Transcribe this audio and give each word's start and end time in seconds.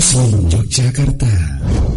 Muslim 0.00 0.48
Yogyakarta. 0.48 1.28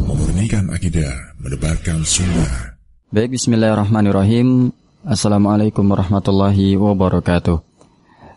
Memurnikan 0.04 0.68
akidah 0.76 1.40
Menebarkan 1.40 2.04
sunnah. 2.04 2.76
Baik 3.16 3.40
bismillahirrahmanirrahim. 3.40 4.76
Assalamualaikum 5.08 5.88
warahmatullahi 5.88 6.76
wabarakatuh. 6.76 7.64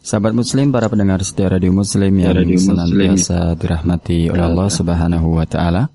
Sahabat 0.06 0.38
muslim, 0.38 0.71
para 0.71 0.87
pendengar 0.87 1.18
setia 1.26 1.50
radio 1.50 1.74
muslim 1.74 2.14
yang 2.14 2.38
radio 2.38 2.54
senantiasa 2.62 3.58
dirahmati 3.58 4.30
oleh 4.30 4.47
Allah 4.47 4.71
subhanahu 4.71 5.34
wa 5.34 5.47
ta'ala. 5.51 5.90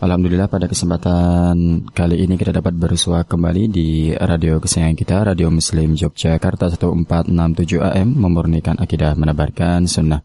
Alhamdulillah 0.00 0.48
pada 0.48 0.64
kesempatan 0.64 1.84
kali 1.92 2.16
ini 2.16 2.40
kita 2.40 2.64
dapat 2.64 2.72
bersua 2.80 3.28
kembali 3.28 3.68
di 3.68 4.16
radio 4.16 4.56
kesayangan 4.56 4.96
kita 4.96 5.16
Radio 5.20 5.52
Muslim 5.52 6.00
Yogyakarta 6.00 6.72
1467 6.80 7.76
AM 7.76 8.08
Memurnikan 8.08 8.80
akidah 8.80 9.12
menebarkan 9.20 9.84
sunnah 9.84 10.24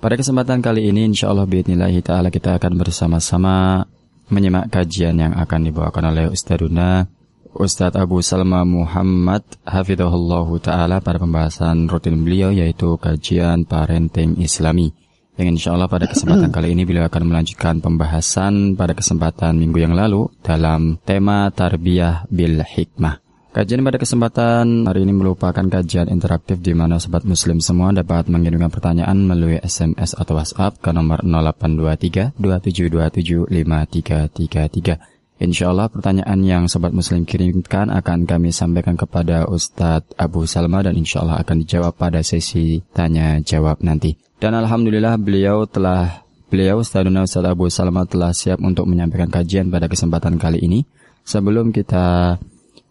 pada 0.00 0.16
kesempatan 0.16 0.64
kali 0.64 0.88
ini 0.88 1.12
insya 1.12 1.28
Allah 1.28 1.44
biidnillahi 1.44 2.00
ta'ala 2.00 2.32
kita 2.32 2.56
akan 2.56 2.72
bersama-sama 2.80 3.84
menyimak 4.32 4.72
kajian 4.72 5.20
yang 5.20 5.36
akan 5.36 5.68
dibawakan 5.68 6.16
oleh 6.16 6.26
Ustaduna 6.32 7.04
Ustadz 7.52 8.00
Abu 8.00 8.24
Salma 8.24 8.64
Muhammad 8.64 9.44
Hafidhullahu 9.68 10.56
Ta'ala 10.64 11.04
pada 11.04 11.20
pembahasan 11.20 11.84
rutin 11.84 12.24
beliau 12.24 12.48
yaitu 12.48 12.96
kajian 12.96 13.68
parenting 13.68 14.40
islami 14.40 14.96
yang 15.36 15.56
insya 15.56 15.76
Allah 15.76 15.88
pada 15.88 16.08
kesempatan 16.08 16.48
kali 16.48 16.72
ini 16.72 16.88
beliau 16.88 17.08
akan 17.08 17.32
melanjutkan 17.32 17.80
pembahasan 17.80 18.76
pada 18.76 18.92
kesempatan 18.92 19.56
minggu 19.56 19.84
yang 19.84 19.96
lalu 19.96 20.28
dalam 20.44 21.00
tema 21.00 21.48
tarbiyah 21.48 22.28
bil 22.28 22.60
hikmah. 22.60 23.29
Kajian 23.50 23.82
pada 23.82 23.98
kesempatan 23.98 24.86
hari 24.86 25.02
ini 25.02 25.10
merupakan 25.10 25.66
kajian 25.66 26.06
interaktif 26.06 26.62
di 26.62 26.70
mana 26.70 27.02
sobat 27.02 27.26
muslim 27.26 27.58
semua 27.58 27.90
dapat 27.90 28.30
mengirimkan 28.30 28.70
pertanyaan 28.70 29.26
melalui 29.26 29.58
SMS 29.58 30.14
atau 30.14 30.38
WhatsApp 30.38 30.78
ke 30.78 30.94
nomor 30.94 31.26
0823 31.26 32.38
2727 32.38 33.50
5333. 33.50 35.42
Insya 35.42 35.74
Allah 35.74 35.90
pertanyaan 35.90 36.38
yang 36.46 36.70
sobat 36.70 36.94
muslim 36.94 37.26
kirimkan 37.26 37.90
akan 37.90 38.22
kami 38.22 38.54
sampaikan 38.54 38.94
kepada 38.94 39.50
Ustadz 39.50 40.14
Abu 40.14 40.46
Salma 40.46 40.86
dan 40.86 40.94
insya 40.94 41.26
Allah 41.26 41.42
akan 41.42 41.66
dijawab 41.66 41.98
pada 41.98 42.22
sesi 42.22 42.78
tanya 42.94 43.42
jawab 43.42 43.82
nanti. 43.82 44.14
Dan 44.38 44.54
Alhamdulillah 44.54 45.18
beliau 45.18 45.66
telah 45.66 46.22
beliau 46.46 46.86
Ustadzuna 46.86 47.26
Ustadz 47.26 47.50
Abu 47.50 47.66
Salma 47.66 48.06
telah 48.06 48.30
siap 48.30 48.62
untuk 48.62 48.86
menyampaikan 48.86 49.26
kajian 49.26 49.74
pada 49.74 49.90
kesempatan 49.90 50.38
kali 50.38 50.62
ini. 50.62 50.86
Sebelum 51.26 51.74
kita 51.74 52.38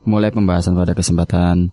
mulai 0.04 0.32
pembahasan 0.32 0.76
pada 0.76 0.96
kesempatan 0.96 1.72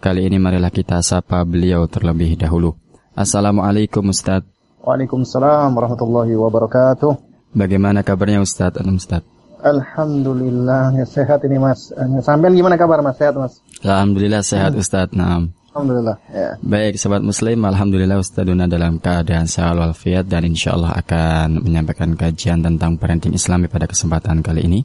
kali 0.00 0.28
ini 0.28 0.36
marilah 0.36 0.72
kita 0.72 1.00
sapa 1.00 1.42
beliau 1.44 1.88
terlebih 1.88 2.36
dahulu. 2.36 2.76
Assalamualaikum 3.16 4.12
Ustaz. 4.12 4.44
Waalaikumsalam 4.84 5.72
warahmatullahi 5.72 6.36
wabarakatuh. 6.36 7.12
Bagaimana 7.56 8.04
kabarnya 8.04 8.44
Ustaz? 8.44 8.76
Ustaz. 8.84 9.24
Alhamdulillah 9.64 10.94
ya 10.94 11.06
sehat 11.08 11.42
ini 11.48 11.56
Mas. 11.58 11.90
Sampai 12.22 12.52
gimana 12.52 12.76
kabar 12.76 13.00
Mas? 13.00 13.16
Sehat 13.16 13.34
Mas? 13.34 13.58
Alhamdulillah 13.82 14.44
sehat 14.44 14.76
Ustaz. 14.76 15.10
Nah. 15.16 15.48
Alhamdulillah. 15.76 16.16
Ya. 16.32 16.56
Baik, 16.64 16.96
sobat 16.96 17.20
muslim, 17.20 17.60
alhamdulillah 17.60 18.16
Ustaduna 18.16 18.64
dalam 18.64 18.96
keadaan 18.96 19.44
sehat 19.44 19.76
walafiat 19.76 20.24
dan 20.24 20.48
insya 20.48 20.72
Allah 20.72 20.96
akan 20.96 21.60
menyampaikan 21.60 22.16
kajian 22.16 22.64
tentang 22.64 22.96
parenting 22.96 23.36
Islami 23.36 23.68
pada 23.68 23.84
kesempatan 23.84 24.40
kali 24.40 24.64
ini. 24.64 24.80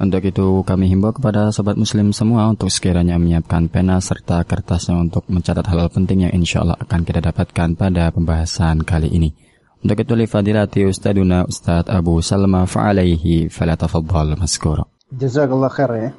Untuk 0.00 0.24
itu 0.24 0.64
kami 0.64 0.88
himbau 0.88 1.12
kepada 1.12 1.52
sobat 1.52 1.76
muslim 1.76 2.16
semua 2.16 2.48
untuk 2.48 2.72
sekiranya 2.72 3.20
menyiapkan 3.20 3.68
pena 3.68 4.00
serta 4.00 4.40
kertasnya 4.48 4.96
untuk 4.96 5.28
mencatat 5.28 5.68
hal-hal 5.68 5.92
penting 5.92 6.24
yang 6.24 6.32
insya 6.32 6.64
Allah 6.64 6.80
akan 6.80 7.04
kita 7.04 7.20
dapatkan 7.20 7.76
pada 7.76 8.08
pembahasan 8.08 8.82
kali 8.88 9.12
ini. 9.12 9.30
Untuk 9.82 9.98
itu 9.98 10.14
li 10.14 10.30
fadilati 10.30 10.86
Ustaduna 10.86 11.44
Ustad 11.44 11.90
Abu 11.90 12.22
Salma 12.22 12.64
fa'alaihi 12.64 13.50
falatafadhal 13.50 14.38
maskura. 14.38 14.86
Jazakallah 15.12 15.68
khair 15.68 15.92
ya. 15.92 16.10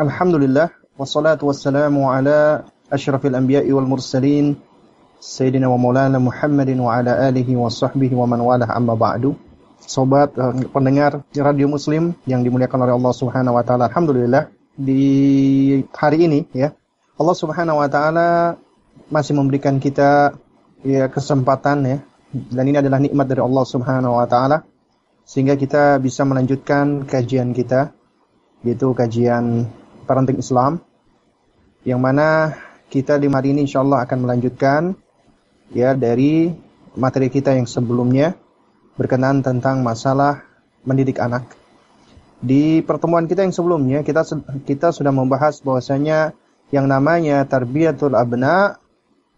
Alhamdulillah 0.00 0.72
wassalatu 0.96 1.46
wassalamu 1.52 2.08
ala 2.08 2.64
asyrafil 2.90 3.36
anbiya'i 3.36 3.68
wal 3.70 3.84
mursalin 3.86 4.56
Sayyidina 5.22 5.70
wa 5.70 5.78
maulana 5.78 6.18
Muhammadin 6.18 6.82
wa 6.82 6.98
ala 6.98 7.30
alihi 7.30 7.54
wa 7.54 7.70
sahbihi 7.70 8.16
wa 8.18 8.26
man 8.26 8.42
walah 8.42 8.66
amma 8.74 8.98
ba'du 8.98 9.38
sobat 9.84 10.34
uh, 10.38 10.54
pendengar 10.70 11.26
radio 11.34 11.66
muslim 11.66 12.14
yang 12.24 12.42
dimuliakan 12.46 12.88
oleh 12.88 12.94
Allah 12.94 13.14
Subhanahu 13.14 13.54
wa 13.58 13.64
taala. 13.66 13.90
Alhamdulillah 13.90 14.48
di 14.72 15.04
hari 15.92 16.24
ini 16.24 16.48
ya 16.56 16.72
Allah 17.20 17.36
Subhanahu 17.36 17.78
wa 17.78 17.88
taala 17.92 18.56
masih 19.12 19.36
memberikan 19.36 19.76
kita 19.76 20.32
ya 20.80 21.12
kesempatan 21.12 21.78
ya 21.84 21.98
dan 22.32 22.64
ini 22.64 22.80
adalah 22.80 22.96
nikmat 22.96 23.28
dari 23.28 23.44
Allah 23.44 23.64
Subhanahu 23.68 24.16
wa 24.16 24.24
taala 24.24 24.64
sehingga 25.28 25.54
kita 25.54 26.00
bisa 26.00 26.24
melanjutkan 26.24 27.04
kajian 27.04 27.52
kita 27.52 27.92
yaitu 28.64 28.90
kajian 28.96 29.68
parenting 30.08 30.40
Islam 30.40 30.80
yang 31.84 32.00
mana 32.00 32.56
kita 32.88 33.18
di 33.20 33.28
hari 33.28 33.52
ini 33.52 33.68
insyaallah 33.68 34.04
akan 34.06 34.18
melanjutkan 34.24 34.96
ya 35.72 35.92
dari 35.92 36.52
materi 36.96 37.28
kita 37.32 37.56
yang 37.56 37.68
sebelumnya 37.68 38.36
berkenaan 38.96 39.40
tentang 39.40 39.80
masalah 39.80 40.44
mendidik 40.84 41.18
anak. 41.22 41.48
Di 42.42 42.82
pertemuan 42.82 43.30
kita 43.30 43.46
yang 43.46 43.54
sebelumnya 43.54 44.02
kita 44.02 44.26
kita 44.66 44.90
sudah 44.90 45.14
membahas 45.14 45.62
bahwasanya 45.62 46.34
yang 46.74 46.90
namanya 46.90 47.46
tarbiyatul 47.46 48.18
abna 48.18 48.82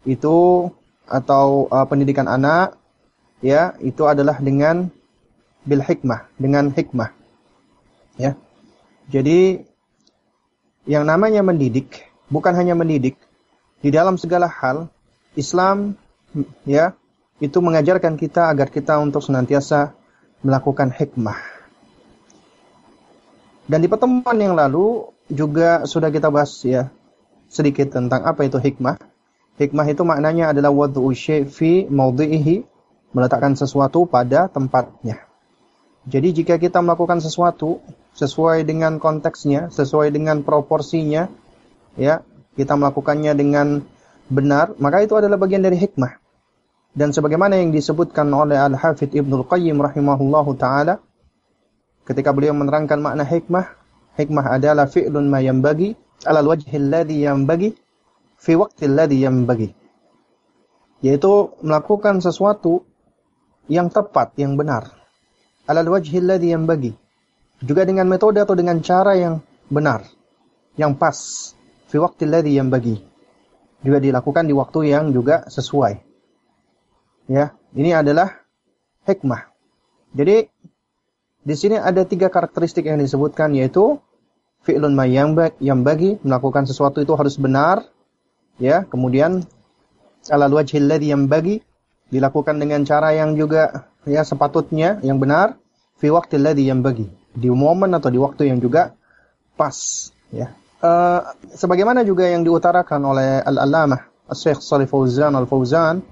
itu 0.09 0.71
atau 1.05 1.69
uh, 1.69 1.85
pendidikan 1.85 2.25
anak 2.25 2.81
ya 3.45 3.77
itu 3.85 4.09
adalah 4.09 4.41
dengan 4.41 4.89
bil 5.69 5.85
hikmah, 5.85 6.33
dengan 6.41 6.73
hikmah. 6.73 7.13
Ya. 8.17 8.41
Jadi 9.13 9.69
yang 10.89 11.05
namanya 11.05 11.45
mendidik 11.45 12.09
bukan 12.33 12.57
hanya 12.57 12.73
mendidik 12.73 13.21
di 13.85 13.93
dalam 13.93 14.17
segala 14.17 14.49
hal 14.49 14.89
Islam 15.37 15.97
ya 16.65 16.97
itu 17.43 17.59
mengajarkan 17.59 18.15
kita 18.15 18.51
agar 18.51 18.71
kita 18.71 18.99
untuk 19.03 19.23
senantiasa 19.25 19.95
melakukan 20.45 20.95
hikmah. 20.95 21.39
Dan 23.65 23.81
di 23.81 23.89
pertemuan 23.89 24.37
yang 24.37 24.53
lalu 24.55 25.09
juga 25.33 25.89
sudah 25.89 26.13
kita 26.13 26.29
bahas 26.29 26.53
ya 26.63 26.93
sedikit 27.49 27.95
tentang 27.95 28.23
apa 28.29 28.45
itu 28.45 28.61
hikmah. 28.61 29.01
Hikmah 29.57 29.87
itu 29.87 30.03
maknanya 30.03 30.51
adalah 30.51 30.75
wad'u 30.75 31.15
fi 31.49 31.87
mawdi'ihi, 31.87 32.67
meletakkan 33.15 33.55
sesuatu 33.55 34.05
pada 34.05 34.51
tempatnya. 34.51 35.23
Jadi 36.05 36.43
jika 36.43 36.61
kita 36.61 36.85
melakukan 36.85 37.23
sesuatu 37.23 37.81
sesuai 38.19 38.67
dengan 38.69 39.01
konteksnya, 39.01 39.73
sesuai 39.73 40.13
dengan 40.13 40.45
proporsinya, 40.45 41.31
ya, 41.97 42.21
kita 42.59 42.77
melakukannya 42.77 43.33
dengan 43.33 43.81
benar, 44.29 44.77
maka 44.77 45.01
itu 45.01 45.17
adalah 45.17 45.41
bagian 45.41 45.65
dari 45.65 45.81
hikmah. 45.81 46.24
Dan 46.95 47.11
sebagaimana 47.11 47.59
yang 47.59 47.75
disebutkan 47.75 48.31
oleh 48.31 48.55
Al-Hafidh 48.55 49.19
Ibnul 49.19 49.51
Qayyim 49.51 49.83
rahimahullahu 49.83 50.55
taala 50.55 51.03
ketika 52.07 52.31
beliau 52.31 52.55
menerangkan 52.55 53.03
makna 53.03 53.27
hikmah, 53.27 53.67
hikmah 54.15 54.55
adalah 54.55 54.87
fi'lun 54.87 55.27
ma 55.27 55.43
yanbaghi 55.43 55.99
'ala 56.23 56.39
al-wajhi 56.47 56.71
alladhi 56.79 57.27
yanbaghi 57.27 57.75
fi 58.39 58.55
waqti 58.55 58.87
alladhi 58.87 59.27
yanbaghi. 59.27 59.75
Yaitu 61.03 61.59
melakukan 61.67 62.23
sesuatu 62.23 62.87
yang 63.67 63.91
tepat, 63.91 64.39
yang 64.39 64.55
benar. 64.55 64.95
'Ala 65.67 65.83
al-wajhi 65.83 66.23
alladhi 66.23 66.55
yanbaghi. 66.55 66.95
Juga 67.59 67.83
dengan 67.83 68.07
metode 68.07 68.39
atau 68.39 68.55
dengan 68.55 68.79
cara 68.87 69.19
yang 69.19 69.43
benar, 69.67 70.07
yang 70.79 70.95
pas 70.95 71.19
fi 71.91 71.99
waqti 71.99 72.23
alladhi 72.23 72.55
yanbaghi. 72.55 73.03
Juga 73.83 73.99
dilakukan 73.99 74.47
di 74.47 74.55
waktu 74.55 74.95
yang 74.95 75.11
juga 75.11 75.43
sesuai. 75.51 76.14
Ya, 77.25 77.57
ini 77.73 77.97
adalah 77.97 78.45
hikmah. 79.09 79.49
Jadi 80.13 80.49
di 81.45 81.55
sini 81.57 81.77
ada 81.77 82.05
tiga 82.09 82.33
karakteristik 82.33 82.89
yang 82.89 83.01
disebutkan 83.01 83.53
yaitu 83.53 84.01
fi'lun 84.65 84.97
ma 84.97 85.05
yang 85.09 85.81
bagi 85.85 86.17
melakukan 86.25 86.65
sesuatu 86.65 87.01
itu 87.01 87.13
harus 87.17 87.37
benar 87.37 87.85
ya. 88.61 88.85
Kemudian 88.89 89.45
ala 90.33 90.49
wajhil 90.49 90.89
yang 91.01 91.29
bagi 91.29 91.61
dilakukan 92.09 92.57
dengan 92.57 92.85
cara 92.85 93.13
yang 93.13 93.37
juga 93.37 93.93
ya 94.09 94.25
sepatutnya 94.25 95.01
yang 95.01 95.21
benar 95.21 95.57
fi 96.01 96.09
waqtil 96.13 96.41
ladzi 96.41 96.69
yang 96.69 96.81
bagi. 96.81 97.09
Di 97.35 97.51
momen 97.51 97.91
atau 97.93 98.09
di 98.09 98.21
waktu 98.21 98.53
yang 98.53 98.63
juga 98.63 98.95
pas 99.59 99.75
ya. 100.31 100.55
Uh, 100.85 101.25
sebagaimana 101.57 102.05
juga 102.05 102.29
yang 102.29 102.45
diutarakan 102.45 103.01
oleh 103.09 103.41
al-allamah 103.41 104.05
Syekh 104.37 104.61
Shalih 104.61 104.85
Fauzan 104.85 105.33
Al-Fauzan 105.33 106.05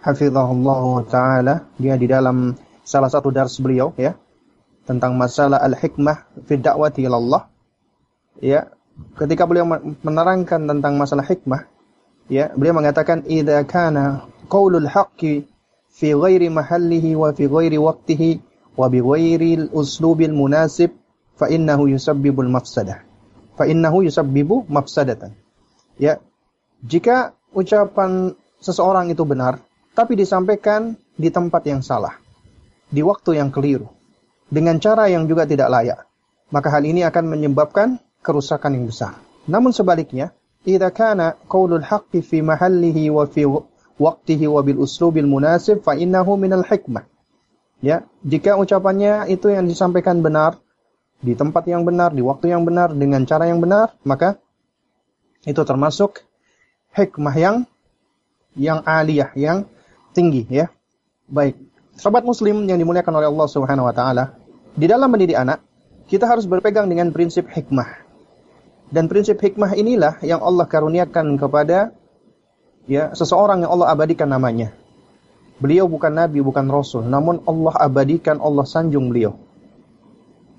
hafizahullah 0.00 0.82
taala 1.08 1.68
dia 1.76 1.94
di 1.96 2.08
dalam 2.08 2.56
salah 2.84 3.08
satu 3.12 3.30
dars 3.30 3.56
beliau 3.60 3.92
ya 3.96 4.16
tentang 4.88 5.14
masalah 5.14 5.60
al-hikmah 5.60 6.26
fi 6.48 6.58
da'wati 6.58 7.06
Allah 7.06 7.46
ya 8.40 8.72
ketika 9.20 9.44
beliau 9.46 9.68
menerangkan 10.02 10.66
tentang 10.66 10.96
masalah 10.96 11.24
hikmah 11.24 11.68
ya 12.26 12.50
beliau 12.56 12.76
mengatakan 12.80 13.22
idza 13.28 13.62
kana 13.68 14.26
qaulul 14.50 14.88
haqqi 14.88 15.46
fi 15.92 16.16
ghairi 16.16 16.48
mahallihi 16.48 17.14
wa 17.14 17.30
fi 17.30 17.44
ghairi 17.46 17.76
waqtihi 17.76 18.30
wa 18.78 18.86
bi 18.88 18.98
ghairi 19.04 19.68
al-uslubil 19.68 20.32
munasib 20.32 20.96
fa 21.40 21.48
innahu 21.48 21.88
yusabbibul 21.88 22.48
mafsadah. 22.48 23.00
Fa 23.56 23.64
innahu 23.64 24.04
yusabbibu 24.04 24.68
mafsadatan. 24.68 25.32
Ya. 25.96 26.20
Jika 26.80 27.36
ucapan 27.52 28.32
seseorang 28.60 29.12
itu 29.12 29.20
benar 29.28 29.60
tapi 29.94 30.16
disampaikan 30.16 30.94
di 31.14 31.28
tempat 31.28 31.62
yang 31.66 31.82
salah, 31.82 32.16
di 32.88 33.02
waktu 33.02 33.38
yang 33.38 33.50
keliru, 33.52 33.90
dengan 34.50 34.78
cara 34.82 35.06
yang 35.10 35.26
juga 35.30 35.46
tidak 35.46 35.70
layak, 35.70 36.00
maka 36.50 36.68
hal 36.70 36.82
ini 36.82 37.06
akan 37.06 37.24
menyebabkan 37.30 38.02
kerusakan 38.20 38.76
yang 38.76 38.86
besar. 38.90 39.18
Namun 39.46 39.70
sebaliknya, 39.70 40.34
idza 40.66 40.90
kana 40.90 41.38
qaulul 41.48 41.82
haqqi 41.82 42.20
fi 42.20 42.42
mahallihi 42.42 43.08
wa 43.10 43.24
fi 43.26 43.46
waqtihi 44.00 44.46
wa 44.48 44.60
bil 44.64 44.80
uslubil 44.80 45.28
munasib 45.28 45.84
fa 45.84 45.96
innahu 45.96 46.36
minal 46.40 46.64
hikmah. 46.64 47.04
Ya, 47.80 48.04
jika 48.20 48.60
ucapannya 48.60 49.32
itu 49.32 49.48
yang 49.48 49.64
disampaikan 49.64 50.20
benar 50.20 50.60
di 51.20 51.32
tempat 51.36 51.64
yang 51.68 51.84
benar, 51.84 52.12
di 52.12 52.20
waktu 52.20 52.52
yang 52.52 52.64
benar, 52.64 52.92
dengan 52.92 53.24
cara 53.24 53.48
yang 53.48 53.60
benar, 53.60 53.96
maka 54.04 54.40
itu 55.44 55.60
termasuk 55.64 56.24
hikmah 56.92 57.36
yang 57.36 57.56
yang 58.52 58.84
aliyah, 58.84 59.32
yang 59.36 59.64
tinggi 60.14 60.46
ya. 60.50 60.70
Baik. 61.30 61.58
Sobat 61.94 62.24
muslim 62.24 62.64
yang 62.64 62.80
dimuliakan 62.80 63.12
oleh 63.20 63.28
Allah 63.28 63.48
Subhanahu 63.50 63.86
wa 63.86 63.94
taala, 63.94 64.34
di 64.74 64.86
dalam 64.88 65.10
mendidik 65.10 65.36
anak, 65.36 65.60
kita 66.10 66.26
harus 66.26 66.48
berpegang 66.48 66.90
dengan 66.90 67.12
prinsip 67.14 67.46
hikmah. 67.46 67.86
Dan 68.90 69.06
prinsip 69.06 69.38
hikmah 69.38 69.78
inilah 69.78 70.18
yang 70.26 70.42
Allah 70.42 70.66
karuniakan 70.66 71.38
kepada 71.38 71.94
ya 72.90 73.14
seseorang 73.14 73.62
yang 73.62 73.70
Allah 73.70 73.94
abadikan 73.94 74.26
namanya. 74.26 74.74
Beliau 75.62 75.86
bukan 75.86 76.10
nabi, 76.10 76.40
bukan 76.40 76.66
rasul, 76.66 77.04
namun 77.04 77.44
Allah 77.44 77.74
abadikan, 77.78 78.40
Allah 78.40 78.64
sanjung 78.64 79.12
beliau. 79.12 79.36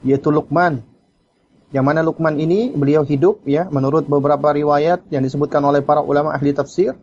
Yaitu 0.05 0.29
Luqman. 0.29 0.85
Yang 1.73 1.85
mana 1.87 1.99
Luqman 2.05 2.37
ini 2.37 2.69
beliau 2.71 3.01
hidup 3.01 3.41
ya 3.47 3.65
menurut 3.71 4.05
beberapa 4.05 4.53
riwayat 4.53 5.09
yang 5.09 5.25
disebutkan 5.25 5.63
oleh 5.65 5.81
para 5.81 6.05
ulama 6.05 6.31
ahli 6.31 6.53
tafsir, 6.53 6.93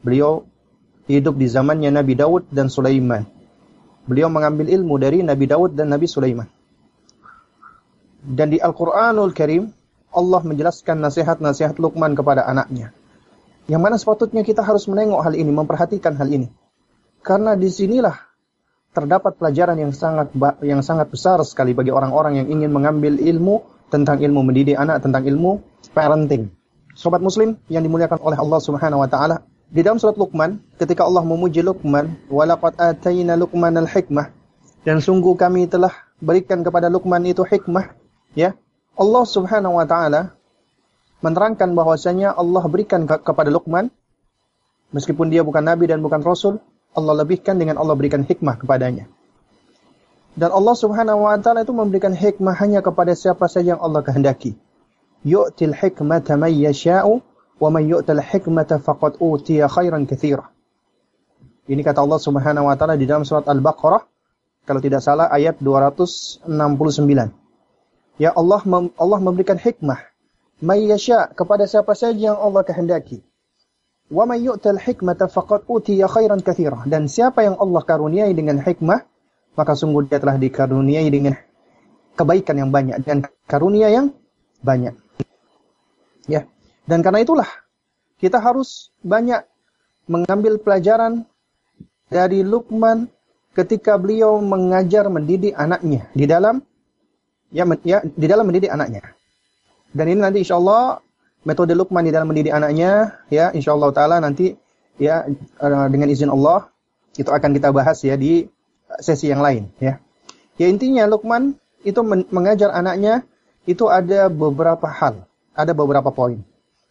beliau 0.00 0.46
hidup 1.18 1.34
di 1.34 1.50
zamannya 1.50 1.90
Nabi 1.90 2.14
Daud 2.14 2.46
dan 2.54 2.70
Sulaiman. 2.70 3.26
Beliau 4.06 4.30
mengambil 4.30 4.70
ilmu 4.70 4.94
dari 4.96 5.22
Nabi 5.26 5.50
Daud 5.50 5.74
dan 5.74 5.90
Nabi 5.90 6.06
Sulaiman. 6.06 6.46
Dan 8.20 8.52
di 8.52 8.58
Al-Qur'anul 8.60 9.32
Karim 9.32 9.72
Allah 10.10 10.40
menjelaskan 10.42 10.98
nasihat-nasihat 10.98 11.78
Luqman 11.78 12.18
kepada 12.18 12.44
anaknya. 12.46 12.90
Yang 13.70 13.80
mana 13.80 13.96
sepatutnya 13.96 14.42
kita 14.42 14.66
harus 14.66 14.90
menengok 14.90 15.22
hal 15.22 15.34
ini, 15.38 15.50
memperhatikan 15.54 16.18
hal 16.18 16.26
ini. 16.26 16.50
Karena 17.22 17.54
di 17.54 17.70
sinilah 17.70 18.16
terdapat 18.90 19.38
pelajaran 19.38 19.78
yang 19.78 19.94
sangat 19.94 20.34
yang 20.66 20.82
sangat 20.82 21.06
besar 21.14 21.38
sekali 21.46 21.70
bagi 21.70 21.94
orang-orang 21.94 22.42
yang 22.42 22.48
ingin 22.50 22.74
mengambil 22.74 23.14
ilmu 23.14 23.62
tentang 23.86 24.18
ilmu 24.18 24.40
mendidik 24.42 24.74
anak, 24.74 25.02
tentang 25.06 25.22
ilmu 25.22 25.62
parenting. 25.94 26.50
Sobat 26.98 27.22
muslim 27.22 27.54
yang 27.70 27.86
dimuliakan 27.86 28.18
oleh 28.18 28.34
Allah 28.34 28.58
Subhanahu 28.58 29.06
wa 29.06 29.08
taala, 29.10 29.46
di 29.70 29.86
dalam 29.86 30.02
surat 30.02 30.18
Luqman, 30.18 30.58
ketika 30.82 31.06
Allah 31.06 31.22
memuji 31.22 31.62
Luqman, 31.62 32.18
"Walaqad 32.26 32.74
atayna 32.74 33.38
Luqman 33.38 33.78
al-hikmah." 33.78 34.34
Dan 34.82 34.98
sungguh 34.98 35.38
kami 35.38 35.70
telah 35.70 35.94
berikan 36.18 36.66
kepada 36.66 36.90
Luqman 36.90 37.22
itu 37.22 37.46
hikmah, 37.46 37.94
ya. 38.34 38.58
Allah 38.98 39.24
Subhanahu 39.24 39.78
wa 39.78 39.86
taala 39.86 40.34
menerangkan 41.22 41.70
bahwasanya 41.78 42.34
Allah 42.34 42.66
berikan 42.66 43.06
ke 43.06 43.22
kepada 43.22 43.52
Luqman 43.54 43.94
meskipun 44.90 45.30
dia 45.30 45.46
bukan 45.46 45.62
nabi 45.62 45.86
dan 45.86 46.02
bukan 46.02 46.18
rasul, 46.20 46.58
Allah 46.90 47.22
lebihkan 47.22 47.54
dengan 47.54 47.78
Allah 47.78 47.94
berikan 47.94 48.26
hikmah 48.26 48.58
kepadanya. 48.58 49.06
Dan 50.34 50.50
Allah 50.50 50.74
Subhanahu 50.74 51.30
wa 51.30 51.38
taala 51.38 51.62
itu 51.62 51.70
memberikan 51.70 52.10
hikmah 52.10 52.58
hanya 52.58 52.82
kepada 52.82 53.14
siapa 53.14 53.46
saja 53.46 53.78
yang 53.78 53.82
Allah 53.82 54.02
kehendaki. 54.02 54.58
Yu'til 55.22 55.78
hikmata 55.78 56.34
man 56.34 56.50
yasha'u 56.50 57.22
man 57.68 57.84
yu'tal 57.84 58.24
hikmata 58.24 58.80
faqad 58.80 59.20
utiya 59.20 59.68
khairan 59.68 60.08
katsira. 60.08 60.48
Ini 61.68 61.84
kata 61.84 62.00
Allah 62.00 62.16
Subhanahu 62.16 62.72
wa 62.72 62.74
taala 62.80 62.96
di 62.96 63.04
dalam 63.04 63.28
surat 63.28 63.44
Al-Baqarah 63.44 64.00
kalau 64.64 64.80
tidak 64.80 65.04
salah 65.04 65.28
ayat 65.28 65.60
269. 65.60 66.48
Ya 68.16 68.32
Allah 68.32 68.60
mem 68.64 68.88
Allah 68.96 69.18
memberikan 69.20 69.60
hikmah 69.60 70.00
may 70.60 70.84
yasha 70.88 71.32
kepada 71.32 71.64
siapa 71.64 71.96
saja 71.96 72.32
yang 72.32 72.38
Allah 72.38 72.64
kehendaki. 72.64 73.24
Wa 74.12 74.28
may 74.28 74.44
yu'tal 74.44 74.76
hikmata 74.76 75.28
faqad 75.28 75.64
utiya 75.68 76.08
khairan 76.08 76.44
katsira. 76.44 76.84
Dan 76.84 77.08
siapa 77.08 77.44
yang 77.44 77.56
Allah 77.56 77.80
karuniai 77.80 78.32
dengan 78.36 78.60
hikmah, 78.60 79.00
maka 79.56 79.72
sungguh 79.72 80.10
dia 80.10 80.20
telah 80.20 80.36
dikaruniai 80.36 81.08
dengan 81.08 81.38
kebaikan 82.18 82.56
yang 82.60 82.70
banyak 82.74 83.00
dan 83.06 83.24
karunia 83.48 83.88
yang 83.88 84.12
banyak. 84.60 84.92
Ya. 86.28 86.44
Dan 86.90 87.06
karena 87.06 87.22
itulah 87.22 87.46
kita 88.18 88.42
harus 88.42 88.90
banyak 89.06 89.46
mengambil 90.10 90.58
pelajaran 90.58 91.22
dari 92.10 92.42
Luqman 92.42 93.06
ketika 93.54 93.94
beliau 93.94 94.42
mengajar 94.42 95.06
mendidik 95.06 95.54
anaknya 95.54 96.10
di 96.10 96.26
dalam 96.26 96.58
ya, 97.54 97.62
ya 97.86 98.02
di 98.02 98.26
dalam 98.26 98.50
mendidik 98.50 98.74
anaknya. 98.74 99.06
Dan 99.94 100.10
ini 100.10 100.18
nanti 100.18 100.42
insya 100.42 100.58
Allah 100.58 100.98
metode 101.46 101.78
Luqman 101.78 102.02
di 102.02 102.10
dalam 102.10 102.26
mendidik 102.26 102.50
anaknya 102.50 103.22
ya 103.30 103.54
insya 103.54 103.70
Allah 103.70 103.94
taala 103.94 104.18
nanti 104.18 104.58
ya 104.98 105.30
eh, 105.62 105.86
dengan 105.94 106.10
izin 106.10 106.34
Allah 106.34 106.74
itu 107.14 107.30
akan 107.30 107.54
kita 107.54 107.70
bahas 107.70 108.02
ya 108.02 108.18
di 108.18 108.50
sesi 108.98 109.30
yang 109.30 109.46
lain 109.46 109.70
ya. 109.78 110.02
Ya 110.58 110.66
intinya 110.66 111.06
Luqman 111.06 111.54
itu 111.86 112.02
mengajar 112.34 112.74
anaknya 112.74 113.22
itu 113.64 113.86
ada 113.86 114.26
beberapa 114.26 114.90
hal, 114.90 115.22
ada 115.54 115.70
beberapa 115.70 116.10
poin. 116.10 116.49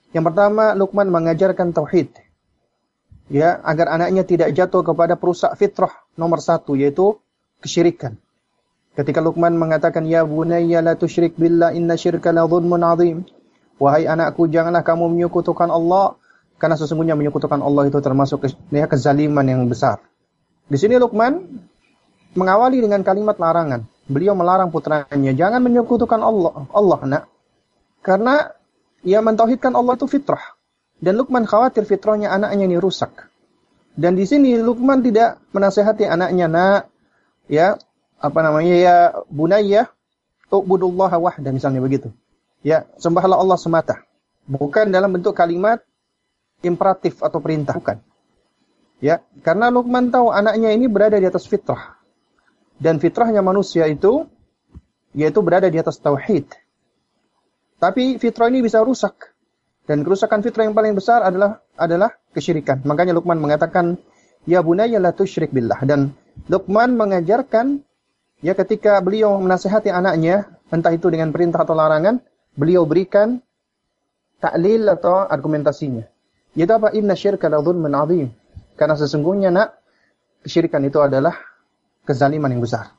Yang 0.09 0.23
pertama, 0.33 0.73
Luqman 0.73 1.09
mengajarkan 1.13 1.69
tauhid. 1.69 2.09
Ya, 3.29 3.61
agar 3.61 3.93
anaknya 3.93 4.25
tidak 4.25 4.49
jatuh 4.57 4.81
kepada 4.81 5.13
perusak 5.13 5.53
fitrah 5.53 5.93
nomor 6.17 6.41
satu, 6.41 6.73
yaitu 6.73 7.21
kesyirikan. 7.61 8.17
Ketika 8.97 9.21
Luqman 9.21 9.53
mengatakan, 9.53 10.09
Ya 10.09 10.25
bunayya 10.25 10.81
la 10.81 10.97
tusyrik 10.97 11.37
billah 11.37 11.71
inna 11.77 11.93
syirka 11.93 12.33
la 12.33 12.49
dhulmun 12.49 12.81
azim. 12.81 13.17
Wahai 13.77 14.09
anakku, 14.09 14.49
janganlah 14.49 14.81
kamu 14.81 15.13
menyekutukan 15.13 15.69
Allah, 15.69 16.17
karena 16.59 16.75
sesungguhnya 16.75 17.15
menyekutukan 17.15 17.61
Allah 17.63 17.87
itu 17.87 17.95
termasuk 18.01 18.49
ya, 18.73 18.89
kezaliman 18.89 19.45
yang 19.45 19.63
besar. 19.69 20.03
Di 20.67 20.75
sini 20.75 20.97
Luqman 20.97 21.39
mengawali 22.33 22.81
dengan 22.81 23.05
kalimat 23.05 23.37
larangan. 23.39 23.85
Beliau 24.09 24.33
melarang 24.33 24.73
putranya, 24.73 25.31
jangan 25.37 25.61
menyekutukan 25.61 26.17
Allah, 26.17 26.65
Allah 26.73 26.99
nak. 27.05 27.23
Karena 28.01 28.57
ia 29.03 29.19
mentauhidkan 29.23 29.75
Allah 29.75 29.95
itu 29.95 30.07
fitrah. 30.07 30.59
Dan 30.99 31.15
Lukman 31.15 31.47
khawatir 31.47 31.87
fitrahnya 31.87 32.27
anaknya 32.35 32.67
ini 32.67 32.75
rusak. 32.75 33.31
Dan 33.95 34.19
di 34.19 34.27
sini 34.27 34.59
Lukman 34.59 34.99
tidak 34.99 35.39
menasehati 35.55 36.03
anaknya, 36.07 36.51
nak, 36.51 36.91
ya, 37.47 37.79
apa 38.19 38.39
namanya, 38.43 38.75
ya, 38.75 38.95
bunayya, 39.31 39.87
u'budullaha 40.51 41.15
wahda, 41.15 41.55
misalnya 41.55 41.79
begitu. 41.79 42.11
Ya, 42.59 42.83
sembahlah 42.99 43.39
Allah 43.39 43.55
semata. 43.55 44.03
Bukan 44.43 44.91
dalam 44.91 45.15
bentuk 45.15 45.31
kalimat 45.31 45.79
imperatif 46.59 47.23
atau 47.23 47.39
perintah, 47.39 47.79
bukan. 47.79 48.03
Ya, 48.99 49.23
karena 49.39 49.71
Lukman 49.71 50.11
tahu 50.11 50.35
anaknya 50.35 50.75
ini 50.75 50.91
berada 50.91 51.15
di 51.15 51.23
atas 51.23 51.47
fitrah. 51.47 51.95
Dan 52.75 52.99
fitrahnya 52.99 53.39
manusia 53.39 53.87
itu, 53.87 54.27
yaitu 55.15 55.39
berada 55.39 55.71
di 55.71 55.79
atas 55.79 55.95
tauhid. 55.99 56.51
Tapi 57.79 58.19
fitrah 58.19 58.51
ini 58.51 58.59
bisa 58.59 58.83
rusak. 58.83 59.31
Dan 59.87 60.05
kerusakan 60.05 60.45
fitrah 60.45 60.67
yang 60.67 60.75
paling 60.77 60.93
besar 60.93 61.25
adalah 61.25 61.63
adalah 61.73 62.13
kesyirikan. 62.35 62.85
Makanya 62.85 63.17
Luqman 63.17 63.41
mengatakan, 63.41 63.97
"Ya 64.45 64.61
bunayya 64.61 65.01
la 65.01 65.15
tusyrik 65.15 65.49
billah." 65.49 65.81
Dan 65.87 66.13
Luqman 66.45 66.93
mengajarkan 66.93 67.81
ya 68.43 68.53
ketika 68.53 69.01
beliau 69.01 69.39
menasihati 69.41 69.89
anaknya, 69.89 70.45
entah 70.69 70.93
itu 70.93 71.09
dengan 71.09 71.33
perintah 71.33 71.65
atau 71.65 71.73
larangan, 71.73 72.21
beliau 72.53 72.85
berikan 72.85 73.41
taklil 74.37 74.85
atau 74.85 75.25
argumentasinya. 75.25 76.05
Yaitu 76.53 76.73
apa? 76.75 76.93
Inna 76.93 77.15
syirka 77.15 77.49
la 77.49 77.63
dzulmun 77.63 77.95
adzim. 77.95 78.29
Karena 78.75 78.95
sesungguhnya 78.95 79.49
nak 79.49 79.79
kesyirikan 80.45 80.83
itu 80.85 80.99
adalah 81.01 81.35
kezaliman 82.05 82.51
yang 82.53 82.63
besar. 82.63 82.93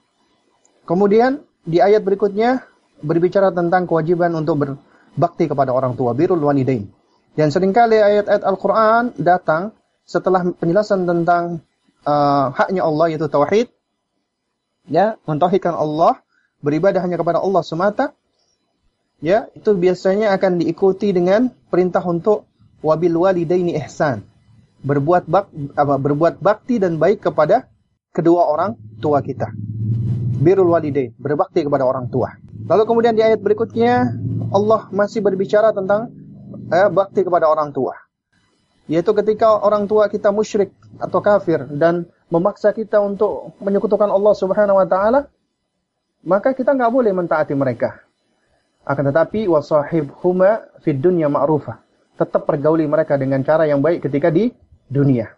Kemudian 0.85 1.45
di 1.63 1.79
ayat 1.79 2.03
berikutnya 2.03 2.67
berbicara 3.01 3.51
tentang 3.51 3.89
kewajiban 3.89 4.33
untuk 4.37 4.65
berbakti 4.65 5.49
kepada 5.51 5.73
orang 5.73 5.97
tua, 5.97 6.13
birrul 6.13 6.41
walidain. 6.41 6.89
Dan 7.35 7.49
sering 7.55 7.71
kali 7.71 7.99
ayat-ayat 7.99 8.43
Al-Quran 8.43 9.15
datang 9.17 9.73
setelah 10.03 10.43
penjelasan 10.43 11.07
tentang 11.07 11.63
uh, 12.03 12.51
haknya 12.51 12.83
Allah 12.83 13.07
yaitu 13.15 13.31
tauhid, 13.31 13.71
ya, 14.91 15.17
mentauhidkan 15.25 15.73
Allah, 15.73 16.19
beribadah 16.61 16.99
hanya 17.01 17.17
kepada 17.17 17.39
Allah 17.39 17.63
semata, 17.63 18.13
ya, 19.23 19.47
itu 19.55 19.71
biasanya 19.73 20.35
akan 20.35 20.61
diikuti 20.61 21.15
dengan 21.15 21.55
perintah 21.71 22.03
untuk 22.03 22.51
wabil 22.83 23.15
walidaini 23.15 23.79
ihsan. 23.87 24.27
Berbuat 24.81 25.29
bak, 25.29 25.53
apa, 25.77 25.95
berbuat 26.01 26.41
bakti 26.41 26.81
dan 26.81 26.97
baik 26.97 27.21
kepada 27.21 27.69
kedua 28.11 28.49
orang 28.49 28.75
tua 28.99 29.21
kita. 29.21 29.53
Birrul 30.41 30.73
walidain, 30.73 31.13
berbakti 31.21 31.63
kepada 31.63 31.85
orang 31.85 32.09
tua. 32.09 32.33
Lalu 32.67 32.83
kemudian 32.85 33.15
di 33.17 33.23
ayat 33.25 33.41
berikutnya 33.41 34.17
Allah 34.51 34.91
masih 34.91 35.23
berbicara 35.23 35.71
tentang 35.71 36.11
eh, 36.73 36.89
bakti 36.91 37.23
kepada 37.23 37.47
orang 37.47 37.71
tua. 37.71 37.95
Yaitu 38.91 39.15
ketika 39.15 39.55
orang 39.63 39.87
tua 39.87 40.11
kita 40.11 40.35
musyrik 40.35 40.75
atau 40.99 41.23
kafir 41.23 41.63
dan 41.71 42.11
memaksa 42.27 42.75
kita 42.75 42.99
untuk 42.99 43.55
menyekutukan 43.63 44.11
Allah 44.11 44.35
Subhanahu 44.35 44.83
wa 44.83 44.87
taala, 44.87 45.31
maka 46.27 46.51
kita 46.51 46.75
nggak 46.75 46.91
boleh 46.91 47.13
mentaati 47.15 47.55
mereka. 47.55 48.03
Akan 48.83 49.07
tetapi 49.07 49.47
wasahibhuma 49.47 50.67
fid 50.83 50.99
dunya 50.99 51.31
ma'rufah. 51.31 51.79
Tetap 52.19 52.45
pergauli 52.45 52.85
mereka 52.85 53.15
dengan 53.15 53.41
cara 53.47 53.65
yang 53.65 53.79
baik 53.79 54.11
ketika 54.11 54.29
di 54.29 54.51
dunia. 54.91 55.31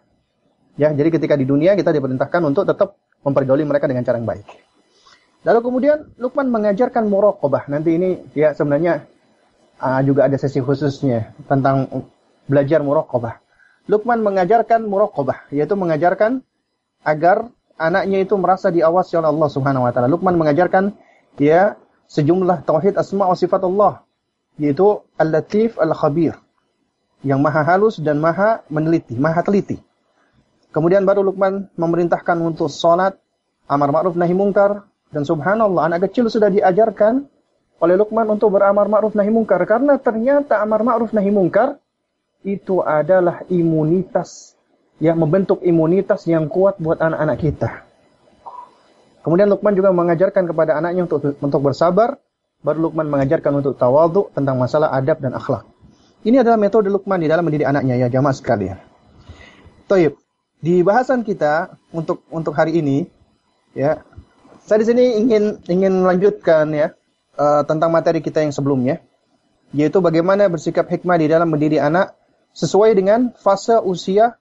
Ya, 0.73 0.89
jadi 0.89 1.13
ketika 1.13 1.37
di 1.37 1.45
dunia 1.45 1.77
kita 1.77 1.93
diperintahkan 1.93 2.41
untuk 2.41 2.65
tetap 2.65 2.97
mempergauli 3.21 3.61
mereka 3.61 3.85
dengan 3.85 4.01
cara 4.01 4.17
yang 4.17 4.25
baik. 4.25 4.45
Lalu 5.43 5.59
kemudian 5.59 5.97
Lukman 6.15 6.47
mengajarkan 6.47 7.07
muraqabah. 7.11 7.67
Nanti 7.67 7.99
ini 7.99 8.09
ya 8.31 8.55
sebenarnya 8.55 9.03
uh, 9.83 9.99
juga 10.07 10.31
ada 10.31 10.39
sesi 10.39 10.63
khususnya 10.63 11.35
tentang 11.51 12.07
belajar 12.47 12.79
muraqabah. 12.79 13.43
Lukman 13.91 14.23
mengajarkan 14.23 14.87
muraqabah, 14.87 15.51
yaitu 15.51 15.75
mengajarkan 15.75 16.39
agar 17.03 17.51
anaknya 17.75 18.23
itu 18.23 18.39
merasa 18.39 18.71
diawasi 18.71 19.19
oleh 19.19 19.27
Allah 19.27 19.49
Subhanahu 19.51 19.83
wa 19.83 19.91
taala. 19.91 20.07
Lukman 20.07 20.39
mengajarkan 20.39 20.95
ya 21.35 21.75
sejumlah 22.07 22.63
tauhid 22.63 22.95
asma 22.95 23.27
wa 23.27 23.35
sifat 23.35 23.59
Allah, 23.67 24.07
yaitu 24.55 25.03
Al-Latif 25.19 25.75
Al-Khabir, 25.75 26.39
yang 27.27 27.43
maha 27.43 27.67
halus 27.67 27.99
dan 27.99 28.23
maha 28.23 28.63
meneliti, 28.71 29.19
maha 29.19 29.43
teliti. 29.43 29.83
Kemudian 30.71 31.03
baru 31.03 31.19
Lukman 31.27 31.67
memerintahkan 31.75 32.39
untuk 32.39 32.71
salat, 32.71 33.19
amar 33.67 33.91
ma'ruf 33.91 34.15
nahi 34.15 34.31
mungkar, 34.31 34.87
dan 35.13 35.23
subhanallah 35.23 35.85
anak 35.87 36.09
kecil 36.09 36.25
sudah 36.27 36.49
diajarkan 36.49 37.29
oleh 37.77 37.95
Lukman 37.99 38.25
untuk 38.33 38.57
beramar 38.57 38.89
ma'ruf 38.89 39.13
nahi 39.13 39.29
mungkar 39.29 39.61
karena 39.69 40.01
ternyata 40.01 40.57
amar 40.63 40.81
ma'ruf 40.81 41.13
nahi 41.13 41.29
mungkar 41.29 41.77
itu 42.43 42.81
adalah 42.83 43.45
imunitas 43.47 44.57
yang 44.97 45.21
membentuk 45.21 45.61
imunitas 45.61 46.25
yang 46.25 46.49
kuat 46.51 46.79
buat 46.79 46.99
anak-anak 46.99 47.37
kita. 47.39 47.69
Kemudian 49.23 49.47
Lukman 49.47 49.75
juga 49.75 49.95
mengajarkan 49.95 50.43
kepada 50.47 50.75
anaknya 50.75 51.07
untuk 51.07 51.39
untuk 51.39 51.61
bersabar, 51.63 52.19
baru 52.59 52.91
Lukman 52.91 53.07
mengajarkan 53.07 53.63
untuk 53.63 53.79
tawadhu 53.79 54.31
tentang 54.35 54.59
masalah 54.59 54.91
adab 54.91 55.23
dan 55.23 55.35
akhlak. 55.35 55.63
Ini 56.23 56.43
adalah 56.43 56.59
metode 56.59 56.87
Lukman 56.91 57.19
di 57.19 57.27
dalam 57.27 57.43
mendidik 57.43 57.67
anaknya 57.67 57.99
ya 57.99 58.07
jamaah 58.11 58.35
sekalian. 58.35 58.79
Taib. 59.87 60.19
Di 60.63 60.79
bahasan 60.79 61.27
kita 61.27 61.75
untuk 61.91 62.23
untuk 62.31 62.55
hari 62.55 62.79
ini 62.79 63.03
ya, 63.75 63.99
saya 64.63 64.81
di 64.81 64.87
sini 64.87 65.03
ingin 65.19 65.43
ingin 65.67 65.93
melanjutkan 66.03 66.71
ya 66.71 66.95
uh, 67.35 67.61
tentang 67.67 67.91
materi 67.91 68.23
kita 68.23 68.39
yang 68.39 68.55
sebelumnya 68.55 69.03
yaitu 69.73 69.99
bagaimana 69.99 70.47
bersikap 70.47 70.85
hikmah 70.87 71.17
di 71.17 71.27
dalam 71.27 71.49
mendidik 71.49 71.81
anak 71.81 72.13
sesuai 72.53 72.93
dengan 72.93 73.33
fase 73.33 73.81
usia 73.81 74.37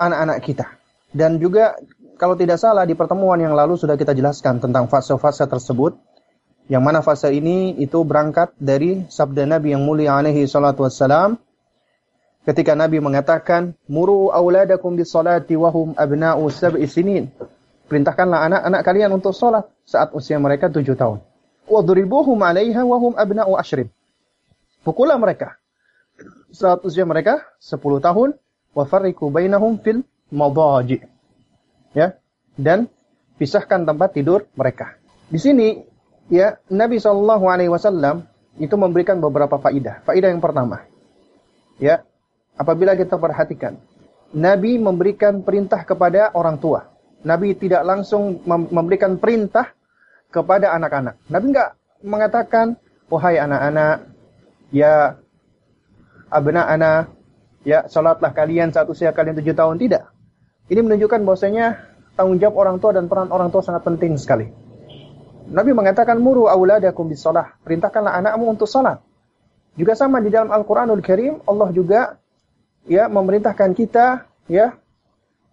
anak-anak 0.00 0.40
kita. 0.40 0.66
Dan 1.12 1.36
juga 1.36 1.76
kalau 2.16 2.34
tidak 2.34 2.56
salah 2.56 2.88
di 2.88 2.96
pertemuan 2.96 3.36
yang 3.36 3.52
lalu 3.52 3.76
sudah 3.76 4.00
kita 4.00 4.16
jelaskan 4.16 4.58
tentang 4.58 4.88
fase-fase 4.88 5.44
tersebut. 5.44 6.00
Yang 6.70 6.82
mana 6.86 7.00
fase 7.02 7.28
ini 7.34 7.74
itu 7.82 7.98
berangkat 8.06 8.54
dari 8.54 9.04
sabda 9.10 9.42
Nabi 9.42 9.74
yang 9.74 9.82
mulia 9.82 10.14
alaihi 10.16 10.46
salatu 10.46 10.86
wassalam. 10.86 11.34
Ketika 12.46 12.78
Nabi 12.78 13.02
mengatakan, 13.02 13.74
Muru 13.90 14.30
awladakum 14.30 14.94
bis 14.94 15.10
salati 15.10 15.58
wahum 15.58 15.98
abna'u 15.98 16.46
sab'i 16.48 16.86
sinin. 16.86 17.28
Perintahkanlah 17.90 18.46
anak-anak 18.46 18.80
kalian 18.86 19.10
untuk 19.18 19.34
sholat 19.34 19.66
saat 19.82 20.14
usia 20.14 20.38
mereka 20.38 20.70
tujuh 20.70 20.94
tahun. 20.94 21.18
Wadribuhum 21.66 22.38
alaiha 22.38 22.86
wahum 22.86 23.18
abna'u 23.18 23.58
ashrin. 23.58 23.90
Pukullah 24.86 25.18
mereka 25.18 25.58
saat 26.54 26.86
usia 26.86 27.02
mereka 27.02 27.42
10 27.58 27.82
tahun 27.98 28.38
wa 28.78 28.84
farriqu 28.86 29.26
bainahum 29.26 29.82
fil 29.82 30.06
madaji. 30.30 31.02
Ya. 31.90 32.14
Dan 32.54 32.86
pisahkan 33.42 33.82
tempat 33.82 34.14
tidur 34.14 34.46
mereka. 34.54 34.94
Di 35.26 35.42
sini 35.42 35.82
ya 36.30 36.62
Nabi 36.70 37.02
Shallallahu 37.02 37.50
alaihi 37.50 37.74
wasallam 37.74 38.22
itu 38.62 38.78
memberikan 38.78 39.18
beberapa 39.18 39.58
faidah. 39.58 40.06
Faidah 40.06 40.30
yang 40.30 40.38
pertama. 40.38 40.86
Ya. 41.82 42.06
Apabila 42.54 42.94
kita 42.94 43.18
perhatikan 43.18 43.82
Nabi 44.30 44.78
memberikan 44.78 45.42
perintah 45.42 45.82
kepada 45.82 46.30
orang 46.38 46.54
tua. 46.62 46.86
Nabi 47.20 47.52
tidak 47.56 47.84
langsung 47.84 48.40
memberikan 48.46 49.20
perintah 49.20 49.72
kepada 50.32 50.72
anak-anak. 50.72 51.20
Nabi 51.28 51.46
enggak 51.52 51.70
mengatakan, 52.00 52.66
"Wahai 53.12 53.36
anak-anak, 53.36 54.08
ya 54.72 55.18
abna 56.30 56.64
ana 56.64 57.10
ya 57.66 57.84
salatlah 57.90 58.32
kalian 58.32 58.70
saat 58.72 58.86
usia 58.88 59.10
kalian 59.10 59.36
tujuh 59.42 59.52
tahun 59.52 59.76
tidak. 59.76 60.08
Ini 60.70 60.80
menunjukkan 60.86 61.26
bahwasanya 61.26 61.66
tanggung 62.14 62.38
jawab 62.38 62.56
orang 62.56 62.76
tua 62.78 62.94
dan 62.94 63.10
peran 63.10 63.28
orang 63.34 63.50
tua 63.50 63.60
sangat 63.60 63.82
penting 63.82 64.14
sekali. 64.16 64.48
Nabi 65.50 65.74
mengatakan 65.74 66.22
muru 66.22 66.46
auladakum 66.46 67.10
bis 67.10 67.26
salah, 67.26 67.58
perintahkanlah 67.66 68.22
anakmu 68.22 68.54
untuk 68.54 68.70
salat. 68.70 69.02
Juga 69.74 69.98
sama 69.98 70.22
di 70.22 70.30
dalam 70.30 70.54
Al-Qur'anul 70.54 71.02
Karim 71.02 71.42
Allah 71.42 71.74
juga 71.74 72.00
ya 72.86 73.10
memerintahkan 73.10 73.74
kita 73.74 74.30
ya 74.46 74.78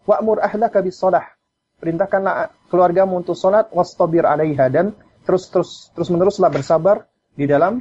wa'mur 0.05 0.37
ahlaka 0.37 0.85
bis 0.85 1.01
salah. 1.01 1.36
Perintahkanlah 1.77 2.49
keluargamu 2.73 3.21
untuk 3.21 3.37
salat 3.37 3.69
wastabir 3.69 4.25
'alaiha 4.25 4.65
dan 4.73 4.97
terus 5.23 5.45
terus 5.53 5.93
terus 5.93 6.09
meneruslah 6.09 6.49
bersabar 6.49 7.05
di 7.37 7.45
dalam 7.45 7.77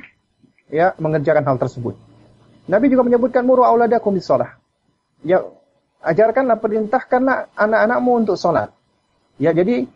ya 0.69 0.93
mengerjakan 1.01 1.47
hal 1.47 1.57
tersebut. 1.57 1.97
Nabi 2.67 2.91
juga 2.91 3.07
menyebutkan 3.07 3.47
muru 3.47 3.63
auladakum 3.63 4.19
shalah. 4.19 4.59
Ya, 5.23 5.47
ajarkanlah, 6.03 6.59
perintahkanlah 6.59 7.55
anak-anakmu 7.55 8.27
untuk 8.27 8.37
salat. 8.37 8.75
Ya, 9.39 9.55
jadi 9.55 9.87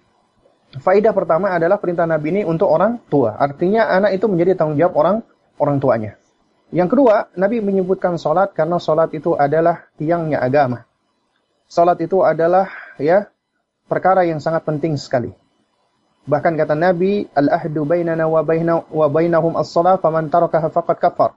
faidah 0.79 1.11
pertama 1.11 1.51
adalah 1.51 1.83
perintah 1.83 2.07
Nabi 2.07 2.41
ini 2.41 2.43
untuk 2.47 2.71
orang 2.71 3.03
tua. 3.11 3.35
Artinya 3.35 3.91
anak 3.91 4.15
itu 4.17 4.31
menjadi 4.31 4.55
tanggung 4.55 4.79
jawab 4.79 4.95
orang 4.97 5.17
orang 5.59 5.77
tuanya. 5.83 6.13
Yang 6.71 6.95
kedua, 6.95 7.27
Nabi 7.35 7.59
menyebutkan 7.59 8.15
salat 8.15 8.55
karena 8.55 8.79
salat 8.79 9.11
itu 9.11 9.35
adalah 9.35 9.91
tiangnya 9.99 10.39
agama. 10.39 10.87
Salat 11.67 11.99
itu 11.99 12.23
adalah 12.23 12.71
ya 13.03 13.27
perkara 13.91 14.23
yang 14.23 14.39
sangat 14.39 14.63
penting 14.63 14.95
sekali. 14.95 15.35
Bahkan 16.31 16.55
kata 16.55 16.79
Nabi, 16.79 17.27
"Al-ahdu 17.35 17.83
bainana 17.83 18.31
wa 18.31 18.47
bainahum 19.11 19.59
as-shalah, 19.59 19.99
faman 19.99 20.31
tarakaha 20.31 20.71
faqad 20.71 20.99
kafar." 21.03 21.33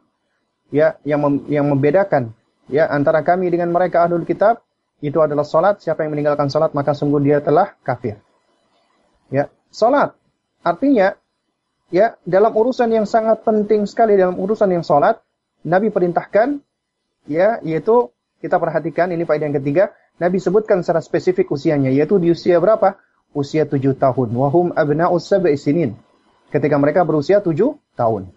ya 0.74 0.98
yang 1.06 1.22
mem, 1.22 1.36
yang 1.54 1.66
membedakan 1.70 2.34
ya 2.66 2.90
antara 2.90 3.22
kami 3.22 3.54
dengan 3.54 3.70
mereka 3.70 4.02
ahlul 4.02 4.26
kitab 4.26 4.66
itu 5.06 5.22
adalah 5.22 5.46
salat. 5.46 5.78
Siapa 5.86 6.02
yang 6.02 6.18
meninggalkan 6.18 6.50
salat 6.50 6.74
maka 6.74 6.98
sungguh 6.98 7.22
dia 7.22 7.38
telah 7.38 7.78
kafir. 7.86 8.18
Ya, 9.30 9.54
salat 9.70 10.18
artinya 10.66 11.14
ya 11.94 12.18
dalam 12.26 12.50
urusan 12.50 12.90
yang 12.90 13.06
sangat 13.06 13.46
penting 13.46 13.86
sekali 13.86 14.18
dalam 14.18 14.42
urusan 14.42 14.74
yang 14.74 14.82
salat 14.82 15.22
Nabi 15.62 15.94
perintahkan 15.94 16.58
ya 17.30 17.62
yaitu 17.62 18.10
kita 18.42 18.58
perhatikan 18.58 19.14
ini 19.14 19.24
faedah 19.24 19.48
yang 19.48 19.58
ketiga 19.62 19.94
Nabi 20.22 20.38
sebutkan 20.38 20.86
secara 20.86 21.02
spesifik 21.02 21.50
usianya 21.50 21.90
yaitu 21.90 22.22
di 22.22 22.30
usia 22.30 22.62
berapa? 22.62 22.98
Usia 23.34 23.66
tujuh 23.66 23.98
tahun. 23.98 24.30
Wahum 24.38 24.70
abna'us 24.78 25.26
sab'i 25.26 25.58
sinin. 25.58 25.98
Ketika 26.54 26.78
mereka 26.78 27.02
berusia 27.02 27.42
tujuh 27.42 27.82
tahun. 27.98 28.30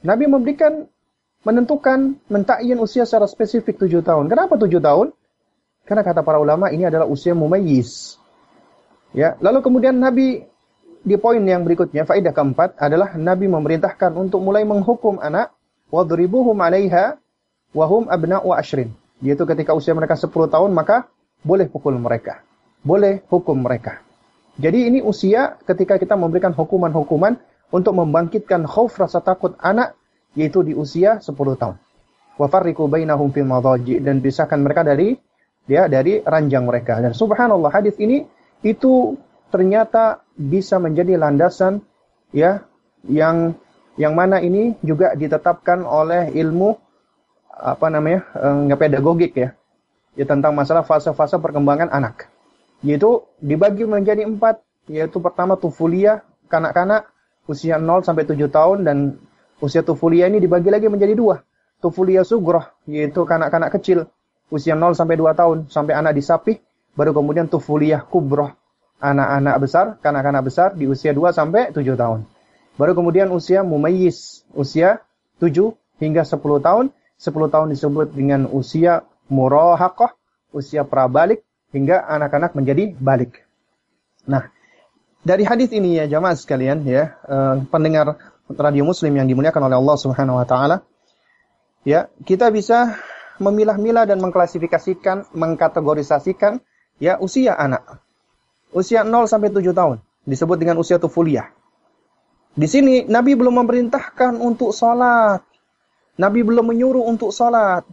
Nabi 0.00 0.24
memberikan 0.24 0.88
menentukan 1.44 2.16
mentakyin 2.28 2.80
usia 2.80 3.04
secara 3.04 3.28
spesifik 3.28 3.76
tujuh 3.76 4.00
tahun. 4.00 4.28
Kenapa 4.32 4.56
tujuh 4.56 4.80
tahun? 4.80 5.12
Karena 5.84 6.00
kata 6.04 6.24
para 6.24 6.40
ulama 6.40 6.72
ini 6.72 6.88
adalah 6.88 7.08
usia 7.08 7.36
mumayyiz. 7.36 8.16
Ya, 9.12 9.36
lalu 9.42 9.64
kemudian 9.64 9.96
Nabi 9.96 10.46
di 11.00 11.16
poin 11.16 11.40
yang 11.40 11.64
berikutnya, 11.64 12.04
faidah 12.04 12.36
keempat 12.36 12.76
adalah 12.76 13.16
Nabi 13.16 13.48
memerintahkan 13.48 14.12
untuk 14.20 14.44
mulai 14.44 14.68
menghukum 14.68 15.16
anak 15.16 15.56
wadribuhum 15.88 16.54
'alaiha 16.60 17.16
wa 17.72 17.84
hum 17.88 18.06
abna'u 18.06 18.52
ashrin. 18.52 18.92
Yaitu 19.20 19.44
ketika 19.44 19.76
usia 19.76 19.92
mereka 19.92 20.16
10 20.16 20.28
tahun 20.28 20.70
maka 20.72 21.08
boleh 21.44 21.68
pukul 21.68 21.96
mereka. 21.96 22.44
Boleh 22.80 23.20
hukum 23.28 23.60
mereka. 23.60 24.00
Jadi 24.60 24.88
ini 24.92 24.98
usia 25.00 25.56
ketika 25.64 25.96
kita 25.96 26.16
memberikan 26.16 26.52
hukuman-hukuman 26.52 27.40
untuk 27.72 27.96
membangkitkan 27.96 28.68
khauf 28.68 28.96
rasa 28.96 29.24
takut 29.24 29.56
anak 29.60 29.96
yaitu 30.36 30.64
di 30.64 30.72
usia 30.76 31.20
10 31.20 31.32
tahun. 31.56 31.76
Wa 32.40 32.46
farriqu 32.48 32.88
bainahum 32.88 33.32
fil 33.32 33.48
madaji 33.48 34.00
dan 34.00 34.24
pisahkan 34.24 34.60
mereka 34.60 34.84
dari 34.84 35.16
ya 35.68 35.86
dari 35.86 36.20
ranjang 36.24 36.64
mereka. 36.64 37.00
Dan 37.00 37.12
subhanallah 37.12 37.70
hadis 37.72 37.96
ini 38.00 38.24
itu 38.64 39.16
ternyata 39.52 40.24
bisa 40.36 40.80
menjadi 40.80 41.20
landasan 41.20 41.84
ya 42.32 42.64
yang 43.04 43.56
yang 43.98 44.16
mana 44.16 44.40
ini 44.40 44.76
juga 44.80 45.12
ditetapkan 45.12 45.84
oleh 45.84 46.32
ilmu 46.32 46.78
apa 47.60 47.92
namanya 47.92 48.24
eh, 48.34 48.56
nggak 48.66 48.78
pedagogik 48.80 49.32
ya 49.36 49.52
ya 50.16 50.24
tentang 50.26 50.56
masalah 50.56 50.82
fase-fase 50.82 51.38
perkembangan 51.38 51.92
anak 51.92 52.28
yaitu 52.80 53.24
dibagi 53.40 53.84
menjadi 53.84 54.24
empat, 54.24 54.64
yaitu 54.88 55.20
pertama 55.20 55.56
tufulia, 55.56 56.24
kanak-kanak 56.48 57.08
usia 57.44 57.76
0 57.76 58.04
sampai 58.04 58.24
7 58.24 58.48
tahun 58.48 58.78
dan 58.88 58.96
usia 59.60 59.84
tufulia 59.84 60.28
ini 60.28 60.40
dibagi 60.40 60.72
lagi 60.72 60.88
menjadi 60.88 61.12
dua. 61.12 61.44
Tufulia 61.80 62.24
sugroh, 62.24 62.64
yaitu 62.88 63.24
kanak-kanak 63.24 63.72
kecil 63.72 64.08
usia 64.52 64.76
0 64.76 64.96
sampai 64.96 65.16
2 65.16 65.32
tahun 65.36 65.58
sampai 65.68 65.92
anak 65.96 66.16
disapih, 66.16 66.60
baru 66.96 67.12
kemudian 67.12 67.48
tufulia 67.48 68.00
kubroh, 68.04 68.52
anak-anak 69.00 69.56
besar, 69.60 69.86
kanak-kanak 70.00 70.42
besar 70.44 70.68
di 70.76 70.88
usia 70.88 71.12
2 71.12 71.36
sampai 71.36 71.72
7 71.72 71.84
tahun. 71.96 72.24
Baru 72.80 72.96
kemudian 72.96 73.28
usia 73.28 73.60
mumayyiz, 73.60 74.48
usia 74.56 75.04
7 75.36 75.76
hingga 76.00 76.24
10 76.24 76.40
tahun. 76.64 76.86
10 77.20 77.52
tahun 77.52 77.68
disebut 77.76 78.16
dengan 78.16 78.48
usia 78.48 79.04
murahaqah, 79.28 80.16
usia 80.56 80.88
prabalik, 80.88 81.44
hingga 81.70 82.00
anak-anak 82.08 82.56
menjadi 82.56 82.96
balik. 82.96 83.44
Nah, 84.24 84.48
dari 85.20 85.44
hadis 85.44 85.68
ini 85.76 86.00
ya 86.00 86.08
jamaah 86.08 86.32
sekalian 86.32 86.80
ya, 86.88 87.12
eh, 87.28 87.54
pendengar 87.68 88.16
radio 88.48 88.88
muslim 88.88 89.12
yang 89.12 89.28
dimuliakan 89.28 89.68
oleh 89.68 89.76
Allah 89.76 89.96
Subhanahu 90.00 90.40
wa 90.40 90.46
taala, 90.48 90.80
ya, 91.84 92.08
kita 92.24 92.48
bisa 92.48 92.96
memilah-milah 93.36 94.08
dan 94.08 94.20
mengklasifikasikan, 94.24 95.28
mengkategorisasikan 95.36 96.64
ya 96.96 97.20
usia 97.20 97.52
anak. 97.56 98.00
Usia 98.72 99.04
0 99.04 99.28
sampai 99.28 99.52
7 99.52 99.76
tahun 99.76 99.98
disebut 100.24 100.56
dengan 100.56 100.80
usia 100.80 100.96
tufuliyah. 100.96 101.52
Di 102.54 102.66
sini 102.66 103.06
Nabi 103.08 103.34
belum 103.34 103.62
memerintahkan 103.64 104.40
untuk 104.40 104.72
sholat. 104.74 105.49
Nabi 106.20 106.44
belum 106.44 106.68
menyuruh 106.68 107.08
untuk 107.08 107.32
sholat. 107.32 107.88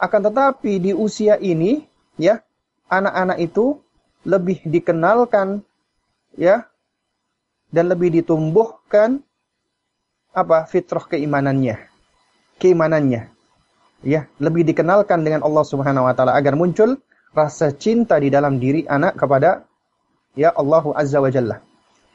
Akan 0.00 0.24
tetapi 0.24 0.80
di 0.80 0.92
usia 0.96 1.36
ini, 1.36 1.84
ya, 2.16 2.40
anak-anak 2.88 3.36
itu 3.44 3.76
lebih 4.24 4.64
dikenalkan, 4.64 5.60
ya, 6.40 6.64
dan 7.68 7.92
lebih 7.92 8.16
ditumbuhkan 8.16 9.20
apa 10.32 10.64
fitrah 10.68 11.04
keimanannya, 11.04 11.84
keimanannya, 12.56 13.28
ya, 14.00 14.24
lebih 14.40 14.64
dikenalkan 14.64 15.20
dengan 15.24 15.44
Allah 15.44 15.64
Subhanahu 15.64 16.08
Wa 16.08 16.14
Taala 16.16 16.32
agar 16.36 16.56
muncul 16.56 16.96
rasa 17.36 17.72
cinta 17.76 18.16
di 18.16 18.32
dalam 18.32 18.56
diri 18.56 18.88
anak 18.88 19.20
kepada 19.20 19.68
ya 20.32 20.52
Allahu 20.56 20.96
Azza 20.96 21.20
wa 21.20 21.28
Jalla. 21.28 21.60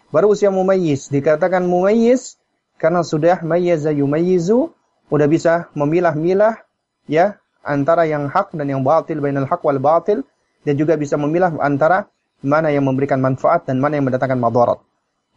Baru 0.10 0.34
usia 0.34 0.50
mumayyiz. 0.50 1.14
Dikatakan 1.14 1.66
mumayyiz 1.66 2.42
karena 2.82 3.06
sudah 3.06 3.42
mayyaza 3.46 3.94
yumayyizu, 3.94 4.74
udah 5.12 5.28
bisa 5.28 5.68
memilah-milah 5.76 6.58
ya 7.06 7.38
antara 7.62 8.08
yang 8.08 8.32
hak 8.32 8.56
dan 8.56 8.66
yang 8.66 8.82
batil 8.82 9.20
bainal 9.20 9.46
hak 9.46 9.62
wal 9.62 9.78
batil 9.78 10.24
dan 10.64 10.74
juga 10.80 10.96
bisa 10.96 11.20
memilah 11.20 11.52
antara 11.60 12.08
mana 12.42 12.74
yang 12.74 12.88
memberikan 12.88 13.22
manfaat 13.22 13.70
dan 13.70 13.78
mana 13.78 14.00
yang 14.00 14.10
mendatangkan 14.10 14.40
madarat. 14.40 14.82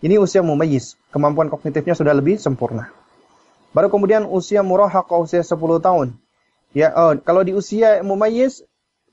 Ini 0.01 0.17
usia 0.21 0.41
mumayyiz, 0.41 0.97
kemampuan 1.13 1.53
kognitifnya 1.53 1.93
sudah 1.93 2.17
lebih 2.17 2.41
sempurna. 2.41 2.93
Baru 3.77 3.91
kemudian 3.93 4.25
usia 4.25 4.63
murahaq 4.65 5.11
usia 5.21 5.45
10 5.45 5.59
tahun. 5.83 6.17
Ya, 6.73 6.95
oh, 6.97 7.19
kalau 7.21 7.45
di 7.45 7.53
usia 7.53 8.01
mumayyiz 8.01 8.65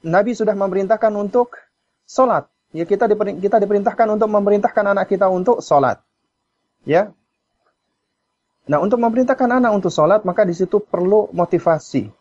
Nabi 0.02 0.34
sudah 0.34 0.56
memerintahkan 0.58 1.14
untuk 1.14 1.58
salat. 2.06 2.50
Ya 2.72 2.88
kita 2.88 3.12
kita 3.38 3.58
diperintahkan 3.60 4.08
untuk 4.16 4.32
memerintahkan 4.32 4.96
anak 4.96 5.12
kita 5.12 5.28
untuk 5.28 5.60
sholat. 5.60 6.00
Ya. 6.88 7.12
Nah 8.70 8.78
untuk 8.78 9.02
memerintahkan 9.02 9.58
anak 9.58 9.72
untuk 9.74 9.90
sholat 9.90 10.22
maka 10.22 10.46
di 10.46 10.54
situ 10.54 10.78
perlu 10.78 11.34
motivasi, 11.34 12.12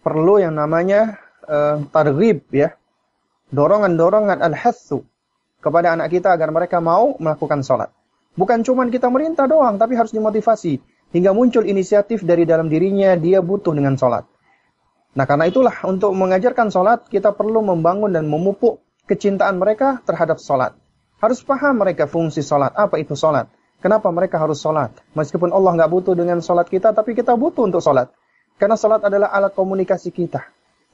perlu 0.00 0.40
yang 0.40 0.56
namanya 0.56 1.20
uh, 1.44 1.84
targhib 1.92 2.48
ya, 2.48 2.72
dorongan-dorongan 3.52 4.40
al-hathu 4.40 5.04
kepada 5.60 5.92
anak 5.96 6.12
kita 6.12 6.32
agar 6.32 6.48
mereka 6.48 6.80
mau 6.80 7.16
melakukan 7.20 7.60
sholat. 7.60 7.92
Bukan 8.34 8.66
cuma 8.66 8.88
kita 8.90 9.06
merintah 9.12 9.46
doang, 9.46 9.78
tapi 9.78 9.94
harus 9.94 10.10
dimotivasi 10.10 10.82
hingga 11.14 11.30
muncul 11.30 11.62
inisiatif 11.62 12.26
dari 12.26 12.42
dalam 12.42 12.66
dirinya 12.66 13.14
dia 13.14 13.38
butuh 13.38 13.70
dengan 13.70 13.94
sholat. 13.94 14.26
Nah 15.14 15.24
karena 15.30 15.46
itulah 15.46 15.76
untuk 15.86 16.10
mengajarkan 16.10 16.74
sholat 16.74 17.06
kita 17.06 17.30
perlu 17.30 17.62
membangun 17.62 18.10
dan 18.10 18.26
memupuk 18.26 18.82
kecintaan 19.06 19.62
mereka 19.62 20.02
terhadap 20.02 20.42
sholat. 20.42 20.74
Harus 21.22 21.40
paham 21.46 21.78
mereka 21.78 22.10
fungsi 22.10 22.42
sholat. 22.42 22.74
Apa 22.74 22.98
itu 22.98 23.14
sholat? 23.14 23.46
Kenapa 23.84 24.08
mereka 24.08 24.40
harus 24.40 24.64
sholat? 24.64 24.96
Meskipun 25.12 25.52
Allah 25.52 25.76
nggak 25.76 25.92
butuh 25.92 26.16
dengan 26.16 26.40
sholat 26.40 26.72
kita, 26.72 26.96
tapi 26.96 27.12
kita 27.12 27.36
butuh 27.36 27.68
untuk 27.68 27.84
sholat. 27.84 28.08
Karena 28.56 28.80
sholat 28.80 29.04
adalah 29.04 29.28
alat 29.28 29.52
komunikasi 29.52 30.08
kita. 30.08 30.40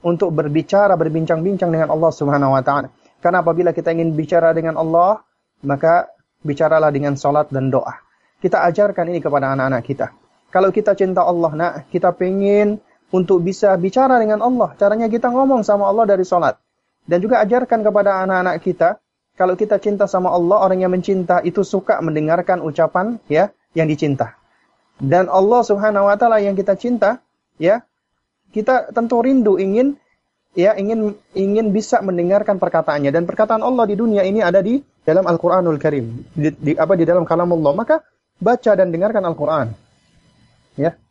Untuk 0.03 0.35
berbicara, 0.35 0.99
berbincang-bincang 0.99 1.71
dengan 1.71 1.87
Allah 1.87 2.11
subhanahu 2.11 2.51
wa 2.51 2.59
ta'ala. 2.59 2.91
Karena 3.23 3.39
apabila 3.39 3.71
kita 3.71 3.95
ingin 3.95 4.11
bicara 4.11 4.51
dengan 4.51 4.75
Allah, 4.75 5.23
maka 5.63 6.11
bicaralah 6.43 6.91
dengan 6.91 7.15
sholat 7.15 7.47
dan 7.47 7.71
doa. 7.71 7.95
Kita 8.43 8.59
ajarkan 8.67 9.07
ini 9.07 9.23
kepada 9.23 9.55
anak-anak 9.55 9.81
kita. 9.87 10.11
Kalau 10.51 10.67
kita 10.67 10.91
cinta 10.91 11.23
Allah, 11.23 11.51
nak, 11.55 11.73
kita 11.95 12.11
pengen 12.11 12.83
untuk 13.15 13.39
bisa 13.39 13.71
bicara 13.79 14.19
dengan 14.19 14.43
Allah. 14.43 14.75
Caranya 14.75 15.07
kita 15.07 15.31
ngomong 15.31 15.63
sama 15.63 15.87
Allah 15.87 16.03
dari 16.03 16.27
sholat. 16.27 16.59
Dan 17.07 17.23
juga 17.23 17.39
ajarkan 17.39 17.87
kepada 17.87 18.19
anak-anak 18.25 18.59
kita, 18.61 18.99
kalau 19.41 19.57
kita 19.57 19.81
cinta 19.81 20.05
sama 20.05 20.29
Allah, 20.29 20.61
orang 20.61 20.85
yang 20.85 20.93
mencinta 20.93 21.41
itu 21.41 21.65
suka 21.65 21.97
mendengarkan 22.05 22.61
ucapan 22.61 23.17
ya 23.25 23.49
yang 23.73 23.89
dicinta. 23.89 24.37
Dan 25.01 25.33
Allah 25.33 25.65
Subhanahu 25.65 26.05
wa 26.05 26.13
taala 26.13 26.37
yang 26.45 26.53
kita 26.53 26.77
cinta, 26.77 27.25
ya, 27.57 27.81
kita 28.53 28.93
tentu 28.93 29.17
rindu 29.17 29.57
ingin 29.57 29.97
ya 30.53 30.77
ingin 30.77 31.17
ingin 31.33 31.73
bisa 31.73 32.05
mendengarkan 32.05 32.61
perkataannya 32.61 33.09
dan 33.09 33.25
perkataan 33.25 33.65
Allah 33.65 33.89
di 33.89 33.97
dunia 33.97 34.21
ini 34.21 34.45
ada 34.45 34.61
di 34.61 34.77
dalam 35.01 35.25
Al-Qur'anul 35.25 35.81
Karim. 35.81 36.21
Di, 36.37 36.53
di 36.53 36.71
apa 36.77 36.93
di 36.93 37.09
dalam 37.09 37.25
kalam 37.25 37.49
Allah. 37.49 37.73
Maka 37.73 37.95
baca 38.37 38.71
dan 38.77 38.93
dengarkan 38.93 39.25
Al-Qur'an. 39.25 39.73
Ya. 40.77 41.01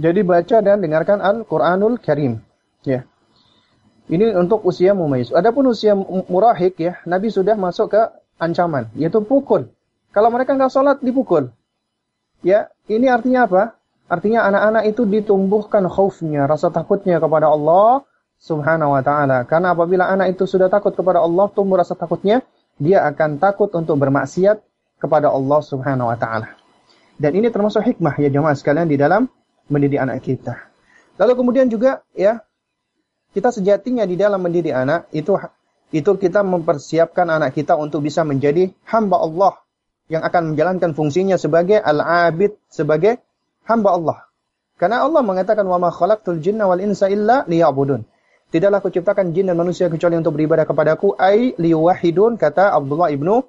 Jadi 0.00 0.24
baca 0.24 0.56
dan 0.64 0.80
dengarkan 0.80 1.20
Al-Qur'anul 1.20 2.00
Karim. 2.00 2.40
Ya. 2.88 3.04
Ini 4.12 4.36
untuk 4.36 4.60
usia 4.68 4.92
mumayyiz. 4.92 5.32
Adapun 5.32 5.72
usia 5.72 5.96
murahik 6.28 6.76
ya, 6.76 7.00
Nabi 7.08 7.32
sudah 7.32 7.56
masuk 7.56 7.96
ke 7.96 8.02
ancaman, 8.36 8.92
yaitu 8.92 9.24
pukul. 9.24 9.72
Kalau 10.12 10.28
mereka 10.28 10.52
nggak 10.52 10.68
sholat, 10.68 11.00
dipukul. 11.00 11.48
Ya, 12.44 12.68
ini 12.92 13.08
artinya 13.08 13.48
apa? 13.48 13.80
Artinya 14.12 14.44
anak-anak 14.44 14.84
itu 14.92 15.08
ditumbuhkan 15.08 15.88
khaufnya, 15.88 16.44
rasa 16.44 16.68
takutnya 16.68 17.16
kepada 17.16 17.48
Allah 17.48 18.04
subhanahu 18.36 18.92
wa 18.92 19.00
ta'ala. 19.00 19.48
Karena 19.48 19.72
apabila 19.72 20.04
anak 20.04 20.36
itu 20.36 20.44
sudah 20.44 20.68
takut 20.68 20.92
kepada 20.92 21.24
Allah, 21.24 21.48
tumbuh 21.48 21.80
rasa 21.80 21.96
takutnya, 21.96 22.44
dia 22.76 23.08
akan 23.08 23.40
takut 23.40 23.72
untuk 23.72 23.96
bermaksiat 23.96 24.60
kepada 25.00 25.32
Allah 25.32 25.64
subhanahu 25.64 26.12
wa 26.12 26.18
ta'ala. 26.20 26.52
Dan 27.16 27.32
ini 27.32 27.48
termasuk 27.48 27.80
hikmah 27.80 28.20
ya 28.20 28.28
jemaah 28.28 28.52
sekalian 28.52 28.92
di 28.92 29.00
dalam 29.00 29.24
mendidik 29.72 30.04
anak 30.04 30.20
kita. 30.20 30.68
Lalu 31.16 31.32
kemudian 31.32 31.72
juga 31.72 32.04
ya 32.12 32.44
kita 33.32 33.48
sejatinya 33.48 34.04
di 34.04 34.16
dalam 34.16 34.40
mendidik 34.44 34.76
anak 34.76 35.08
itu 35.16 35.36
itu 35.92 36.10
kita 36.16 36.40
mempersiapkan 36.40 37.28
anak 37.28 37.52
kita 37.52 37.76
untuk 37.76 38.04
bisa 38.04 38.24
menjadi 38.24 38.72
hamba 38.88 39.20
Allah 39.20 39.52
yang 40.08 40.24
akan 40.24 40.52
menjalankan 40.52 40.92
fungsinya 40.92 41.40
sebagai 41.40 41.80
al-abid, 41.80 42.56
sebagai 42.68 43.20
hamba 43.64 43.96
Allah. 43.96 44.18
Karena 44.76 45.04
Allah 45.04 45.22
mengatakan 45.24 45.64
wa 45.64 45.78
ma 45.78 45.88
khalaqtul 45.92 46.40
jinna 46.42 46.68
wal 46.68 46.80
insa 46.80 47.08
illa 47.08 47.44
liya'budun. 47.48 48.04
Tidaklah 48.52 48.84
aku 48.84 48.92
ciptakan 48.92 49.32
jin 49.32 49.48
dan 49.48 49.56
manusia 49.56 49.88
kecuali 49.88 50.20
untuk 50.20 50.36
beribadah 50.36 50.68
kepadaku 50.68 51.16
ai 51.16 51.56
liwahidun 51.56 52.36
kata 52.36 52.76
Abdullah 52.76 53.08
ibnu 53.08 53.40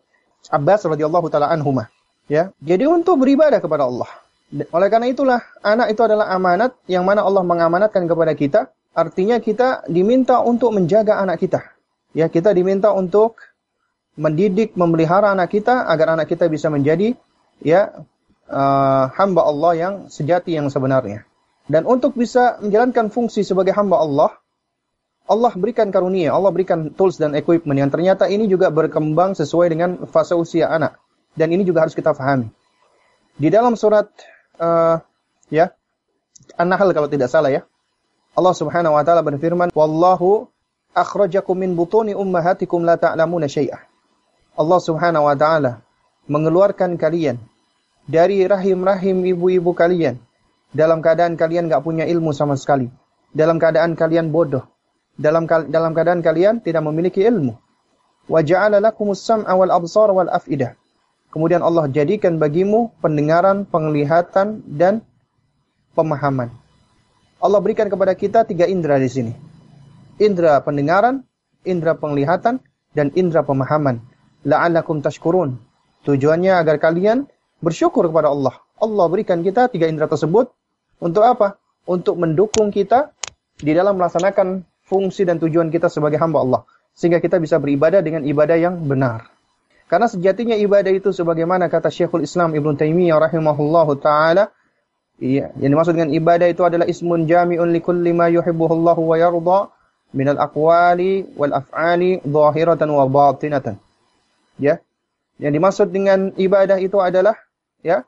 Abbas 0.48 0.88
radhiyallahu 0.88 1.28
taala 1.28 1.52
anhuma. 1.52 1.92
Ya, 2.32 2.56
jadi 2.64 2.88
untuk 2.88 3.20
beribadah 3.20 3.60
kepada 3.60 3.84
Allah. 3.84 4.08
Oleh 4.72 4.88
karena 4.88 5.12
itulah 5.12 5.44
anak 5.60 5.92
itu 5.92 6.02
adalah 6.06 6.32
amanat 6.32 6.72
yang 6.88 7.04
mana 7.04 7.26
Allah 7.26 7.44
mengamanatkan 7.44 8.08
kepada 8.08 8.32
kita 8.38 8.72
Artinya 8.94 9.42
kita 9.42 9.90
diminta 9.90 10.42
untuk 10.46 10.70
menjaga 10.74 11.18
anak 11.18 11.42
kita. 11.42 11.66
Ya, 12.14 12.30
kita 12.30 12.54
diminta 12.54 12.94
untuk 12.94 13.42
mendidik, 14.14 14.78
memelihara 14.78 15.34
anak 15.34 15.50
kita 15.50 15.90
agar 15.90 16.14
anak 16.14 16.30
kita 16.30 16.46
bisa 16.46 16.70
menjadi 16.70 17.18
ya 17.58 18.06
uh, 18.54 19.06
hamba 19.18 19.42
Allah 19.50 19.74
yang 19.74 19.94
sejati 20.14 20.54
yang 20.54 20.70
sebenarnya. 20.70 21.26
Dan 21.66 21.90
untuk 21.90 22.14
bisa 22.14 22.62
menjalankan 22.62 23.10
fungsi 23.10 23.42
sebagai 23.42 23.74
hamba 23.74 23.98
Allah, 23.98 24.32
Allah 25.26 25.54
berikan 25.56 25.90
karunia, 25.90 26.36
Allah 26.36 26.52
berikan 26.52 26.92
tools 26.94 27.16
dan 27.18 27.34
equipment 27.34 27.80
yang 27.80 27.90
ternyata 27.90 28.28
ini 28.28 28.46
juga 28.46 28.70
berkembang 28.70 29.34
sesuai 29.34 29.68
dengan 29.72 29.90
fase 30.06 30.36
usia 30.36 30.70
anak. 30.70 31.00
Dan 31.34 31.50
ini 31.50 31.66
juga 31.66 31.88
harus 31.88 31.98
kita 31.98 32.14
pahami. 32.14 32.52
Di 33.34 33.50
dalam 33.50 33.74
surat 33.74 34.06
uh, 34.62 35.02
ya 35.50 35.74
An-Nahl 36.60 36.94
kalau 36.94 37.10
tidak 37.10 37.32
salah 37.32 37.50
ya, 37.50 37.66
Allah 38.34 38.54
Subhanahu 38.58 38.98
wa 38.98 39.04
taala 39.06 39.22
berfirman, 39.22 39.70
"Wallahu 39.78 40.50
akhrajakum 40.98 41.54
min 41.54 41.78
butuni 41.78 42.18
ummahatikum 42.18 42.82
la 42.82 42.98
ta'lamuna 42.98 43.46
syai'ah." 43.46 43.86
Allah 44.58 44.80
Subhanahu 44.82 45.30
wa 45.30 45.36
taala 45.38 45.86
mengeluarkan 46.26 46.98
kalian 46.98 47.38
dari 48.10 48.42
rahim-rahim 48.46 49.22
ibu-ibu 49.38 49.78
kalian 49.78 50.18
dalam 50.74 51.06
keadaan 51.06 51.38
kalian 51.38 51.70
enggak 51.70 51.86
punya 51.86 52.10
ilmu 52.10 52.34
sama 52.34 52.58
sekali, 52.58 52.90
dalam 53.30 53.62
keadaan 53.62 53.94
kalian 53.94 54.34
bodoh, 54.34 54.66
dalam 55.14 55.46
dalam 55.46 55.94
keadaan 55.94 56.26
kalian 56.26 56.58
tidak 56.66 56.82
memiliki 56.82 57.22
ilmu. 57.22 57.54
Wa 58.26 58.42
ja'ala 58.42 58.82
lakumus 58.82 59.22
sam'a 59.22 59.54
wal 59.54 59.70
absar 59.70 60.10
wal 60.10 60.32
af'idah. 60.32 60.74
Kemudian 61.30 61.66
Allah 61.66 61.90
jadikan 61.90 62.38
bagimu 62.38 62.94
pendengaran, 63.02 63.66
penglihatan 63.66 64.62
dan 64.70 65.02
pemahaman. 65.98 66.63
Allah 67.44 67.60
berikan 67.60 67.92
kepada 67.92 68.16
kita 68.16 68.48
tiga 68.48 68.64
indera 68.72 68.96
di 68.96 69.12
sini. 69.12 69.36
Indera 70.24 70.64
pendengaran, 70.64 71.28
indera 71.68 72.00
penglihatan, 72.00 72.64
dan 72.96 73.12
indera 73.20 73.44
pemahaman. 73.44 74.00
La'allakum 74.48 75.04
tashkurun. 75.04 75.60
Tujuannya 76.08 76.56
agar 76.56 76.80
kalian 76.80 77.28
bersyukur 77.60 78.08
kepada 78.08 78.32
Allah. 78.32 78.64
Allah 78.80 79.06
berikan 79.12 79.44
kita 79.44 79.68
tiga 79.68 79.92
indera 79.92 80.08
tersebut 80.08 80.56
untuk 81.04 81.28
apa? 81.28 81.60
Untuk 81.84 82.16
mendukung 82.16 82.72
kita 82.72 83.12
di 83.60 83.76
dalam 83.76 84.00
melaksanakan 84.00 84.64
fungsi 84.88 85.28
dan 85.28 85.36
tujuan 85.44 85.68
kita 85.68 85.92
sebagai 85.92 86.20
hamba 86.24 86.40
Allah 86.40 86.62
sehingga 86.94 87.20
kita 87.20 87.42
bisa 87.42 87.58
beribadah 87.58 88.00
dengan 88.00 88.24
ibadah 88.24 88.56
yang 88.56 88.80
benar. 88.86 89.34
Karena 89.90 90.08
sejatinya 90.08 90.56
ibadah 90.56 90.90
itu 90.94 91.12
sebagaimana 91.12 91.68
kata 91.68 91.92
Syekhul 91.92 92.24
Islam 92.26 92.56
Ibn 92.56 92.80
Taimiyah 92.80 93.20
rahimahullahu 93.20 94.00
taala, 94.00 94.50
iya, 95.22 95.54
yang 95.62 95.78
dimaksud 95.78 95.94
dengan 95.98 96.14
ibadah 96.14 96.48
itu 96.50 96.62
adalah 96.66 96.86
ismun 96.90 97.26
jami'un 97.30 97.70
likulli 97.70 98.14
ma 98.14 98.30
yuhibbuhullahu 98.30 99.02
wa 99.02 99.16
yarda 99.18 99.60
min 100.14 100.28
al-aqwali 100.30 101.34
wal 101.34 101.54
af'ali 101.54 102.22
zahiratan 102.22 102.90
wa 102.94 103.06
batinatan. 103.10 103.82
Ya. 104.62 104.82
Yang 105.42 105.54
dimaksud 105.58 105.88
dengan 105.90 106.30
ibadah 106.38 106.78
itu 106.78 107.02
adalah 107.02 107.34
ya 107.82 108.06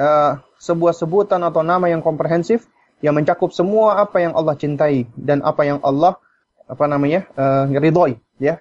uh, 0.00 0.40
sebuah 0.58 0.94
sebutan 0.96 1.42
atau 1.44 1.60
nama 1.60 1.86
yang 1.92 2.00
komprehensif 2.00 2.66
yang 3.04 3.14
mencakup 3.14 3.54
semua 3.54 4.02
apa 4.02 4.18
yang 4.22 4.34
Allah 4.34 4.58
cintai 4.58 5.06
dan 5.14 5.42
apa 5.46 5.62
yang 5.62 5.78
Allah 5.86 6.18
apa 6.66 6.84
namanya 6.90 7.26
uh, 7.38 7.70
ridhoi 7.70 8.18
ya 8.42 8.58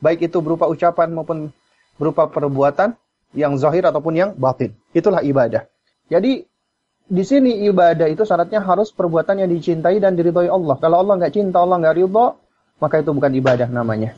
baik 0.00 0.24
itu 0.32 0.40
berupa 0.40 0.64
ucapan 0.66 1.12
maupun 1.12 1.52
berupa 2.00 2.24
perbuatan 2.26 2.96
yang 3.36 3.60
zahir 3.60 3.84
ataupun 3.84 4.14
yang 4.16 4.30
batin 4.34 4.72
itulah 4.96 5.20
ibadah 5.20 5.68
jadi 6.08 6.44
di 7.08 7.24
sini 7.24 7.64
ibadah 7.68 8.04
itu 8.08 8.24
syaratnya 8.24 8.60
harus 8.60 8.92
perbuatan 8.92 9.40
yang 9.40 9.48
dicintai 9.48 9.96
dan 9.96 10.12
diridhoi 10.12 10.48
Allah 10.48 10.76
kalau 10.76 11.00
Allah 11.00 11.14
nggak 11.20 11.32
cinta 11.32 11.64
Allah 11.64 11.80
nggak 11.80 11.96
ridho 11.96 12.26
maka 12.80 13.00
itu 13.00 13.10
bukan 13.12 13.32
ibadah 13.32 13.68
namanya 13.72 14.12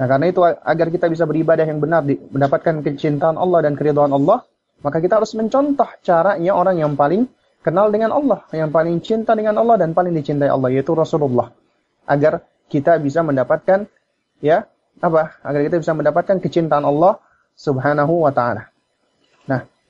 nah 0.00 0.08
karena 0.08 0.32
itu 0.32 0.40
agar 0.44 0.86
kita 0.88 1.06
bisa 1.12 1.28
beribadah 1.28 1.68
yang 1.68 1.80
benar 1.84 2.00
mendapatkan 2.06 2.80
kecintaan 2.80 3.36
Allah 3.36 3.68
dan 3.68 3.76
keridhaan 3.76 4.16
Allah 4.16 4.44
maka 4.80 4.96
kita 5.04 5.20
harus 5.20 5.36
mencontoh 5.36 5.88
caranya 6.00 6.56
orang 6.56 6.80
yang 6.80 6.96
paling 6.96 7.28
kenal 7.60 7.92
dengan 7.92 8.16
Allah 8.16 8.40
yang 8.56 8.72
paling 8.72 9.04
cinta 9.04 9.36
dengan 9.36 9.60
Allah 9.60 9.76
dan 9.76 9.92
paling 9.92 10.16
dicintai 10.16 10.48
Allah 10.48 10.72
yaitu 10.72 10.96
Rasulullah 10.96 11.52
agar 12.08 12.40
kita 12.72 12.96
bisa 13.02 13.20
mendapatkan 13.20 13.84
ya 14.40 14.64
apa? 15.00 15.40
Agar 15.42 15.60
kita 15.66 15.76
bisa 15.80 15.92
mendapatkan 15.96 16.38
kecintaan 16.38 16.84
Allah 16.84 17.18
Subhanahu 17.56 18.24
wa 18.24 18.32
taala. 18.32 18.68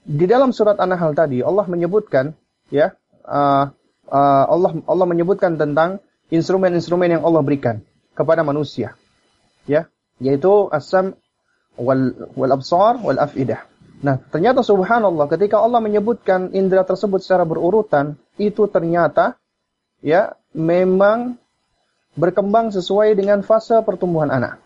Di 0.05 0.25
dalam 0.25 0.51
surat 0.51 0.81
An-Nahl 0.81 1.13
tadi 1.13 1.45
Allah 1.45 1.69
menyebutkan 1.69 2.33
ya 2.73 2.97
uh, 3.27 3.65
uh, 4.09 4.45
Allah 4.49 4.73
Allah 4.89 5.07
menyebutkan 5.07 5.61
tentang 5.61 6.01
instrumen-instrumen 6.33 7.21
yang 7.21 7.23
Allah 7.23 7.43
berikan 7.45 7.85
kepada 8.17 8.41
manusia. 8.41 8.97
Ya, 9.69 9.93
yaitu 10.19 10.73
asam 10.73 11.15
wal 11.77 12.17
wal 12.35 12.53
absar 12.57 12.99
wal 13.01 13.21
afidah. 13.21 13.69
Nah, 14.01 14.17
ternyata 14.33 14.65
subhanallah 14.65 15.29
ketika 15.29 15.61
Allah 15.61 15.85
menyebutkan 15.85 16.57
indera 16.57 16.89
tersebut 16.89 17.21
secara 17.21 17.45
berurutan, 17.45 18.17
itu 18.41 18.65
ternyata 18.73 19.37
ya 20.01 20.33
memang 20.57 21.37
berkembang 22.17 22.73
sesuai 22.73 23.13
dengan 23.13 23.45
fase 23.45 23.77
pertumbuhan 23.85 24.33
anak. 24.33 24.57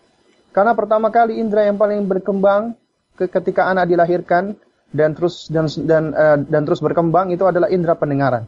Karena 0.55 0.71
pertama 0.71 1.11
kali 1.11 1.35
indera 1.35 1.67
yang 1.67 1.75
paling 1.75 2.07
berkembang 2.07 2.79
ketika 3.19 3.67
anak 3.67 3.91
dilahirkan 3.91 4.55
dan 4.95 5.11
terus 5.11 5.51
dan 5.51 5.67
dan 5.83 6.15
uh, 6.15 6.37
dan 6.39 6.63
terus 6.63 6.79
berkembang 6.79 7.35
itu 7.35 7.43
adalah 7.43 7.67
indera 7.67 7.99
pendengaran. 7.99 8.47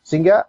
Sehingga 0.00 0.48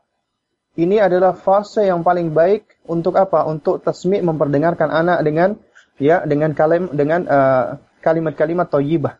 ini 0.79 1.03
adalah 1.03 1.35
fase 1.35 1.83
yang 1.83 2.07
paling 2.07 2.31
baik 2.31 2.87
untuk 2.87 3.19
apa? 3.19 3.43
Untuk 3.43 3.83
tasmi' 3.83 4.23
memperdengarkan 4.23 4.87
anak 4.87 5.19
dengan 5.27 5.59
ya 5.99 6.23
dengan 6.23 6.55
kalim 6.55 6.87
dengan 6.95 7.27
uh, 7.27 7.75
kalimat-kalimat 7.99 8.71
thayyibah, 8.71 9.19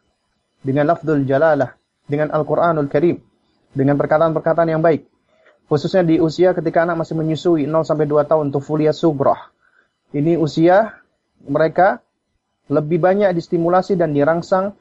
dengan 0.64 0.88
lafzul 0.88 1.28
jalalah, 1.28 1.76
dengan 2.08 2.32
Al-Qur'anul 2.32 2.88
Karim, 2.88 3.20
dengan 3.76 4.00
perkataan-perkataan 4.00 4.72
yang 4.72 4.80
baik 4.80 5.04
khususnya 5.68 6.04
di 6.08 6.18
usia 6.18 6.56
ketika 6.56 6.88
anak 6.88 7.04
masih 7.04 7.16
menyusui 7.20 7.64
0 7.68 7.84
sampai 7.84 8.08
2 8.08 8.24
tahun 8.24 8.56
tufulia 8.56 8.96
subrah. 8.96 9.52
Ini 10.16 10.40
usia 10.40 10.96
mereka 11.44 12.00
lebih 12.72 13.00
banyak 13.04 13.36
distimulasi 13.36 14.00
dan 14.00 14.16
dirangsang 14.16 14.76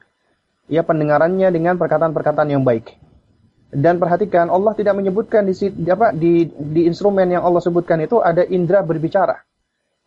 ya 0.67 0.83
pendengarannya 0.83 1.47
dengan 1.51 1.75
perkataan-perkataan 1.79 2.51
yang 2.51 2.63
baik. 2.63 2.95
Dan 3.67 3.99
perhatikan 3.99 4.47
Allah 4.47 4.71
tidak 4.79 4.95
menyebutkan 4.95 5.43
di, 5.43 5.51
apa 5.91 6.15
di 6.15 6.47
di 6.47 6.87
instrumen 6.87 7.27
yang 7.27 7.43
Allah 7.43 7.59
sebutkan 7.59 7.99
itu 7.99 8.23
ada 8.23 8.47
indera 8.47 8.79
berbicara. 8.79 9.43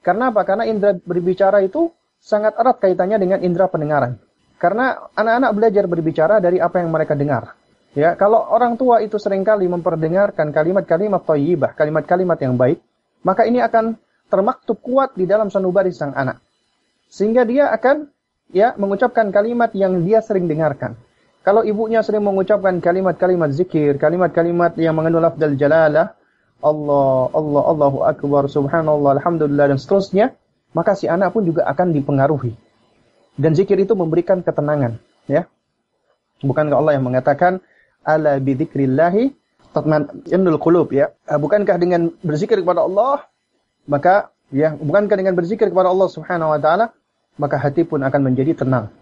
Karena 0.00 0.32
apa? 0.32 0.48
Karena 0.48 0.64
indera 0.64 0.96
berbicara 0.96 1.60
itu 1.60 1.92
sangat 2.16 2.56
erat 2.56 2.80
kaitannya 2.80 3.20
dengan 3.20 3.38
indera 3.44 3.68
pendengaran. 3.68 4.16
Karena 4.56 5.12
anak-anak 5.12 5.50
belajar 5.56 5.84
berbicara 5.88 6.36
dari 6.40 6.56
apa 6.60 6.80
yang 6.80 6.88
mereka 6.88 7.12
dengar. 7.16 7.56
Ya, 7.96 8.14
kalau 8.14 8.38
orang 8.38 8.78
tua 8.78 9.02
itu 9.02 9.18
sering 9.18 9.42
kali 9.42 9.66
memperdengarkan 9.66 10.54
kalimat-kalimat 10.54 11.26
thayyibah, 11.26 11.74
kalimat-kalimat 11.74 12.38
yang 12.38 12.54
baik, 12.54 12.78
maka 13.26 13.44
ini 13.44 13.58
akan 13.58 13.98
termaktub 14.30 14.78
kuat 14.78 15.18
di 15.18 15.26
dalam 15.26 15.50
sanubari 15.50 15.90
sang 15.90 16.14
anak. 16.14 16.38
Sehingga 17.10 17.42
dia 17.42 17.74
akan 17.74 18.06
ya 18.50 18.74
mengucapkan 18.76 19.30
kalimat 19.30 19.70
yang 19.74 20.02
dia 20.02 20.22
sering 20.22 20.46
dengarkan. 20.46 20.94
Kalau 21.40 21.64
ibunya 21.64 22.04
sering 22.04 22.20
mengucapkan 22.20 22.78
kalimat-kalimat 22.84 23.48
zikir, 23.56 23.96
kalimat-kalimat 23.96 24.76
yang 24.76 24.92
mengandung 24.92 25.24
lafzal 25.24 25.56
jalalah, 25.56 26.12
Allah, 26.60 27.20
Allah, 27.32 27.62
Allahu 27.64 27.98
Akbar, 28.04 28.44
Subhanallah, 28.52 29.16
Alhamdulillah, 29.16 29.72
dan 29.72 29.78
seterusnya, 29.80 30.36
maka 30.76 30.92
si 30.92 31.08
anak 31.08 31.32
pun 31.32 31.48
juga 31.48 31.64
akan 31.64 31.96
dipengaruhi. 31.96 32.52
Dan 33.40 33.56
zikir 33.56 33.80
itu 33.80 33.96
memberikan 33.96 34.44
ketenangan. 34.44 35.00
ya. 35.24 35.48
Bukankah 36.44 36.76
Allah 36.76 37.00
yang 37.00 37.08
mengatakan, 37.08 37.64
ala 38.04 38.36
bidzikrillahi 38.36 39.32
tatma'innul 39.72 40.60
qulub 40.60 40.92
ya. 40.92 41.16
Ah, 41.24 41.40
bukankah 41.40 41.80
dengan 41.80 42.12
berzikir 42.20 42.60
kepada 42.60 42.84
Allah 42.84 43.30
maka 43.88 44.34
ya 44.50 44.74
bukankah 44.76 45.16
dengan 45.16 45.34
berzikir 45.38 45.70
kepada 45.70 45.90
Allah 45.90 46.08
Subhanahu 46.10 46.52
wa 46.52 46.60
taala 46.60 46.92
maka 47.40 47.56
hati 47.56 47.88
pun 47.88 48.04
akan 48.04 48.20
menjadi 48.20 48.60
tenang. 48.62 48.92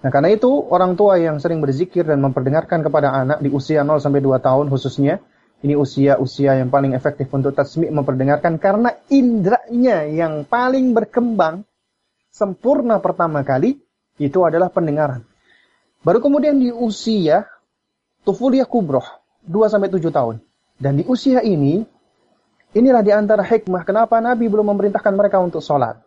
Nah, 0.00 0.10
karena 0.10 0.34
itu 0.34 0.48
orang 0.48 0.98
tua 0.98 1.20
yang 1.20 1.38
sering 1.38 1.62
berzikir 1.62 2.02
dan 2.02 2.18
memperdengarkan 2.18 2.82
kepada 2.82 3.14
anak 3.14 3.38
di 3.38 3.52
usia 3.52 3.86
0 3.86 4.02
sampai 4.02 4.18
2 4.18 4.42
tahun 4.42 4.66
khususnya 4.72 5.22
ini 5.60 5.76
usia-usia 5.76 6.56
yang 6.56 6.72
paling 6.72 6.96
efektif 6.96 7.28
untuk 7.30 7.52
tasmi' 7.52 7.92
memperdengarkan 7.92 8.56
karena 8.56 8.96
indranya 9.12 10.08
yang 10.08 10.48
paling 10.48 10.96
berkembang 10.96 11.68
sempurna 12.32 12.96
pertama 12.96 13.44
kali 13.44 13.76
itu 14.16 14.40
adalah 14.40 14.72
pendengaran. 14.72 15.22
Baru 16.00 16.24
kemudian 16.24 16.56
di 16.56 16.72
usia 16.72 17.44
Tufuliyah 18.24 18.68
kubroh, 18.68 19.04
2 19.44 19.72
sampai 19.72 19.92
7 19.92 20.12
tahun. 20.12 20.36
Dan 20.80 21.00
di 21.00 21.04
usia 21.04 21.44
ini, 21.44 21.84
inilah 22.72 23.04
di 23.04 23.12
antara 23.12 23.44
hikmah 23.44 23.84
kenapa 23.84 24.16
Nabi 24.20 24.48
belum 24.48 24.72
memerintahkan 24.72 25.12
mereka 25.12 25.40
untuk 25.40 25.60
sholat. 25.60 26.00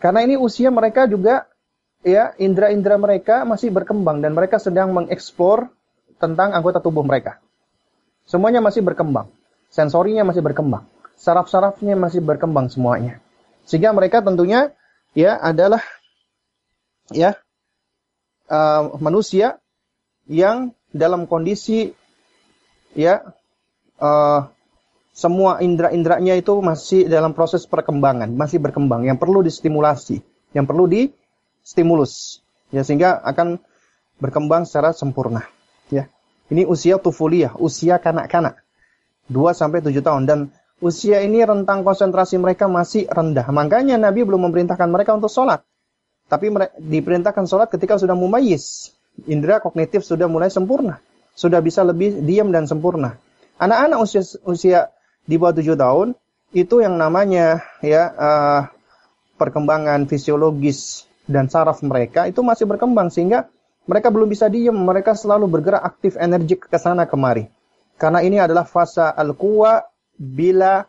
Karena 0.00 0.24
ini 0.24 0.40
usia 0.40 0.72
mereka 0.72 1.04
juga, 1.04 1.44
ya, 2.00 2.32
indera-indera 2.40 2.96
mereka 2.96 3.44
masih 3.44 3.68
berkembang 3.68 4.24
dan 4.24 4.32
mereka 4.32 4.56
sedang 4.56 4.96
mengeksplor 4.96 5.68
tentang 6.16 6.56
anggota 6.56 6.80
tubuh 6.80 7.04
mereka. 7.04 7.38
Semuanya 8.24 8.64
masih 8.64 8.80
berkembang. 8.80 9.28
Sensorinya 9.68 10.24
masih 10.24 10.40
berkembang. 10.40 10.88
Saraf-sarafnya 11.20 11.94
masih 12.00 12.24
berkembang 12.24 12.72
semuanya. 12.72 13.20
Sehingga 13.68 13.92
mereka 13.92 14.24
tentunya 14.24 14.72
ya 15.12 15.36
adalah 15.36 15.84
ya 17.12 17.36
uh, 18.48 18.96
manusia 18.98 19.60
yang 20.30 20.74
dalam 20.90 21.26
kondisi 21.26 21.94
ya 22.94 23.34
uh, 23.98 24.50
semua 25.20 25.60
indera-inderanya 25.60 26.32
itu 26.40 26.56
masih 26.64 27.04
dalam 27.04 27.36
proses 27.36 27.68
perkembangan, 27.68 28.32
masih 28.32 28.56
berkembang, 28.56 29.04
yang 29.04 29.20
perlu 29.20 29.44
distimulasi, 29.44 30.24
yang 30.56 30.64
perlu 30.64 30.88
distimulus, 30.88 32.40
ya 32.72 32.80
sehingga 32.80 33.20
akan 33.28 33.60
berkembang 34.16 34.64
secara 34.64 34.96
sempurna. 34.96 35.44
Ya, 35.92 36.08
ini 36.48 36.64
usia 36.64 36.96
tufuliyah, 36.96 37.52
usia 37.60 38.00
kanak-kanak, 38.00 38.64
2 39.28 39.52
sampai 39.52 39.84
7 39.84 40.00
tahun 40.00 40.24
dan 40.24 40.38
usia 40.80 41.20
ini 41.20 41.44
rentang 41.44 41.84
konsentrasi 41.84 42.40
mereka 42.40 42.64
masih 42.64 43.04
rendah. 43.04 43.44
Makanya 43.52 44.00
Nabi 44.00 44.24
belum 44.24 44.48
memerintahkan 44.48 44.88
mereka 44.88 45.12
untuk 45.12 45.28
sholat. 45.28 45.60
Tapi 46.32 46.48
diperintahkan 46.80 47.44
sholat 47.44 47.68
ketika 47.68 48.00
sudah 48.00 48.16
mumayyiz 48.16 48.96
indera 49.28 49.60
kognitif 49.60 50.00
sudah 50.00 50.32
mulai 50.32 50.48
sempurna, 50.48 50.96
sudah 51.36 51.60
bisa 51.60 51.84
lebih 51.84 52.24
diam 52.24 52.48
dan 52.48 52.64
sempurna. 52.64 53.20
Anak-anak 53.60 53.98
usia 54.00 54.22
usia 54.48 54.80
di 55.30 55.38
bawah 55.38 55.54
tujuh 55.54 55.78
tahun 55.78 56.18
itu 56.50 56.82
yang 56.82 56.98
namanya 56.98 57.62
ya 57.78 58.10
uh, 58.10 58.60
perkembangan 59.38 60.10
fisiologis 60.10 61.06
dan 61.30 61.46
saraf 61.46 61.78
mereka 61.86 62.26
itu 62.26 62.42
masih 62.42 62.66
berkembang 62.66 63.14
sehingga 63.14 63.46
mereka 63.90 64.12
belum 64.14 64.30
bisa 64.30 64.46
diem, 64.46 64.74
mereka 64.74 65.18
selalu 65.18 65.50
bergerak 65.50 65.82
aktif 65.82 66.14
energik 66.14 66.70
ke 66.70 66.78
sana 66.78 67.10
kemari. 67.10 67.50
Karena 67.98 68.22
ini 68.22 68.38
adalah 68.38 68.62
fase 68.62 69.02
al-quwa 69.02 69.82
bila 70.14 70.86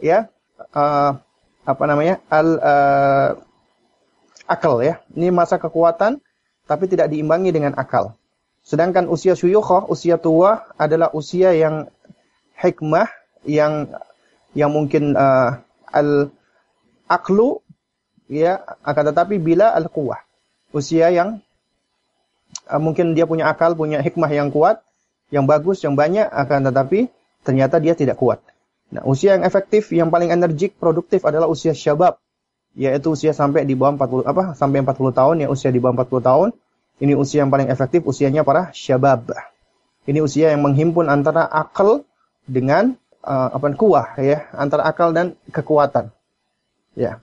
ya 0.00 0.32
uh, 0.72 1.12
apa 1.62 1.84
namanya? 1.84 2.24
al 2.32 2.48
uh, 2.56 3.28
akal 4.48 4.80
ya. 4.80 5.04
Ini 5.12 5.28
masa 5.28 5.60
kekuatan 5.60 6.24
tapi 6.64 6.84
tidak 6.88 7.12
diimbangi 7.12 7.52
dengan 7.52 7.76
akal. 7.76 8.16
Sedangkan 8.64 9.10
usia 9.12 9.36
syuyukh, 9.36 9.90
usia 9.92 10.16
tua 10.16 10.72
adalah 10.80 11.12
usia 11.12 11.52
yang 11.52 11.90
hikmah 12.56 13.10
yang 13.46 13.90
yang 14.52 14.70
mungkin 14.70 15.16
uh, 15.16 15.62
al 15.90 16.30
aklu 17.08 17.60
ya 18.30 18.60
akan 18.84 19.12
tetapi 19.12 19.40
bila 19.42 19.72
al 19.72 19.88
quwah 19.88 20.20
usia 20.72 21.12
yang 21.12 21.42
uh, 22.68 22.80
mungkin 22.80 23.12
dia 23.12 23.28
punya 23.28 23.48
akal 23.50 23.76
punya 23.76 24.00
hikmah 24.00 24.30
yang 24.30 24.48
kuat 24.48 24.80
yang 25.32 25.48
bagus 25.48 25.80
yang 25.82 25.96
banyak 25.96 26.28
akan 26.28 26.68
tetapi 26.68 27.08
ternyata 27.42 27.80
dia 27.82 27.96
tidak 27.96 28.20
kuat. 28.20 28.38
Nah 28.92 29.02
usia 29.08 29.40
yang 29.40 29.44
efektif 29.48 29.88
yang 29.90 30.12
paling 30.12 30.28
energik 30.28 30.76
produktif 30.76 31.24
adalah 31.24 31.48
usia 31.48 31.72
syabab 31.72 32.20
yaitu 32.72 33.12
usia 33.12 33.36
sampai 33.36 33.68
di 33.68 33.76
bawah 33.76 33.96
40 33.96 34.28
apa 34.28 34.42
sampai 34.56 34.80
40 34.84 35.12
tahun 35.12 35.34
ya 35.44 35.48
usia 35.48 35.68
di 35.72 35.80
bawah 35.80 36.04
40 36.04 36.28
tahun. 36.28 36.48
Ini 37.02 37.18
usia 37.18 37.42
yang 37.42 37.50
paling 37.50 37.66
efektif, 37.66 38.06
usianya 38.06 38.46
para 38.46 38.70
syabab. 38.70 39.26
Ini 40.06 40.22
usia 40.22 40.54
yang 40.54 40.62
menghimpun 40.62 41.10
antara 41.10 41.50
akal 41.50 42.06
dengan 42.46 42.94
uh, 43.24 43.48
apa 43.54 43.66
kuah 43.74 44.18
ya, 44.18 44.50
antara 44.54 44.86
akal 44.86 45.14
dan 45.14 45.38
kekuatan. 45.50 46.10
Ya. 46.98 47.22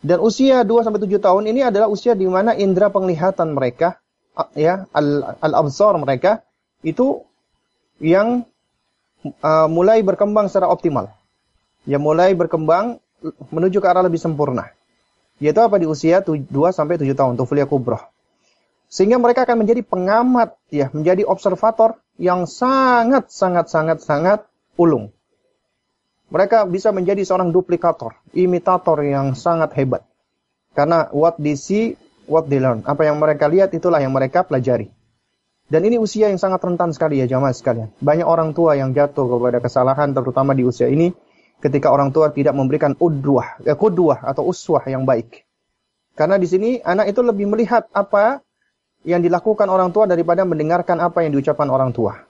Dan 0.00 0.22
usia 0.22 0.62
2 0.62 0.86
sampai 0.86 1.02
7 1.02 1.18
tahun 1.18 1.44
ini 1.50 1.66
adalah 1.66 1.90
usia 1.90 2.14
di 2.14 2.30
mana 2.30 2.54
indera 2.54 2.88
penglihatan 2.88 3.52
mereka 3.52 3.98
ya, 4.54 4.86
al-absar 5.42 5.96
al 5.96 6.02
mereka 6.04 6.44
itu 6.84 7.24
yang 7.98 8.44
uh, 9.40 9.66
mulai 9.66 10.04
berkembang 10.04 10.46
secara 10.46 10.68
optimal. 10.68 11.10
Ya 11.88 11.96
mulai 11.96 12.34
berkembang 12.36 13.02
menuju 13.50 13.80
ke 13.80 13.86
arah 13.88 14.04
lebih 14.04 14.20
sempurna. 14.20 14.70
Yaitu 15.40 15.60
apa 15.60 15.76
di 15.76 15.88
usia 15.88 16.20
2 16.24 16.48
sampai 16.72 17.00
7 17.00 17.12
tahun, 17.12 17.34
tufulia 17.36 17.68
kubroh. 17.68 18.00
Sehingga 18.86 19.18
mereka 19.18 19.42
akan 19.44 19.66
menjadi 19.66 19.82
pengamat, 19.82 20.54
ya, 20.70 20.88
menjadi 20.94 21.26
observator 21.26 21.98
yang 22.16 22.46
sangat, 22.46 23.28
sangat, 23.28 23.66
sangat, 23.68 23.98
sangat 24.00 24.40
ulung. 24.78 25.12
Mereka 26.26 26.66
bisa 26.66 26.90
menjadi 26.90 27.22
seorang 27.22 27.54
duplikator, 27.54 28.18
imitator 28.34 28.98
yang 29.06 29.38
sangat 29.38 29.70
hebat. 29.78 30.02
Karena 30.74 31.06
what 31.14 31.38
they 31.38 31.54
see, 31.54 31.94
what 32.26 32.50
they 32.50 32.58
learn. 32.58 32.82
Apa 32.82 33.06
yang 33.06 33.22
mereka 33.22 33.46
lihat, 33.46 33.70
itulah 33.72 34.02
yang 34.02 34.10
mereka 34.10 34.42
pelajari. 34.42 34.90
Dan 35.66 35.82
ini 35.86 35.98
usia 35.98 36.30
yang 36.30 36.38
sangat 36.38 36.62
rentan 36.62 36.94
sekali 36.94 37.18
ya 37.18 37.26
jamaah 37.26 37.54
sekalian. 37.54 37.90
Banyak 37.98 38.26
orang 38.26 38.54
tua 38.54 38.78
yang 38.78 38.94
jatuh 38.94 39.26
kepada 39.26 39.58
kesalahan, 39.58 40.14
terutama 40.14 40.54
di 40.54 40.62
usia 40.62 40.86
ini, 40.86 41.10
ketika 41.62 41.90
orang 41.90 42.10
tua 42.10 42.30
tidak 42.30 42.54
memberikan 42.54 42.94
udwah, 42.98 43.58
ya, 43.62 43.74
kudwah 43.74 44.22
atau 44.22 44.46
uswah 44.46 44.82
yang 44.86 45.06
baik. 45.06 45.46
Karena 46.14 46.38
di 46.38 46.46
sini 46.46 46.78
anak 46.82 47.10
itu 47.10 47.20
lebih 47.22 47.50
melihat 47.50 47.86
apa 47.92 48.40
yang 49.06 49.22
dilakukan 49.22 49.70
orang 49.70 49.94
tua 49.94 50.10
daripada 50.10 50.42
mendengarkan 50.42 50.98
apa 50.98 51.22
yang 51.22 51.34
diucapkan 51.34 51.70
orang 51.70 51.94
tua. 51.94 52.26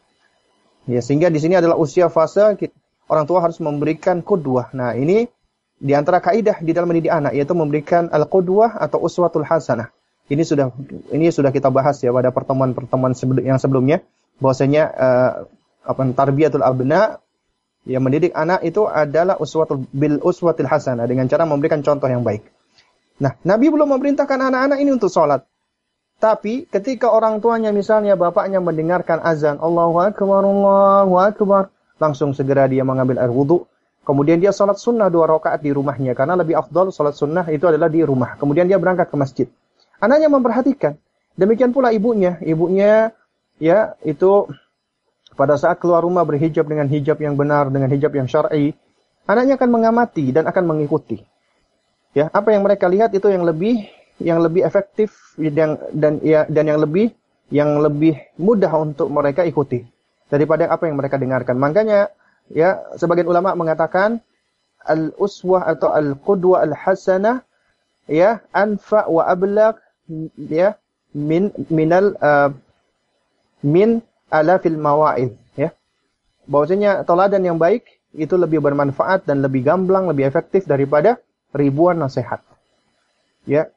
Ya, 0.87 1.01
sehingga 1.01 1.33
di 1.33 1.41
sini 1.41 1.59
adalah 1.59 1.81
usia 1.81 2.13
fase 2.13 2.57
orang 3.07 3.25
tua 3.27 3.43
harus 3.43 3.59
memberikan 3.63 4.23
kudwah. 4.23 4.71
Nah, 4.75 4.95
ini 4.95 5.27
di 5.77 5.93
antara 5.93 6.25
kaidah 6.25 6.59
di 6.65 6.73
dalam 6.73 6.89
mendidik 6.89 7.13
anak 7.13 7.37
yaitu 7.37 7.53
memberikan 7.53 8.09
al-qudwah 8.09 8.81
atau 8.81 9.03
uswatul 9.03 9.45
hasanah. 9.45 9.93
Ini 10.27 10.43
sudah 10.43 10.75
ini 11.15 11.31
sudah 11.31 11.55
kita 11.55 11.71
bahas 11.71 12.03
ya 12.03 12.11
pada 12.11 12.35
pertemuan-pertemuan 12.35 13.15
yang 13.47 13.63
sebelumnya 13.63 14.03
bahwasanya 14.43 14.83
uh, 14.91 15.33
apa 15.87 16.03
tarbiyatul 16.11 16.67
abna 16.67 17.23
yang 17.87 18.03
mendidik 18.03 18.35
anak 18.35 18.67
itu 18.67 18.91
adalah 18.91 19.39
uswatul 19.39 19.87
bil 19.95 20.19
uswatil 20.19 20.67
hasanah 20.67 21.07
dengan 21.07 21.31
cara 21.31 21.47
memberikan 21.47 21.87
contoh 21.87 22.11
yang 22.11 22.27
baik. 22.27 22.43
Nah, 23.23 23.39
Nabi 23.47 23.71
belum 23.71 23.97
memerintahkan 23.97 24.51
anak-anak 24.51 24.79
ini 24.83 24.91
untuk 24.93 25.09
sholat. 25.09 25.47
Tapi 26.17 26.67
ketika 26.67 27.13
orang 27.13 27.45
tuanya 27.45 27.71
misalnya 27.71 28.17
bapaknya 28.17 28.59
mendengarkan 28.59 29.21
azan 29.21 29.61
Allahu 29.61 30.01
Akbar, 30.01 30.43
Allahu 30.43 31.15
Akbar, 31.21 31.71
langsung 31.97 32.37
segera 32.37 32.69
dia 32.69 32.85
mengambil 32.85 33.21
air 33.21 33.33
wudhu. 33.33 33.65
Kemudian 34.07 34.39
dia 34.39 34.55
sholat 34.55 34.79
sunnah 34.79 35.11
dua 35.11 35.27
rakaat 35.27 35.67
di 35.67 35.75
rumahnya 35.75 36.15
karena 36.15 36.39
lebih 36.39 36.55
afdol 36.55 36.95
sholat 36.95 37.19
sunnah 37.19 37.43
itu 37.51 37.67
adalah 37.67 37.91
di 37.91 38.07
rumah. 38.07 38.39
Kemudian 38.39 38.71
dia 38.71 38.79
berangkat 38.79 39.11
ke 39.11 39.17
masjid. 39.19 39.47
Anaknya 39.99 40.31
memperhatikan. 40.31 40.95
Demikian 41.35 41.75
pula 41.75 41.91
ibunya. 41.91 42.39
Ibunya 42.39 43.11
ya 43.59 43.99
itu 44.07 44.47
pada 45.35 45.59
saat 45.59 45.83
keluar 45.83 46.07
rumah 46.07 46.23
berhijab 46.23 46.65
dengan 46.71 46.87
hijab 46.87 47.19
yang 47.19 47.35
benar, 47.35 47.69
dengan 47.69 47.91
hijab 47.91 48.15
yang 48.15 48.31
syar'i, 48.31 48.73
anaknya 49.27 49.59
akan 49.59 49.71
mengamati 49.75 50.31
dan 50.31 50.47
akan 50.47 50.65
mengikuti. 50.65 51.21
Ya, 52.17 52.33
apa 52.33 52.55
yang 52.55 52.65
mereka 52.65 52.89
lihat 52.89 53.13
itu 53.13 53.29
yang 53.29 53.45
lebih 53.45 53.85
yang 54.17 54.41
lebih 54.41 54.65
efektif 54.65 55.13
yang 55.37 55.77
dan 55.93 56.25
ya 56.25 56.49
dan 56.49 56.65
yang 56.65 56.81
lebih 56.81 57.13
yang 57.53 57.77
lebih 57.85 58.17
mudah 58.41 58.73
untuk 58.81 59.13
mereka 59.13 59.45
ikuti 59.45 59.85
daripada 60.33 60.71
apa 60.71 60.89
yang 60.89 60.99
mereka 60.99 61.17
dengarkan. 61.21 61.59
Makanya 61.59 62.11
ya 62.51 62.83
sebagian 62.99 63.27
ulama 63.27 63.55
mengatakan 63.55 64.23
al 64.87 65.11
uswah 65.19 65.67
atau 65.67 65.91
al 65.91 66.15
qudwah 66.19 66.63
al 66.63 66.75
hasanah 66.75 67.43
ya 68.07 68.43
anfa 68.55 69.11
wa 69.11 69.27
ablaq 69.27 69.83
ya 70.39 70.79
min 71.15 71.51
minal 71.71 72.15
uh, 72.23 72.51
min 73.63 74.03
alafil 74.31 74.79
mawa'id 74.79 75.35
ya. 75.59 75.75
Bahwasanya 76.47 77.03
teladan 77.03 77.43
yang 77.43 77.59
baik 77.59 77.87
itu 78.17 78.35
lebih 78.39 78.65
bermanfaat 78.65 79.29
dan 79.29 79.45
lebih 79.45 79.67
gamblang, 79.67 80.09
lebih 80.09 80.25
efektif 80.25 80.65
daripada 80.65 81.21
ribuan 81.53 82.01
nasihat. 82.01 82.41
Ya, 83.47 83.71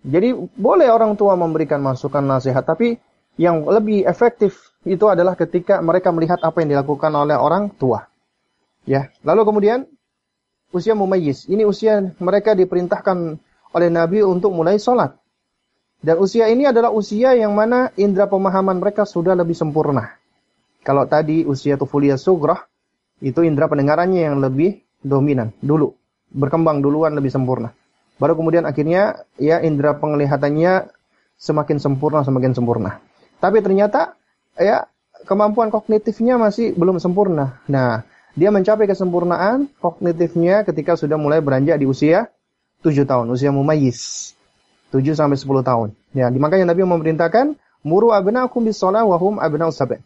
jadi 0.00 0.32
boleh 0.56 0.88
orang 0.88 1.20
tua 1.20 1.36
memberikan 1.36 1.84
masukan 1.84 2.24
nasihat, 2.24 2.64
tapi 2.64 2.96
yang 3.36 3.68
lebih 3.68 4.08
efektif 4.08 4.69
itu 4.84 5.04
adalah 5.08 5.36
ketika 5.36 5.84
mereka 5.84 6.08
melihat 6.08 6.40
apa 6.40 6.64
yang 6.64 6.72
dilakukan 6.78 7.12
oleh 7.12 7.36
orang 7.36 7.68
tua. 7.76 8.08
Ya, 8.88 9.12
lalu 9.20 9.44
kemudian 9.44 9.84
usia 10.72 10.96
mumayyiz. 10.96 11.44
Ini 11.44 11.68
usia 11.68 12.00
mereka 12.16 12.56
diperintahkan 12.56 13.36
oleh 13.76 13.88
Nabi 13.92 14.24
untuk 14.24 14.56
mulai 14.56 14.80
sholat. 14.80 15.20
Dan 16.00 16.16
usia 16.16 16.48
ini 16.48 16.64
adalah 16.64 16.88
usia 16.96 17.36
yang 17.36 17.52
mana 17.52 17.92
indera 18.00 18.24
pemahaman 18.24 18.80
mereka 18.80 19.04
sudah 19.04 19.36
lebih 19.36 19.52
sempurna. 19.52 20.16
Kalau 20.80 21.04
tadi 21.04 21.44
usia 21.44 21.76
tufulia 21.76 22.16
sugrah, 22.16 22.64
itu 23.20 23.44
indera 23.44 23.68
pendengarannya 23.68 24.32
yang 24.32 24.40
lebih 24.40 24.80
dominan 25.04 25.52
dulu. 25.60 25.92
Berkembang 26.32 26.80
duluan 26.80 27.12
lebih 27.12 27.28
sempurna. 27.28 27.76
Baru 28.16 28.32
kemudian 28.32 28.64
akhirnya 28.64 29.28
ya 29.36 29.60
indera 29.60 29.92
penglihatannya 30.00 30.88
semakin 31.36 31.76
sempurna 31.76 32.24
semakin 32.24 32.56
sempurna. 32.56 33.00
Tapi 33.40 33.60
ternyata 33.60 34.19
ya 34.60 34.86
kemampuan 35.24 35.72
kognitifnya 35.72 36.36
masih 36.36 36.76
belum 36.76 37.00
sempurna. 37.00 37.58
Nah, 37.66 38.04
dia 38.38 38.52
mencapai 38.52 38.86
kesempurnaan 38.86 39.72
kognitifnya 39.80 40.62
ketika 40.62 40.94
sudah 40.94 41.18
mulai 41.18 41.42
beranjak 41.42 41.80
di 41.80 41.88
usia 41.88 42.30
7 42.84 43.04
tahun, 43.04 43.26
usia 43.32 43.50
mumayyiz. 43.50 44.32
7 44.94 45.16
sampai 45.16 45.38
10 45.38 45.66
tahun. 45.66 45.88
Ya, 46.14 46.30
makanya 46.30 46.74
Nabi 46.74 46.82
memerintahkan 46.82 47.54
muru 47.86 48.10
abna'akum 48.10 48.66
bis 48.66 48.78
shalah 48.78 49.06
wa 49.06 49.16
hum 49.18 49.38
abna'us 49.38 49.78
sab'in. 49.78 50.02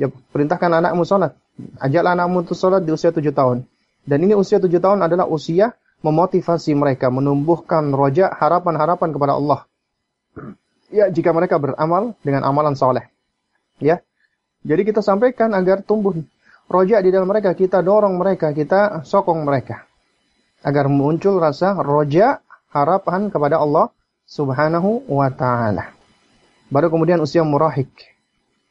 Ya, 0.00 0.08
perintahkan 0.08 0.82
anakmu 0.82 1.04
salat. 1.04 1.36
Ajaklah 1.76 2.16
anakmu 2.16 2.48
untuk 2.48 2.56
salat 2.56 2.82
di 2.82 2.90
usia 2.96 3.12
7 3.12 3.28
tahun. 3.28 3.68
Dan 4.08 4.18
ini 4.24 4.32
usia 4.32 4.56
7 4.56 4.72
tahun 4.80 5.04
adalah 5.04 5.28
usia 5.28 5.76
memotivasi 6.00 6.72
mereka, 6.74 7.12
menumbuhkan 7.12 7.92
roja 7.92 8.32
harapan-harapan 8.32 9.08
kepada 9.12 9.36
Allah. 9.36 9.60
Ya, 10.88 11.12
jika 11.12 11.30
mereka 11.36 11.60
beramal 11.60 12.16
dengan 12.24 12.48
amalan 12.48 12.72
soleh. 12.72 13.11
Ya, 13.82 14.00
jadi 14.62 14.86
kita 14.86 15.02
sampaikan 15.02 15.50
agar 15.58 15.82
tumbuh 15.82 16.14
roja 16.70 17.02
di 17.02 17.10
dalam 17.10 17.26
mereka, 17.26 17.52
kita 17.52 17.82
dorong 17.82 18.14
mereka, 18.14 18.54
kita 18.54 19.02
sokong 19.02 19.42
mereka. 19.42 19.84
Agar 20.62 20.86
muncul 20.86 21.42
rasa 21.42 21.74
roja 21.82 22.38
harapan 22.70 23.26
kepada 23.26 23.58
Allah 23.58 23.90
subhanahu 24.22 25.10
wa 25.10 25.26
ta'ala. 25.34 25.90
Baru 26.70 26.88
kemudian 26.94 27.18
usia 27.18 27.42
murahik. 27.42 27.90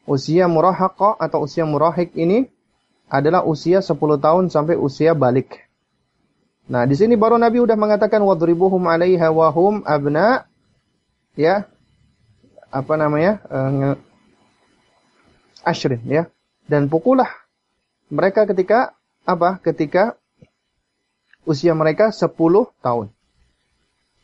Usia 0.07 0.47
murahaqa 0.47 1.19
atau 1.19 1.43
usia 1.45 1.67
murahik 1.67 2.15
ini 2.15 2.47
adalah 3.11 3.43
usia 3.43 3.83
10 3.83 3.99
tahun 4.17 4.47
sampai 4.47 4.79
usia 4.79 5.11
balik. 5.11 5.67
Nah, 6.71 6.87
di 6.87 6.95
sini 6.95 7.19
baru 7.19 7.35
Nabi 7.35 7.59
udah 7.59 7.75
mengatakan 7.75 8.23
wadribuhum 8.23 8.87
'alaiha 8.87 9.27
wa 9.27 9.51
abna 9.83 10.47
ya. 11.35 11.67
Apa 12.71 12.95
namanya? 12.95 13.43
Uh, 13.51 13.99
ashrin 15.63 16.01
ya. 16.05 16.27
Dan 16.65 16.87
pukulah 16.87 17.29
mereka 18.11 18.43
ketika 18.49 18.93
apa? 19.23 19.61
Ketika 19.63 20.19
usia 21.47 21.73
mereka 21.73 22.13
10 22.13 22.27
tahun. 22.83 23.07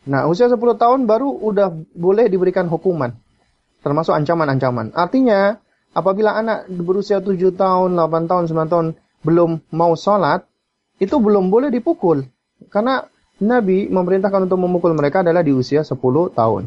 Nah, 0.08 0.24
usia 0.32 0.48
10 0.48 0.60
tahun 0.80 1.04
baru 1.04 1.28
udah 1.28 1.74
boleh 1.96 2.32
diberikan 2.32 2.72
hukuman. 2.72 3.12
Termasuk 3.84 4.16
ancaman-ancaman. 4.16 4.96
Artinya, 4.96 5.60
apabila 5.92 6.36
anak 6.36 6.72
berusia 6.72 7.20
7 7.20 7.36
tahun, 7.56 7.96
8 7.96 8.30
tahun, 8.30 8.44
9 8.48 8.72
tahun 8.72 8.88
belum 9.28 9.60
mau 9.76 9.94
sholat, 10.00 10.48
itu 10.98 11.16
belum 11.20 11.52
boleh 11.52 11.70
dipukul. 11.70 12.24
Karena 12.72 13.04
Nabi 13.38 13.86
memerintahkan 13.92 14.50
untuk 14.50 14.58
memukul 14.58 14.98
mereka 14.98 15.22
adalah 15.22 15.46
di 15.46 15.54
usia 15.54 15.86
10 15.86 15.94
tahun. 16.34 16.64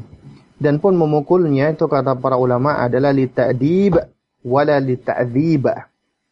Dan 0.61 0.77
pun 0.77 0.93
memukulnya 0.93 1.73
itu 1.73 1.89
kata 1.89 2.21
para 2.21 2.37
ulama 2.37 2.85
adalah 2.85 3.17
li 3.17 3.25
ta'dib 3.27 3.97
wala 4.45 4.77
li 4.81 4.97
ta'dzib. 4.97 5.69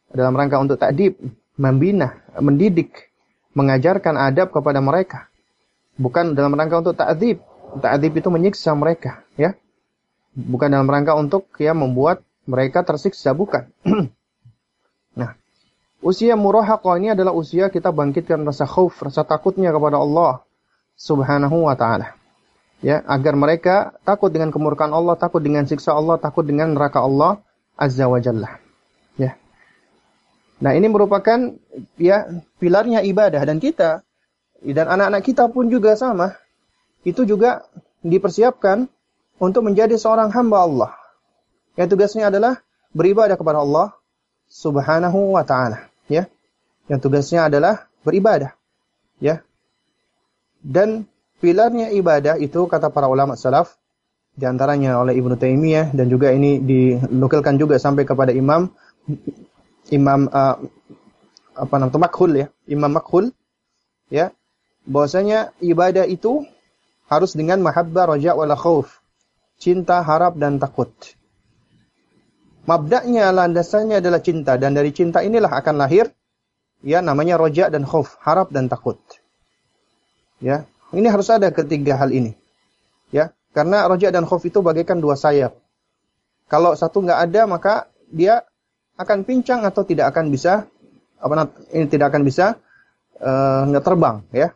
Dalam 0.09 0.33
rangka 0.33 0.57
untuk 0.57 0.81
ta'dib, 0.81 1.17
membina, 1.59 2.17
mendidik, 2.41 3.13
mengajarkan 3.53 4.17
adab 4.17 4.49
kepada 4.49 4.81
mereka 4.81 5.29
bukan 5.99 6.33
dalam 6.33 6.55
rangka 6.55 6.79
untuk 6.79 6.95
ta'adzib. 6.95 7.43
Ta'adzib 7.83 8.17
itu 8.17 8.31
menyiksa 8.31 8.73
mereka, 8.73 9.21
ya. 9.35 9.53
Bukan 10.33 10.71
dalam 10.71 10.87
rangka 10.87 11.13
untuk 11.19 11.51
ya 11.59 11.75
membuat 11.75 12.23
mereka 12.47 12.81
tersiksa, 12.81 13.35
bukan. 13.35 13.67
nah, 15.19 15.35
usia 16.01 16.33
murahaqah 16.39 16.97
ini 16.97 17.13
adalah 17.13 17.35
usia 17.35 17.67
kita 17.69 17.91
bangkitkan 17.93 18.41
rasa 18.47 18.65
khauf, 18.65 18.97
rasa 19.03 19.27
takutnya 19.27 19.69
kepada 19.69 20.01
Allah 20.01 20.41
Subhanahu 20.95 21.67
wa 21.69 21.75
taala. 21.77 22.15
Ya, 22.79 23.03
agar 23.11 23.35
mereka 23.35 23.75
takut 24.07 24.31
dengan 24.31 24.55
kemurkaan 24.55 24.95
Allah, 24.95 25.19
takut 25.19 25.43
dengan 25.43 25.67
siksa 25.67 25.91
Allah, 25.91 26.15
takut 26.15 26.47
dengan 26.47 26.71
neraka 26.71 27.03
Allah 27.03 27.43
Azza 27.79 28.11
wa 28.11 28.19
Jalla. 28.19 28.59
Ya. 29.15 29.39
Nah, 30.59 30.75
ini 30.75 30.91
merupakan 30.91 31.55
ya 31.95 32.43
pilarnya 32.59 32.99
ibadah 33.07 33.39
dan 33.39 33.63
kita 33.63 34.03
dan 34.59 34.85
anak-anak 34.91 35.23
kita 35.23 35.47
pun 35.47 35.71
juga 35.71 35.95
sama. 35.95 36.35
Itu 37.07 37.23
juga 37.23 37.63
dipersiapkan 38.03 38.91
untuk 39.39 39.63
menjadi 39.63 39.95
seorang 39.95 40.35
hamba 40.35 40.67
Allah. 40.67 40.91
Yang 41.79 41.95
tugasnya 41.95 42.27
adalah 42.27 42.59
beribadah 42.91 43.39
kepada 43.39 43.63
Allah 43.63 43.95
Subhanahu 44.51 45.39
wa 45.39 45.47
taala, 45.47 45.87
ya. 46.11 46.27
Yang 46.91 46.99
tugasnya 47.07 47.47
adalah 47.47 47.87
beribadah, 48.03 48.51
ya. 49.23 49.39
Dan 50.59 51.07
pilarnya 51.39 51.95
ibadah 51.95 52.35
itu 52.35 52.67
kata 52.67 52.91
para 52.91 53.07
ulama 53.07 53.39
salaf 53.39 53.78
di 54.39 54.45
antaranya 54.47 54.95
oleh 55.03 55.19
Ibnu 55.19 55.35
Taimiyah 55.35 55.91
dan 55.91 56.07
juga 56.07 56.31
ini 56.31 56.63
dinukilkan 56.63 57.59
juga 57.59 57.75
sampai 57.75 58.07
kepada 58.07 58.31
Imam 58.31 58.71
Imam 59.91 60.31
uh, 60.31 60.55
apa 61.59 61.75
namanya 61.75 61.99
Makhul 62.07 62.31
ya, 62.39 62.47
Imam 62.71 62.95
Makhul 62.95 63.35
ya 64.07 64.31
bahwasanya 64.87 65.51
ibadah 65.59 66.07
itu 66.07 66.47
harus 67.09 67.33
dengan 67.33 67.59
mahabbah, 67.59 68.15
raja, 68.15 68.37
wala 68.37 68.53
khauf. 68.53 69.01
Cinta, 69.59 69.99
harap, 70.05 70.37
dan 70.37 70.61
takut. 70.61 70.93
Mabdaknya, 72.69 73.33
landasannya 73.33 73.99
adalah 73.99 74.21
cinta. 74.21 74.55
Dan 74.55 74.77
dari 74.77 74.93
cinta 74.93 75.25
inilah 75.25 75.49
akan 75.49 75.75
lahir, 75.75 76.13
ya 76.85 77.01
namanya 77.01 77.35
roja 77.35 77.67
dan 77.67 77.83
khauf, 77.83 78.15
harap 78.21 78.53
dan 78.53 78.69
takut. 78.69 79.01
Ya, 80.39 80.69
ini 80.95 81.09
harus 81.09 81.27
ada 81.27 81.49
ketiga 81.51 81.99
hal 81.99 82.13
ini. 82.13 82.37
Ya, 83.09 83.33
karena 83.55 83.85
roja 83.89 84.13
dan 84.13 84.25
khauf 84.29 84.45
itu 84.45 84.61
bagaikan 84.61 85.01
dua 85.01 85.17
sayap. 85.17 85.57
Kalau 86.49 86.73
satu 86.73 87.05
nggak 87.05 87.19
ada, 87.29 87.41
maka 87.45 87.73
dia 88.09 88.45
akan 88.97 89.23
pincang 89.23 89.63
atau 89.63 89.85
tidak 89.85 90.11
akan 90.11 90.33
bisa 90.33 90.67
apa 91.19 91.51
ini 91.75 91.85
tidak 91.91 92.15
akan 92.15 92.23
bisa 92.23 92.55
uh, 93.19 93.67
nggak 93.67 93.83
terbang 93.83 94.23
ya 94.31 94.55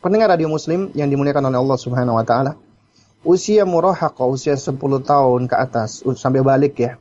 pendengar 0.00 0.32
radio 0.32 0.48
muslim 0.48 0.90
yang 0.96 1.12
dimuliakan 1.12 1.52
oleh 1.52 1.60
Allah 1.60 1.78
Subhanahu 1.78 2.16
wa 2.16 2.24
taala, 2.24 2.56
usia 3.22 3.68
murahaqah, 3.68 4.26
usia 4.26 4.56
10 4.56 4.80
tahun 5.04 5.46
ke 5.46 5.56
atas 5.56 6.02
sampai 6.16 6.40
balik 6.40 6.80
ya. 6.80 6.96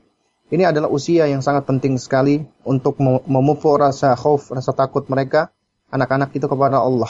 Ini 0.49 0.67
adalah 0.73 0.89
usia 0.89 1.29
yang 1.29 1.45
sangat 1.45 1.69
penting 1.69 1.95
sekali 2.01 2.41
untuk 2.65 2.97
memupuk 2.99 3.79
rasa 3.79 4.17
khauf, 4.17 4.49
rasa 4.49 4.73
takut 4.73 5.05
mereka 5.07 5.53
anak-anak 5.93 6.33
itu 6.33 6.49
kepada 6.49 6.81
Allah. 6.81 7.09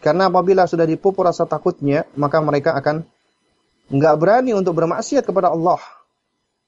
Karena 0.00 0.28
apabila 0.28 0.64
sudah 0.68 0.88
dipupuk 0.88 1.24
rasa 1.24 1.44
takutnya, 1.44 2.08
maka 2.16 2.40
mereka 2.40 2.72
akan 2.76 3.04
nggak 3.92 4.14
berani 4.16 4.56
untuk 4.56 4.76
bermaksiat 4.78 5.24
kepada 5.26 5.52
Allah. 5.52 5.80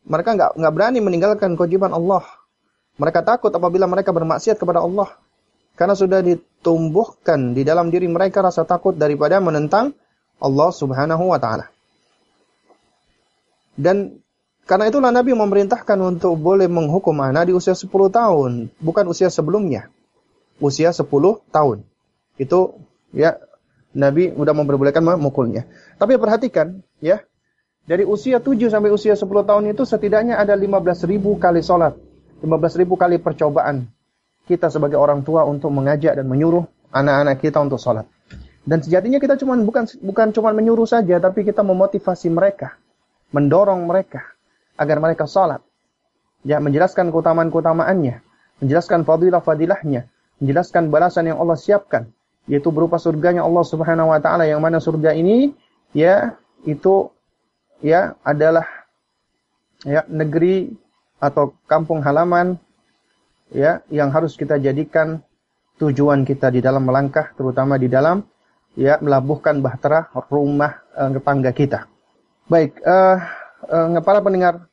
Mereka 0.07 0.37
nggak 0.37 0.51
nggak 0.59 0.73
berani 0.75 0.99
meninggalkan 1.01 1.57
kewajiban 1.57 1.93
Allah. 1.93 2.25
Mereka 2.97 3.25
takut 3.25 3.53
apabila 3.53 3.85
mereka 3.89 4.13
bermaksiat 4.13 4.57
kepada 4.57 4.81
Allah. 4.85 5.13
Karena 5.77 5.93
sudah 5.93 6.25
ditumbuhkan 6.25 7.53
di 7.53 7.61
dalam 7.61 7.93
diri 7.93 8.09
mereka 8.09 8.41
rasa 8.41 8.65
takut 8.65 8.97
daripada 8.97 9.37
menentang 9.45 9.93
Allah 10.41 10.71
Subhanahu 10.73 11.33
wa 11.33 11.37
taala. 11.37 11.69
Dan 13.77 14.25
karena 14.65 14.89
itulah 14.89 15.13
Nabi 15.13 15.37
memerintahkan 15.37 16.01
untuk 16.01 16.35
boleh 16.41 16.67
menghukum 16.67 17.15
anak 17.21 17.47
di 17.47 17.53
usia 17.55 17.77
10 17.77 17.87
tahun, 18.09 18.73
bukan 18.81 19.05
usia 19.07 19.29
sebelumnya. 19.29 19.93
Usia 20.59 20.91
10 20.91 21.07
tahun. 21.53 21.85
Itu 22.41 22.81
ya 23.13 23.37
Nabi 23.93 24.33
sudah 24.33 24.57
memperbolehkan 24.57 25.05
memukulnya. 25.05 25.69
Tapi 25.97 26.21
perhatikan 26.21 26.85
ya, 27.01 27.25
dari 27.89 28.05
usia 28.05 28.43
7 28.43 28.69
sampai 28.69 28.93
usia 28.93 29.17
10 29.17 29.25
tahun 29.25 29.65
itu 29.73 29.83
setidaknya 29.89 30.37
ada 30.37 30.53
15.000 30.53 31.17
kali 31.41 31.61
sholat. 31.65 31.97
15.000 32.45 32.85
kali 32.85 33.17
percobaan 33.17 33.89
kita 34.45 34.69
sebagai 34.69 35.01
orang 35.01 35.25
tua 35.25 35.43
untuk 35.49 35.73
mengajak 35.73 36.15
dan 36.15 36.27
menyuruh 36.29 36.69
anak-anak 36.93 37.41
kita 37.41 37.59
untuk 37.65 37.81
sholat. 37.81 38.05
Dan 38.67 38.83
sejatinya 38.83 39.23
kita 39.23 39.39
cuma 39.39 39.55
bukan 39.57 39.87
bukan 40.03 40.35
cuma 40.35 40.51
menyuruh 40.51 40.91
saja, 40.91 41.23
tapi 41.23 41.47
kita 41.47 41.63
memotivasi 41.63 42.29
mereka, 42.29 42.75
mendorong 43.31 43.87
mereka 43.87 44.27
agar 44.75 44.99
mereka 44.99 45.25
sholat. 45.31 45.63
Ya, 46.47 46.63
menjelaskan 46.63 47.11
keutamaan-keutamaannya, 47.11 48.23
menjelaskan 48.63 49.03
fadilah-fadilahnya, 49.03 50.11
menjelaskan 50.43 50.91
balasan 50.91 51.31
yang 51.31 51.39
Allah 51.43 51.59
siapkan, 51.59 52.11
yaitu 52.51 52.71
berupa 52.71 52.99
surganya 52.99 53.43
Allah 53.43 53.63
Subhanahu 53.67 54.11
wa 54.15 54.19
taala 54.23 54.47
yang 54.47 54.63
mana 54.63 54.79
surga 54.79 55.15
ini 55.15 55.55
ya 55.93 56.39
itu 56.67 57.11
ya 57.85 58.17
adalah 58.25 58.67
ya 59.85 60.03
negeri 60.09 60.73
atau 61.21 61.55
kampung 61.69 62.01
halaman 62.03 62.59
ya 63.53 63.85
yang 63.93 64.11
harus 64.11 64.35
kita 64.35 64.59
jadikan 64.59 65.23
tujuan 65.77 66.25
kita 66.25 66.49
di 66.49 66.65
dalam 66.65 66.89
melangkah 66.89 67.31
terutama 67.37 67.77
di 67.77 67.87
dalam 67.87 68.25
ya 68.77 69.01
melabuhkan 69.01 69.61
bahtera 69.61 70.09
rumah 70.29 70.85
uh, 70.97 71.13
tetangga 71.13 71.51
kita. 71.53 71.89
Baik, 72.47 72.79
uh, 72.85 73.19
uh, 73.67 74.01
para 74.05 74.21
pendengar 74.21 74.69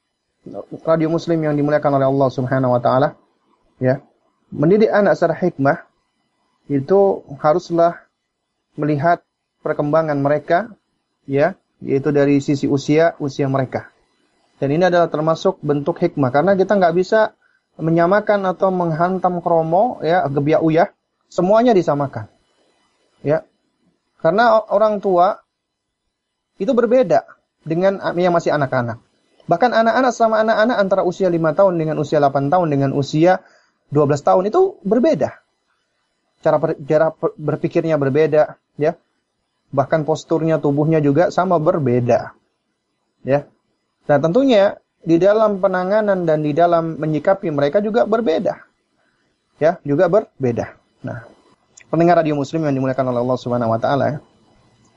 radio 0.84 1.08
muslim 1.08 1.40
yang 1.40 1.56
dimuliakan 1.56 1.98
oleh 1.98 2.08
Allah 2.08 2.30
Subhanahu 2.30 2.76
wa 2.76 2.82
taala 2.84 3.16
ya. 3.80 4.04
Mendidik 4.54 4.94
anak 4.94 5.18
secara 5.18 5.34
hikmah 5.34 5.82
itu 6.70 7.26
haruslah 7.42 8.06
melihat 8.78 9.26
perkembangan 9.66 10.20
mereka 10.22 10.70
ya, 11.30 11.56
yaitu 11.84 12.10
dari 12.16 12.40
sisi 12.40 12.66
usia 12.66 13.16
usia 13.20 13.48
mereka. 13.52 13.92
Dan 14.62 14.72
ini 14.72 14.88
adalah 14.88 15.12
termasuk 15.12 15.60
bentuk 15.60 16.00
hikmah 16.00 16.32
karena 16.32 16.56
kita 16.56 16.80
nggak 16.80 16.96
bisa 16.96 17.36
menyamakan 17.76 18.46
atau 18.48 18.70
menghantam 18.70 19.42
kromo 19.42 20.00
ya 20.06 20.24
gebiak 20.30 20.62
uyah 20.64 20.88
semuanya 21.28 21.74
disamakan. 21.74 22.30
Ya 23.26 23.44
karena 24.24 24.56
orang 24.72 25.04
tua 25.04 25.44
itu 26.62 26.72
berbeda 26.72 27.28
dengan 27.68 28.00
yang 28.16 28.32
masih 28.32 28.56
anak-anak. 28.56 29.04
Bahkan 29.44 29.72
anak-anak 29.76 30.14
sama 30.16 30.40
anak-anak 30.40 30.78
antara 30.80 31.02
usia 31.04 31.28
5 31.28 31.36
tahun 31.52 31.74
dengan 31.76 32.00
usia 32.00 32.24
8 32.24 32.48
tahun 32.48 32.68
dengan 32.72 32.96
usia 32.96 33.44
12 33.92 34.24
tahun 34.24 34.48
itu 34.48 34.80
berbeda. 34.88 35.44
Cara 36.40 36.56
berpikirnya 37.36 38.00
berbeda 38.00 38.56
ya 38.80 38.96
bahkan 39.74 40.06
posturnya 40.06 40.62
tubuhnya 40.62 41.02
juga 41.02 41.34
sama 41.34 41.58
berbeda 41.58 42.38
ya 43.26 43.50
nah 44.06 44.18
tentunya 44.22 44.78
di 45.04 45.20
dalam 45.20 45.60
penanganan 45.60 46.24
dan 46.24 46.40
di 46.40 46.56
dalam 46.56 46.96
menyikapi 46.96 47.52
mereka 47.52 47.84
juga 47.84 48.08
berbeda. 48.08 48.64
Ya, 49.60 49.78
juga 49.84 50.08
berbeda. 50.08 50.80
Nah, 51.04 51.28
pendengar 51.92 52.24
radio 52.24 52.40
muslim 52.40 52.64
yang 52.64 52.74
dimuliakan 52.74 53.12
oleh 53.12 53.22
Allah 53.22 53.40
Subhanahu 53.40 53.76
wa 53.76 53.80
taala 53.80 54.06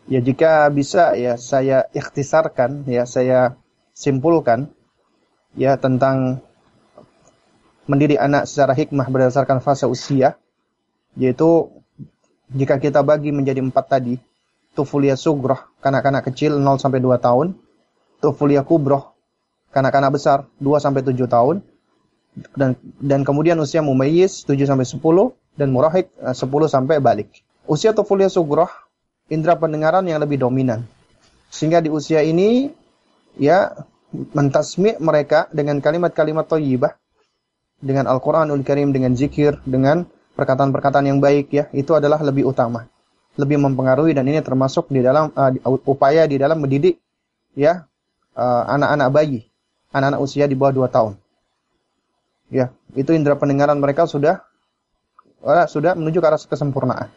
ya. 0.06 0.20
Jika 0.22 0.70
bisa 0.70 1.18
ya 1.18 1.34
saya 1.34 1.90
ikhtisarkan 1.90 2.86
ya 2.86 3.02
saya 3.10 3.58
simpulkan 3.90 4.70
ya 5.58 5.74
tentang 5.74 6.38
mendidik 7.90 8.22
anak 8.22 8.46
secara 8.46 8.70
hikmah 8.78 9.10
berdasarkan 9.10 9.58
fase 9.58 9.90
usia 9.90 10.38
yaitu 11.18 11.74
jika 12.54 12.78
kita 12.78 13.02
bagi 13.02 13.34
menjadi 13.34 13.58
empat 13.58 13.98
tadi 13.98 14.14
tufulia 14.76 15.16
sugroh 15.16 15.56
kanak-kanak 15.80 16.28
kecil 16.28 16.60
0 16.60 16.76
sampai 16.76 17.00
2 17.00 17.16
tahun. 17.16 17.56
Tufulia 18.20 18.60
kubroh 18.60 19.16
kanak-kanak 19.72 20.12
besar 20.12 20.44
2 20.60 20.76
sampai 20.76 21.00
7 21.00 21.16
tahun. 21.24 21.64
Dan 22.52 22.76
dan 23.00 23.24
kemudian 23.24 23.56
usia 23.56 23.80
mumayyiz 23.80 24.44
7 24.44 24.68
sampai 24.68 24.84
10 24.84 25.00
dan 25.56 25.72
murahik 25.72 26.12
10 26.20 26.36
eh, 26.36 26.68
sampai 26.68 27.00
balik. 27.00 27.40
Usia 27.64 27.96
tufulia 27.96 28.28
sugroh 28.28 28.68
indera 29.32 29.56
pendengaran 29.56 30.04
yang 30.04 30.20
lebih 30.20 30.44
dominan. 30.44 30.84
Sehingga 31.48 31.80
di 31.80 31.88
usia 31.88 32.20
ini 32.20 32.68
ya 33.40 33.72
mentasmi 34.12 35.00
mereka 35.00 35.48
dengan 35.50 35.80
kalimat-kalimat 35.80 36.44
thayyibah. 36.44 36.92
Dengan 37.76 38.08
Al-Qur'anul 38.08 38.64
Karim 38.64 38.92
dengan 38.92 39.12
zikir 39.12 39.60
dengan 39.68 40.08
perkataan-perkataan 40.36 41.08
yang 41.08 41.20
baik 41.20 41.52
ya. 41.52 41.64
Itu 41.76 41.92
adalah 41.96 42.20
lebih 42.24 42.48
utama 42.48 42.88
lebih 43.36 43.60
mempengaruhi 43.60 44.16
dan 44.16 44.24
ini 44.28 44.40
termasuk 44.40 44.88
di 44.88 45.04
dalam 45.04 45.32
uh, 45.32 45.52
upaya 45.88 46.24
di 46.24 46.40
dalam 46.40 46.60
mendidik 46.60 47.00
ya 47.56 47.84
uh, 48.36 48.62
anak-anak 48.68 49.08
uh, 49.08 49.12
bayi 49.12 49.40
anak-anak 49.92 50.20
usia 50.20 50.44
di 50.48 50.56
bawah 50.56 50.88
2 50.88 50.96
tahun 50.96 51.12
ya 52.52 52.72
itu 52.96 53.12
indera 53.12 53.36
pendengaran 53.36 53.76
mereka 53.76 54.08
sudah 54.08 54.40
uh, 55.44 55.68
sudah 55.68 55.92
menuju 55.94 56.18
ke 56.18 56.26
arah 56.26 56.40
kesempurnaan 56.40 57.08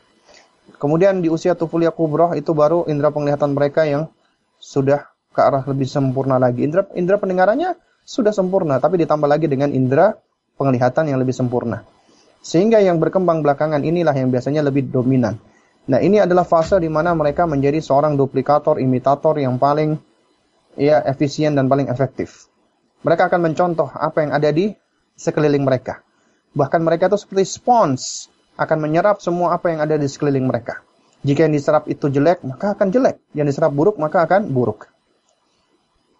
kemudian 0.76 1.24
di 1.24 1.32
usia 1.32 1.56
tufulia 1.56 1.92
kubroh 1.92 2.36
itu 2.36 2.52
baru 2.52 2.88
indera 2.92 3.12
penglihatan 3.16 3.56
mereka 3.56 3.88
yang 3.88 4.12
sudah 4.60 5.08
ke 5.34 5.42
arah 5.42 5.64
lebih 5.64 5.88
sempurna 5.88 6.36
lagi. 6.36 6.68
Indra 6.68 6.84
indra 6.98 7.16
pendengarannya 7.16 7.78
sudah 8.04 8.36
sempurna, 8.36 8.82
tapi 8.84 9.00
ditambah 9.00 9.30
lagi 9.30 9.48
dengan 9.48 9.72
indra 9.72 10.20
penglihatan 10.60 11.08
yang 11.08 11.18
lebih 11.22 11.32
sempurna. 11.32 11.88
Sehingga 12.44 12.84
yang 12.84 13.00
berkembang 13.00 13.40
belakangan 13.40 13.84
inilah 13.84 14.12
yang 14.12 14.28
biasanya 14.32 14.66
lebih 14.66 14.92
dominan. 14.92 15.40
Nah, 15.90 15.98
ini 16.06 16.22
adalah 16.22 16.46
fase 16.46 16.78
di 16.78 16.86
mana 16.86 17.18
mereka 17.18 17.50
menjadi 17.50 17.82
seorang 17.82 18.14
duplikator, 18.14 18.78
imitator 18.78 19.34
yang 19.42 19.58
paling 19.58 19.98
ya 20.78 21.02
efisien 21.02 21.58
dan 21.58 21.66
paling 21.66 21.90
efektif. 21.90 22.46
Mereka 23.02 23.26
akan 23.34 23.50
mencontoh 23.50 23.90
apa 23.90 24.22
yang 24.22 24.32
ada 24.38 24.54
di 24.54 24.70
sekeliling 25.18 25.66
mereka. 25.66 26.06
Bahkan 26.54 26.86
mereka 26.86 27.10
itu 27.10 27.18
seperti 27.18 27.58
spons 27.58 28.30
akan 28.54 28.78
menyerap 28.86 29.18
semua 29.18 29.58
apa 29.58 29.74
yang 29.74 29.82
ada 29.82 29.98
di 29.98 30.06
sekeliling 30.06 30.46
mereka. 30.46 30.86
Jika 31.26 31.50
yang 31.50 31.58
diserap 31.58 31.90
itu 31.90 32.06
jelek, 32.08 32.46
maka 32.46 32.78
akan 32.78 32.94
jelek. 32.94 33.18
Yang 33.34 33.58
diserap 33.58 33.74
buruk, 33.74 33.98
maka 33.98 34.24
akan 34.30 34.46
buruk. 34.54 34.88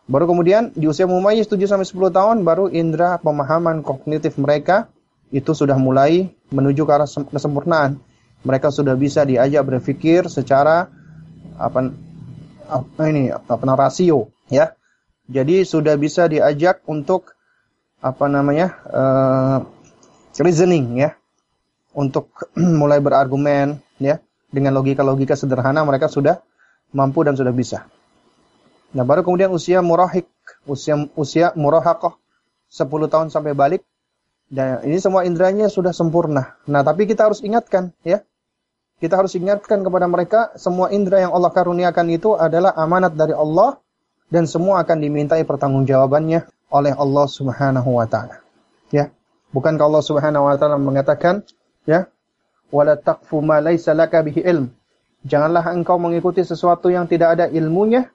Baru 0.10 0.26
kemudian 0.26 0.74
di 0.74 0.90
usia 0.90 1.06
mumayyiz 1.06 1.46
7 1.46 1.62
sampai 1.70 1.86
10 1.86 2.10
tahun 2.10 2.38
baru 2.42 2.74
indera 2.74 3.22
pemahaman 3.22 3.86
kognitif 3.86 4.42
mereka 4.42 4.90
itu 5.30 5.54
sudah 5.54 5.78
mulai 5.78 6.34
menuju 6.50 6.82
ke 6.90 6.92
arah 6.92 7.06
kesempurnaan. 7.06 8.02
Mereka 8.44 8.72
sudah 8.72 8.96
bisa 8.96 9.28
diajak 9.28 9.68
berpikir 9.68 10.32
secara 10.32 10.88
apa 11.60 11.92
apa 12.70 13.02
ini 13.10 13.34
apa 13.34 13.54
rasio 13.76 14.32
ya. 14.48 14.72
Jadi 15.30 15.62
sudah 15.68 15.94
bisa 16.00 16.26
diajak 16.26 16.82
untuk 16.90 17.38
apa 18.00 18.26
namanya 18.32 18.80
uh, 18.90 19.58
reasoning 20.40 21.04
ya 21.04 21.20
untuk 21.94 22.32
mulai 22.80 23.04
berargumen 23.04 23.78
ya 24.00 24.24
dengan 24.50 24.80
logika-logika 24.80 25.36
sederhana 25.38 25.84
mereka 25.86 26.10
sudah 26.10 26.42
mampu 26.96 27.22
dan 27.22 27.38
sudah 27.38 27.54
bisa. 27.54 27.86
Nah, 28.90 29.06
baru 29.06 29.22
kemudian 29.22 29.54
usia 29.54 29.86
murahik, 29.86 30.26
usia 30.66 30.98
usia 31.14 31.54
murahakoh 31.54 32.18
10 32.74 32.90
tahun 33.10 33.28
sampai 33.30 33.54
balik. 33.54 33.82
Dan 34.50 34.82
ini 34.82 34.98
semua 34.98 35.30
indranya 35.30 35.70
sudah 35.70 35.94
sempurna. 35.94 36.58
Nah, 36.66 36.82
tapi 36.82 37.06
kita 37.06 37.30
harus 37.30 37.46
ingatkan 37.46 37.94
ya. 38.02 38.26
Kita 39.00 39.16
harus 39.16 39.32
ingatkan 39.40 39.80
kepada 39.80 40.12
mereka 40.12 40.52
semua 40.60 40.92
indera 40.92 41.24
yang 41.24 41.32
Allah 41.32 41.56
karuniakan 41.56 42.08
itu 42.12 42.36
adalah 42.36 42.76
amanat 42.76 43.16
dari 43.16 43.32
Allah 43.32 43.80
dan 44.28 44.44
semua 44.44 44.84
akan 44.84 44.98
dimintai 45.00 45.48
pertanggungjawabannya 45.48 46.44
oleh 46.70 46.94
Allah 46.94 47.26
Subhanahu 47.26 47.96
wa 47.96 48.06
taala. 48.06 48.44
Ya. 48.92 49.16
Bukankah 49.56 49.88
Allah 49.88 50.04
Subhanahu 50.04 50.46
wa 50.46 50.56
taala 50.60 50.76
mengatakan 50.76 51.48
ya, 51.88 52.12
wala 52.70 53.00
taqfu 53.00 53.40
ma 53.40 53.64
laysa 53.64 53.96
laka 53.96 54.20
bihi 54.20 54.44
ilm. 54.44 54.70
Janganlah 55.24 55.72
engkau 55.72 55.96
mengikuti 55.96 56.44
sesuatu 56.44 56.92
yang 56.92 57.08
tidak 57.08 57.40
ada 57.40 57.46
ilmunya. 57.48 58.08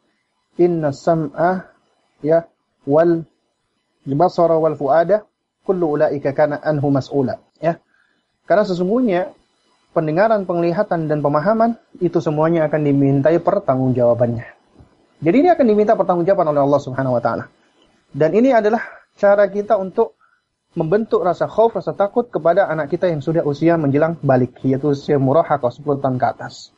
Inna 0.60 0.94
sam'a 0.94 1.66
ya 2.22 2.46
wal 2.86 3.26
basara 4.06 4.54
wal 4.54 4.78
fuada 4.78 5.26
kullu 5.66 5.98
ulaika 5.98 6.30
kana 6.36 6.62
anhu 6.62 6.92
mas'ula. 6.92 7.42
Ya. 7.58 7.82
Karena 8.46 8.68
sesungguhnya 8.68 9.34
pendengaran, 9.94 10.42
penglihatan 10.44 11.06
dan 11.06 11.22
pemahaman 11.22 11.78
itu 12.02 12.18
semuanya 12.18 12.66
akan 12.66 12.82
dimintai 12.82 13.38
pertanggungjawabannya. 13.38 14.46
Jadi 15.22 15.36
ini 15.40 15.48
akan 15.48 15.64
diminta 15.64 15.94
pertanggungjawaban 15.94 16.50
oleh 16.50 16.62
Allah 16.66 16.80
Subhanahu 16.82 17.16
wa 17.16 17.22
taala. 17.22 17.48
Dan 18.10 18.34
ini 18.34 18.50
adalah 18.50 18.82
cara 19.14 19.46
kita 19.46 19.78
untuk 19.78 20.18
membentuk 20.74 21.22
rasa 21.22 21.46
khauf, 21.46 21.78
rasa 21.78 21.94
takut 21.94 22.26
kepada 22.26 22.66
anak 22.66 22.90
kita 22.90 23.06
yang 23.06 23.22
sudah 23.22 23.46
usia 23.46 23.78
menjelang 23.78 24.18
balik, 24.20 24.58
yaitu 24.66 24.90
usia 24.90 25.16
murahaqah 25.22 25.70
10 25.70 26.02
tahun 26.02 26.18
ke 26.18 26.26
atas. 26.26 26.74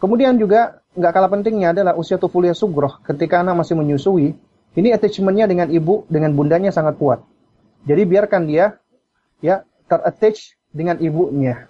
Kemudian 0.00 0.40
juga 0.40 0.80
nggak 0.96 1.12
kalah 1.12 1.30
pentingnya 1.30 1.76
adalah 1.76 1.92
usia 1.96 2.16
tufulia 2.16 2.56
sugroh, 2.56 3.04
ketika 3.04 3.44
anak 3.44 3.64
masih 3.64 3.76
menyusui, 3.76 4.32
ini 4.76 4.88
attachmentnya 4.92 5.48
dengan 5.48 5.68
ibu, 5.68 6.08
dengan 6.08 6.32
bundanya 6.32 6.72
sangat 6.72 6.96
kuat. 6.96 7.20
Jadi 7.84 8.02
biarkan 8.04 8.42
dia 8.48 8.80
ya 9.44 9.64
terattach 9.88 10.56
dengan 10.72 11.00
ibunya. 11.00 11.68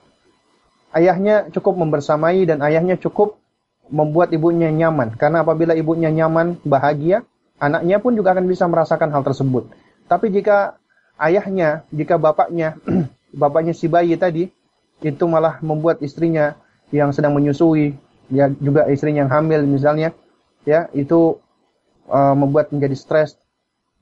Ayahnya 0.97 1.53
cukup 1.53 1.77
membersamai 1.77 2.49
dan 2.49 2.65
ayahnya 2.65 2.97
cukup 2.97 3.37
membuat 3.93 4.33
ibunya 4.33 4.73
nyaman. 4.73 5.13
Karena 5.15 5.45
apabila 5.45 5.77
ibunya 5.77 6.09
nyaman, 6.09 6.57
bahagia, 6.65 7.21
anaknya 7.61 8.01
pun 8.01 8.17
juga 8.17 8.33
akan 8.33 8.49
bisa 8.49 8.65
merasakan 8.65 9.13
hal 9.13 9.21
tersebut. 9.21 9.69
Tapi 10.09 10.33
jika 10.33 10.81
ayahnya, 11.21 11.85
jika 11.93 12.17
bapaknya, 12.17 12.81
bapaknya 13.43 13.77
si 13.77 13.93
bayi 13.93 14.17
tadi, 14.17 14.49
itu 15.05 15.25
malah 15.29 15.61
membuat 15.61 16.01
istrinya 16.01 16.57
yang 16.89 17.13
sedang 17.13 17.37
menyusui, 17.37 17.93
ya 18.33 18.49
juga 18.49 18.89
istrinya 18.89 19.27
yang 19.27 19.33
hamil 19.33 19.61
misalnya, 19.69 20.17
ya 20.65 20.89
itu 20.97 21.37
uh, 22.09 22.35
membuat 22.35 22.73
menjadi 22.73 22.97
stres, 22.97 23.37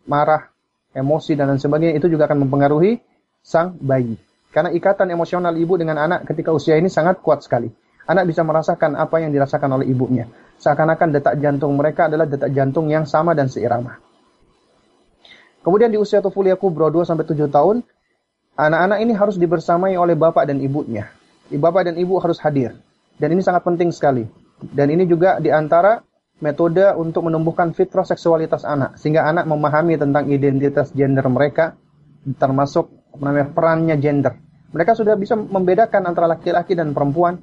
marah, 0.07 0.53
emosi 0.95 1.35
dan 1.35 1.51
lain 1.51 1.61
sebagainya, 1.61 1.99
itu 1.99 2.07
juga 2.07 2.31
akan 2.31 2.47
mempengaruhi 2.47 3.03
sang 3.43 3.75
bayi. 3.83 4.15
Karena 4.55 4.71
ikatan 4.71 5.11
emosional 5.11 5.51
ibu 5.59 5.75
dengan 5.75 5.99
anak 5.99 6.31
ketika 6.31 6.55
usia 6.55 6.79
ini 6.79 6.87
sangat 6.87 7.19
kuat 7.19 7.43
sekali. 7.43 7.67
Anak 8.07 8.31
bisa 8.31 8.47
merasakan 8.47 8.95
apa 8.95 9.19
yang 9.19 9.35
dirasakan 9.35 9.83
oleh 9.83 9.91
ibunya. 9.91 10.31
Seakan-akan 10.63 11.11
detak 11.11 11.43
jantung 11.43 11.75
mereka 11.75 12.07
adalah 12.07 12.31
detak 12.31 12.55
jantung 12.55 12.87
yang 12.87 13.03
sama 13.03 13.35
dan 13.35 13.51
seirama. 13.51 13.99
Kemudian 15.67 15.91
di 15.91 15.99
usia 15.99 16.23
tufulia 16.23 16.55
kubro 16.55 16.87
2 16.87 17.03
sampai 17.03 17.27
7 17.27 17.51
tahun, 17.51 17.83
anak-anak 18.55 18.99
ini 19.03 19.13
harus 19.19 19.35
dibersamai 19.41 19.99
oleh 19.99 20.15
bapak 20.15 20.47
dan 20.47 20.63
ibunya. 20.63 21.11
Bapak 21.51 21.91
dan 21.91 21.99
ibu 21.99 22.15
harus 22.23 22.39
hadir. 22.39 22.79
Dan 23.19 23.35
ini 23.35 23.43
sangat 23.43 23.67
penting 23.67 23.91
sekali. 23.91 24.23
Dan 24.61 24.93
ini 24.95 25.03
juga 25.09 25.43
di 25.43 25.51
antara 25.51 25.99
metode 26.39 26.85
untuk 26.95 27.27
menumbuhkan 27.27 27.73
fitrah 27.75 28.07
seksualitas 28.07 28.63
anak 28.63 29.01
sehingga 29.01 29.27
anak 29.27 29.49
memahami 29.49 29.97
tentang 29.97 30.29
identitas 30.29 30.93
gender 30.93 31.25
mereka 31.27 31.75
termasuk 32.37 32.93
namanya 33.17 33.49
perannya 33.51 33.97
gender. 33.97 34.44
Mereka 34.75 34.99
sudah 34.99 35.15
bisa 35.15 35.39
membedakan 35.39 36.11
antara 36.11 36.27
laki-laki 36.27 36.75
dan 36.75 36.91
perempuan. 36.91 37.39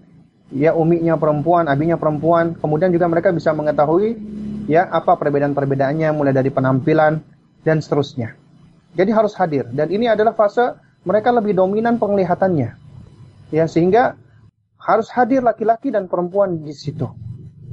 Ya 0.51 0.75
uminya 0.75 1.15
perempuan, 1.15 1.71
abinya 1.71 1.95
perempuan. 1.95 2.59
Kemudian 2.59 2.91
juga 2.91 3.07
mereka 3.07 3.31
bisa 3.31 3.55
mengetahui 3.55 4.19
ya 4.67 4.83
apa 4.91 5.15
perbedaan-perbedaannya 5.15 6.11
mulai 6.11 6.35
dari 6.35 6.51
penampilan, 6.51 7.23
dan 7.61 7.79
seterusnya. 7.79 8.35
Jadi 8.91 9.11
harus 9.15 9.31
hadir 9.39 9.71
dan 9.71 9.87
ini 9.87 10.11
adalah 10.11 10.35
fase 10.35 10.75
mereka 11.07 11.31
lebih 11.31 11.55
dominan 11.55 11.97
penglihatannya. 11.97 12.75
Ya, 13.51 13.65
sehingga 13.67 14.15
harus 14.79 15.07
hadir 15.11 15.43
laki-laki 15.43 15.91
dan 15.93 16.07
perempuan 16.11 16.63
di 16.63 16.73
situ. 16.75 17.07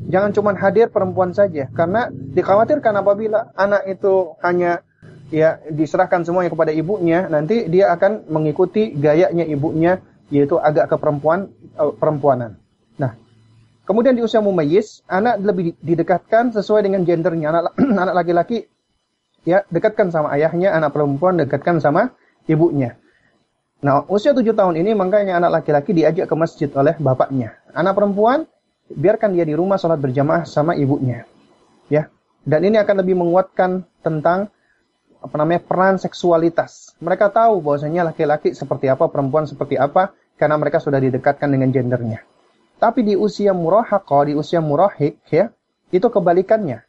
Jangan 0.09 0.31
cuma 0.33 0.57
hadir 0.57 0.89
perempuan 0.89 1.37
saja 1.37 1.69
karena 1.75 2.09
dikhawatirkan 2.09 2.95
apabila 2.97 3.53
anak 3.59 3.85
itu 3.91 4.39
hanya 4.41 4.81
ya 5.29 5.61
diserahkan 5.68 6.24
semuanya 6.24 6.53
kepada 6.53 6.72
ibunya, 6.72 7.29
nanti 7.29 7.68
dia 7.68 7.93
akan 7.93 8.29
mengikuti 8.29 8.93
gayanya 8.97 9.45
ibunya 9.45 10.01
yaitu 10.29 10.61
agak 10.61 10.93
ke 10.93 10.97
perempuan 11.01 11.49
uh, 11.81 11.93
perempuanan. 11.97 12.61
Nah, 13.01 13.16
kemudian 13.89 14.12
di 14.12 14.24
usia 14.24 14.45
mumayyiz, 14.45 15.01
anak 15.09 15.41
lebih 15.41 15.72
didekatkan 15.81 16.53
sesuai 16.53 16.85
dengan 16.85 17.05
gendernya. 17.05 17.49
Anak 17.53 17.62
anak 18.05 18.14
laki-laki 18.24 18.68
ya 19.49 19.64
dekatkan 19.72 20.12
sama 20.12 20.33
ayahnya, 20.37 20.76
anak 20.76 20.93
perempuan 20.93 21.41
dekatkan 21.41 21.81
sama 21.81 22.12
ibunya. 22.45 22.97
Nah, 23.79 24.03
usia 24.11 24.35
tujuh 24.35 24.59
tahun 24.59 24.74
ini 24.83 24.91
makanya 24.99 25.39
anak 25.39 25.62
laki-laki 25.62 25.95
diajak 25.95 26.26
ke 26.26 26.35
masjid 26.35 26.68
oleh 26.74 26.99
bapaknya. 26.99 27.55
Anak 27.70 27.95
perempuan 27.95 28.45
biarkan 28.91 29.37
dia 29.37 29.47
di 29.47 29.55
rumah 29.55 29.79
sholat 29.79 30.03
berjamaah 30.03 30.43
sama 30.49 30.74
ibunya. 30.74 31.22
Ya. 31.87 32.11
Dan 32.43 32.64
ini 32.64 32.81
akan 32.81 33.05
lebih 33.05 33.14
menguatkan 33.14 33.87
tentang 34.03 34.51
apa 35.19 35.35
namanya 35.35 35.62
peran 35.62 35.99
seksualitas. 35.99 36.95
Mereka 37.03 37.31
tahu 37.35 37.61
bahwasanya 37.62 38.12
laki-laki 38.12 38.55
seperti 38.55 38.87
apa, 38.87 39.11
perempuan 39.11 39.45
seperti 39.45 39.75
apa 39.75 40.14
karena 40.39 40.55
mereka 40.55 40.79
sudah 40.79 41.03
didekatkan 41.03 41.51
dengan 41.51 41.75
gendernya. 41.75 42.23
Tapi 42.79 43.03
di 43.03 43.14
usia 43.19 43.51
murahaqah, 43.51 44.31
di 44.31 44.35
usia 44.39 44.62
murahik 44.62 45.19
ya, 45.29 45.51
itu 45.91 46.07
kebalikannya. 46.07 46.87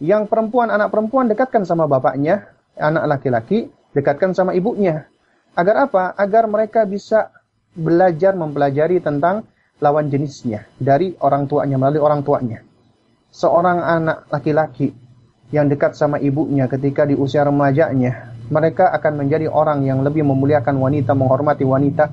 Yang 0.00 0.32
perempuan, 0.32 0.72
anak 0.72 0.88
perempuan 0.88 1.28
dekatkan 1.28 1.68
sama 1.68 1.84
bapaknya, 1.84 2.48
anak 2.80 3.04
laki-laki 3.04 3.68
dekatkan 3.92 4.32
sama 4.32 4.56
ibunya. 4.56 5.04
Agar 5.52 5.84
apa? 5.84 6.16
Agar 6.16 6.48
mereka 6.48 6.88
bisa 6.88 7.28
belajar 7.76 8.32
mempelajari 8.32 9.04
tentang 9.04 9.44
lawan 9.76 10.08
jenisnya 10.08 10.64
dari 10.80 11.12
orang 11.20 11.44
tuanya 11.44 11.76
melalui 11.76 12.00
orang 12.00 12.24
tuanya. 12.24 12.64
Seorang 13.28 13.78
anak 13.84 14.18
laki-laki 14.32 14.90
yang 15.50 15.66
dekat 15.66 15.98
sama 15.98 16.22
ibunya 16.22 16.70
ketika 16.70 17.02
di 17.06 17.18
usia 17.18 17.42
remajanya, 17.42 18.34
mereka 18.50 18.90
akan 18.94 19.26
menjadi 19.26 19.50
orang 19.50 19.82
yang 19.86 20.02
lebih 20.02 20.22
memuliakan 20.22 20.78
wanita, 20.78 21.14
menghormati 21.14 21.66
wanita, 21.66 22.10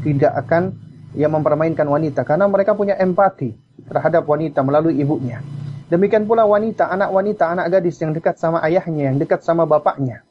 tidak 0.00 0.32
akan 0.44 0.76
ya 1.16 1.28
mempermainkan 1.28 1.84
wanita 1.84 2.24
karena 2.24 2.48
mereka 2.48 2.72
punya 2.72 2.96
empati 2.96 3.52
terhadap 3.88 4.24
wanita 4.24 4.64
melalui 4.64 4.96
ibunya. 4.96 5.44
Demikian 5.90 6.24
pula 6.24 6.46
wanita, 6.46 6.86
anak 6.86 7.10
wanita, 7.10 7.50
anak 7.50 7.66
gadis 7.66 7.98
yang 7.98 8.14
dekat 8.14 8.38
sama 8.38 8.62
ayahnya, 8.62 9.10
yang 9.10 9.18
dekat 9.18 9.42
sama 9.42 9.66
bapaknya. 9.66 10.22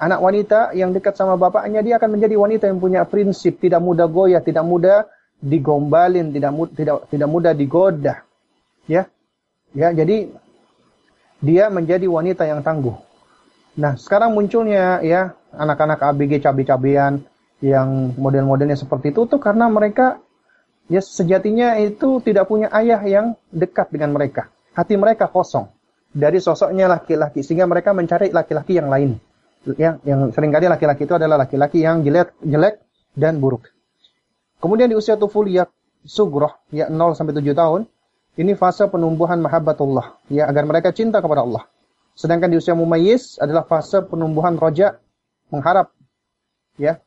Anak 0.00 0.22
wanita 0.22 0.72
yang 0.72 0.96
dekat 0.96 1.12
sama 1.18 1.36
bapaknya, 1.36 1.84
dia 1.84 2.00
akan 2.00 2.16
menjadi 2.16 2.34
wanita 2.38 2.64
yang 2.70 2.80
punya 2.80 3.04
prinsip, 3.04 3.60
tidak 3.60 3.84
mudah 3.84 4.08
goyah, 4.08 4.40
tidak 4.40 4.64
mudah 4.64 5.04
digombalin, 5.44 6.32
tidak 6.32 6.54
tidak 6.72 6.96
tidak 7.12 7.28
mudah 7.28 7.52
digoda. 7.52 8.24
Ya. 8.88 9.10
Ya, 9.76 9.92
jadi 9.92 10.32
dia 11.38 11.70
menjadi 11.70 12.06
wanita 12.06 12.44
yang 12.46 12.60
tangguh. 12.62 12.94
Nah, 13.78 13.94
sekarang 13.94 14.34
munculnya 14.34 14.98
ya 15.06 15.38
anak-anak 15.54 16.02
ABG 16.02 16.42
cabe-cabean 16.42 17.22
yang 17.62 18.14
model-modelnya 18.18 18.78
seperti 18.78 19.14
itu 19.14 19.26
tuh 19.26 19.38
karena 19.38 19.70
mereka 19.70 20.18
ya 20.90 21.02
sejatinya 21.02 21.78
itu 21.78 22.18
tidak 22.22 22.50
punya 22.50 22.70
ayah 22.74 23.02
yang 23.06 23.26
dekat 23.50 23.90
dengan 23.90 24.14
mereka 24.14 24.50
hati 24.78 24.94
mereka 24.94 25.26
kosong 25.26 25.66
dari 26.14 26.38
sosoknya 26.38 26.86
laki-laki 26.86 27.42
sehingga 27.42 27.66
mereka 27.66 27.90
mencari 27.90 28.30
laki-laki 28.30 28.78
yang 28.78 28.86
lain. 28.86 29.18
Ya, 29.74 29.98
yang 30.06 30.30
sering 30.30 30.54
kali 30.54 30.70
laki-laki 30.70 31.04
itu 31.04 31.18
adalah 31.18 31.44
laki-laki 31.44 31.82
yang 31.82 32.06
jelek, 32.06 32.38
jelek 32.40 32.78
dan 33.18 33.42
buruk. 33.42 33.68
Kemudian 34.62 34.88
di 34.88 34.96
usia 34.96 35.18
tufuliyah 35.18 35.66
sugroh, 36.06 36.62
ya 36.70 36.86
0 36.88 37.18
sampai 37.18 37.34
7 37.36 37.52
tahun, 37.52 37.80
ini 38.38 38.54
fase 38.54 38.86
penumbuhan 38.86 39.42
mahabbatullah, 39.42 40.22
ya 40.30 40.46
agar 40.46 40.62
mereka 40.62 40.94
cinta 40.94 41.18
kepada 41.18 41.42
Allah. 41.42 41.66
Sedangkan 42.14 42.50
di 42.50 42.58
usia 42.58 42.78
mumayyiz 42.78 43.38
adalah 43.42 43.66
fase 43.66 43.98
penumbuhan 44.06 44.54
roja, 44.54 45.02
mengharap, 45.50 45.90
ya 46.78 47.02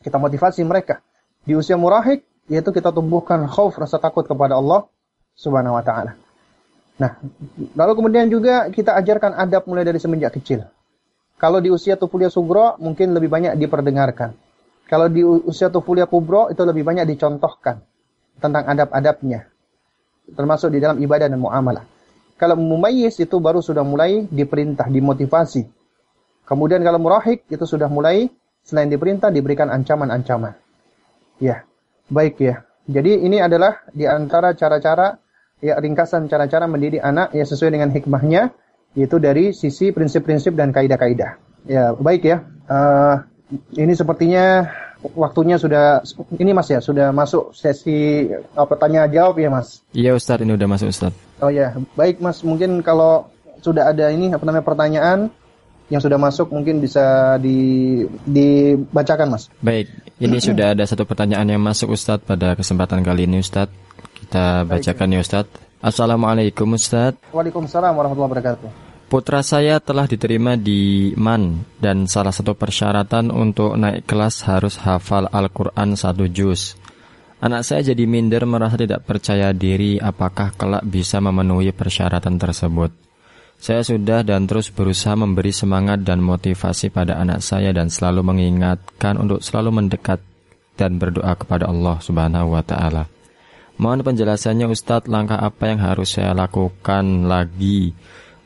kita 0.00 0.16
motivasi 0.16 0.64
mereka. 0.64 1.04
Di 1.44 1.52
usia 1.52 1.76
murahik, 1.76 2.24
yaitu 2.48 2.72
kita 2.72 2.88
tumbuhkan 2.88 3.44
khauf, 3.52 3.76
rasa 3.76 4.00
takut 4.00 4.24
kepada 4.24 4.56
Allah 4.56 4.88
subhanahu 5.36 5.76
wa 5.76 5.84
ta'ala. 5.84 6.16
Nah, 6.96 7.20
lalu 7.76 7.92
kemudian 7.98 8.26
juga 8.32 8.68
kita 8.72 8.96
ajarkan 8.96 9.36
adab 9.36 9.68
mulai 9.68 9.84
dari 9.84 10.00
semenjak 10.00 10.40
kecil. 10.40 10.64
Kalau 11.36 11.58
di 11.58 11.68
usia 11.68 11.98
tufulia 11.98 12.30
sugro 12.30 12.78
mungkin 12.78 13.12
lebih 13.12 13.28
banyak 13.28 13.58
diperdengarkan. 13.58 14.32
Kalau 14.88 15.08
di 15.08 15.24
usia 15.24 15.72
tufulia 15.72 16.04
kubro 16.04 16.52
itu 16.52 16.60
lebih 16.64 16.84
banyak 16.84 17.08
dicontohkan 17.08 17.80
tentang 18.38 18.64
adab-adabnya. 18.68 19.51
Termasuk 20.32 20.72
di 20.72 20.78
dalam 20.80 20.98
ibadah 20.98 21.28
dan 21.28 21.38
muamalah. 21.38 21.84
Kalau 22.40 22.58
mumayyiz 22.58 23.22
itu 23.22 23.38
baru 23.38 23.62
sudah 23.62 23.86
mulai 23.86 24.26
diperintah, 24.26 24.90
dimotivasi. 24.90 25.62
Kemudian 26.42 26.82
kalau 26.82 26.98
murahik 26.98 27.46
itu 27.46 27.62
sudah 27.62 27.86
mulai 27.86 28.26
selain 28.66 28.90
diperintah 28.90 29.30
diberikan 29.30 29.70
ancaman-ancaman. 29.70 30.58
Ya, 31.38 31.62
baik 32.10 32.42
ya. 32.42 32.66
Jadi 32.90 33.22
ini 33.22 33.38
adalah 33.38 33.86
di 33.94 34.10
antara 34.10 34.58
cara-cara 34.58 35.22
ya 35.62 35.78
ringkasan 35.78 36.26
cara-cara 36.26 36.66
mendidik 36.66 36.98
anak 36.98 37.30
ya 37.30 37.46
sesuai 37.46 37.78
dengan 37.78 37.94
hikmahnya 37.94 38.50
yaitu 38.98 39.22
dari 39.22 39.54
sisi 39.54 39.94
prinsip-prinsip 39.94 40.52
dan 40.58 40.74
kaidah-kaidah. 40.74 41.38
Ya, 41.70 41.94
baik 41.94 42.26
ya. 42.26 42.42
Uh, 42.66 43.22
ini 43.78 43.94
sepertinya 43.94 44.66
waktunya 45.14 45.58
sudah 45.58 46.00
ini 46.38 46.54
Mas 46.54 46.70
ya, 46.70 46.78
sudah 46.78 47.10
masuk 47.10 47.50
sesi 47.52 48.30
apa 48.54 48.74
tanya 48.78 49.10
jawab 49.10 49.38
ya 49.38 49.50
Mas. 49.50 49.82
Iya 49.92 50.14
Ustaz, 50.14 50.40
ini 50.42 50.54
udah 50.54 50.68
masuk 50.70 50.88
Ustaz. 50.90 51.12
Oh 51.42 51.50
ya, 51.50 51.74
baik 51.98 52.22
Mas, 52.22 52.40
mungkin 52.46 52.80
kalau 52.86 53.26
sudah 53.62 53.90
ada 53.90 54.10
ini 54.10 54.30
apa 54.30 54.42
namanya 54.46 54.66
pertanyaan 54.66 55.30
yang 55.90 56.00
sudah 56.00 56.16
masuk 56.16 56.48
mungkin 56.48 56.80
bisa 56.80 57.36
di 57.42 58.00
dibacakan 58.24 59.36
Mas. 59.36 59.50
Baik, 59.60 59.90
ini 60.22 60.38
sudah 60.38 60.72
ada 60.72 60.86
satu 60.86 61.04
pertanyaan 61.04 61.44
yang 61.44 61.62
masuk 61.62 61.92
Ustadz 61.92 62.24
pada 62.24 62.54
kesempatan 62.56 63.02
kali 63.02 63.26
ini 63.28 63.42
Ustadz. 63.42 63.74
Kita 64.22 64.64
bacakan 64.64 65.18
ya 65.18 65.20
Ustaz. 65.20 65.46
Assalamualaikum 65.82 66.78
Ustaz. 66.78 67.18
Waalaikumsalam 67.34 67.92
warahmatullahi 67.92 68.30
wabarakatuh. 68.30 68.91
Putra 69.12 69.44
saya 69.44 69.76
telah 69.76 70.08
diterima 70.08 70.56
di 70.56 71.12
MAN 71.20 71.68
dan 71.76 72.08
salah 72.08 72.32
satu 72.32 72.56
persyaratan 72.56 73.28
untuk 73.28 73.76
naik 73.76 74.08
kelas 74.08 74.40
harus 74.48 74.80
hafal 74.80 75.28
Al-Quran 75.28 76.00
satu 76.00 76.32
juz. 76.32 76.80
Anak 77.44 77.60
saya 77.60 77.92
jadi 77.92 78.08
minder 78.08 78.48
merasa 78.48 78.80
tidak 78.80 79.04
percaya 79.04 79.52
diri 79.52 80.00
apakah 80.00 80.56
kelak 80.56 80.88
bisa 80.88 81.20
memenuhi 81.20 81.76
persyaratan 81.76 82.40
tersebut. 82.40 82.88
Saya 83.60 83.84
sudah 83.84 84.24
dan 84.24 84.48
terus 84.48 84.72
berusaha 84.72 85.12
memberi 85.12 85.52
semangat 85.52 86.00
dan 86.08 86.24
motivasi 86.24 86.88
pada 86.88 87.20
anak 87.20 87.44
saya 87.44 87.68
dan 87.76 87.92
selalu 87.92 88.24
mengingatkan 88.24 89.20
untuk 89.20 89.44
selalu 89.44 89.76
mendekat 89.76 90.24
dan 90.80 90.96
berdoa 90.96 91.36
kepada 91.36 91.68
Allah 91.68 92.00
Subhanahu 92.00 92.56
wa 92.56 92.64
taala. 92.64 93.12
Mohon 93.76 94.08
penjelasannya 94.08 94.72
Ustadz 94.72 95.12
langkah 95.12 95.36
apa 95.36 95.68
yang 95.68 95.84
harus 95.84 96.16
saya 96.16 96.32
lakukan 96.32 97.28
lagi 97.28 97.92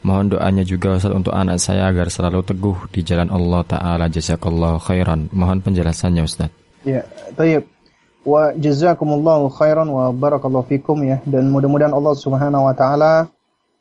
Mohon 0.07 0.39
doanya 0.39 0.63
juga 0.63 0.95
Ustadz 0.95 1.19
untuk 1.19 1.35
anak 1.35 1.59
saya 1.59 1.91
agar 1.91 2.07
selalu 2.15 2.47
teguh 2.47 2.79
di 2.95 3.03
jalan 3.03 3.27
Allah 3.27 3.67
Ta'ala. 3.67 4.07
Jazakallah 4.07 4.79
khairan. 4.79 5.27
Mohon 5.35 5.67
penjelasannya 5.67 6.23
Ustadz 6.23 6.55
Ya, 6.87 7.03
tayyib. 7.35 7.67
Wa 8.23 8.55
jazakumullahu 8.55 9.51
khairan 9.51 9.91
wa 9.91 10.15
barakallahu 10.15 10.71
fikum 10.71 11.03
ya. 11.03 11.19
Dan 11.27 11.51
mudah-mudahan 11.51 11.91
Allah 11.91 12.15
Subhanahu 12.15 12.71
wa 12.71 12.75
taala 12.79 13.27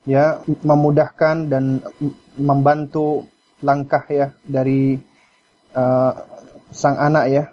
ya 0.10 0.42
memudahkan 0.66 1.46
dan 1.46 1.86
membantu 2.42 3.30
langkah 3.62 4.02
ya 4.10 4.34
dari 4.42 4.98
uh, 5.78 6.14
sang 6.74 6.98
anak 6.98 7.26
ya. 7.30 7.44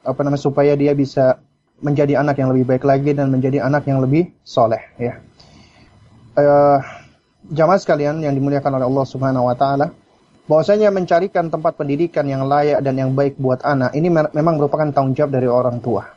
Apa 0.00 0.24
namanya 0.24 0.40
supaya 0.40 0.72
dia 0.72 0.96
bisa 0.96 1.44
menjadi 1.84 2.24
anak 2.24 2.40
yang 2.40 2.48
lebih 2.56 2.64
baik 2.64 2.88
lagi 2.88 3.12
dan 3.12 3.28
menjadi 3.28 3.60
anak 3.60 3.84
yang 3.84 4.00
lebih 4.00 4.32
soleh 4.40 4.80
ya. 4.96 5.20
Uh, 6.32 6.80
jamaah 7.48 7.80
sekalian 7.80 8.20
yang 8.20 8.32
dimuliakan 8.36 8.80
oleh 8.80 8.86
Allah 8.86 9.06
Subhanahu 9.08 9.48
Wa 9.48 9.56
Taala, 9.56 9.86
bahwasanya 10.48 10.88
mencarikan 10.92 11.52
tempat 11.52 11.76
pendidikan 11.76 12.24
yang 12.24 12.48
layak 12.48 12.80
dan 12.80 12.96
yang 12.96 13.12
baik 13.12 13.36
buat 13.36 13.60
anak 13.64 13.92
ini 13.92 14.08
memang 14.08 14.56
merupakan 14.56 14.88
tanggung 14.92 15.12
jawab 15.12 15.36
dari 15.36 15.48
orang 15.48 15.80
tua. 15.84 16.08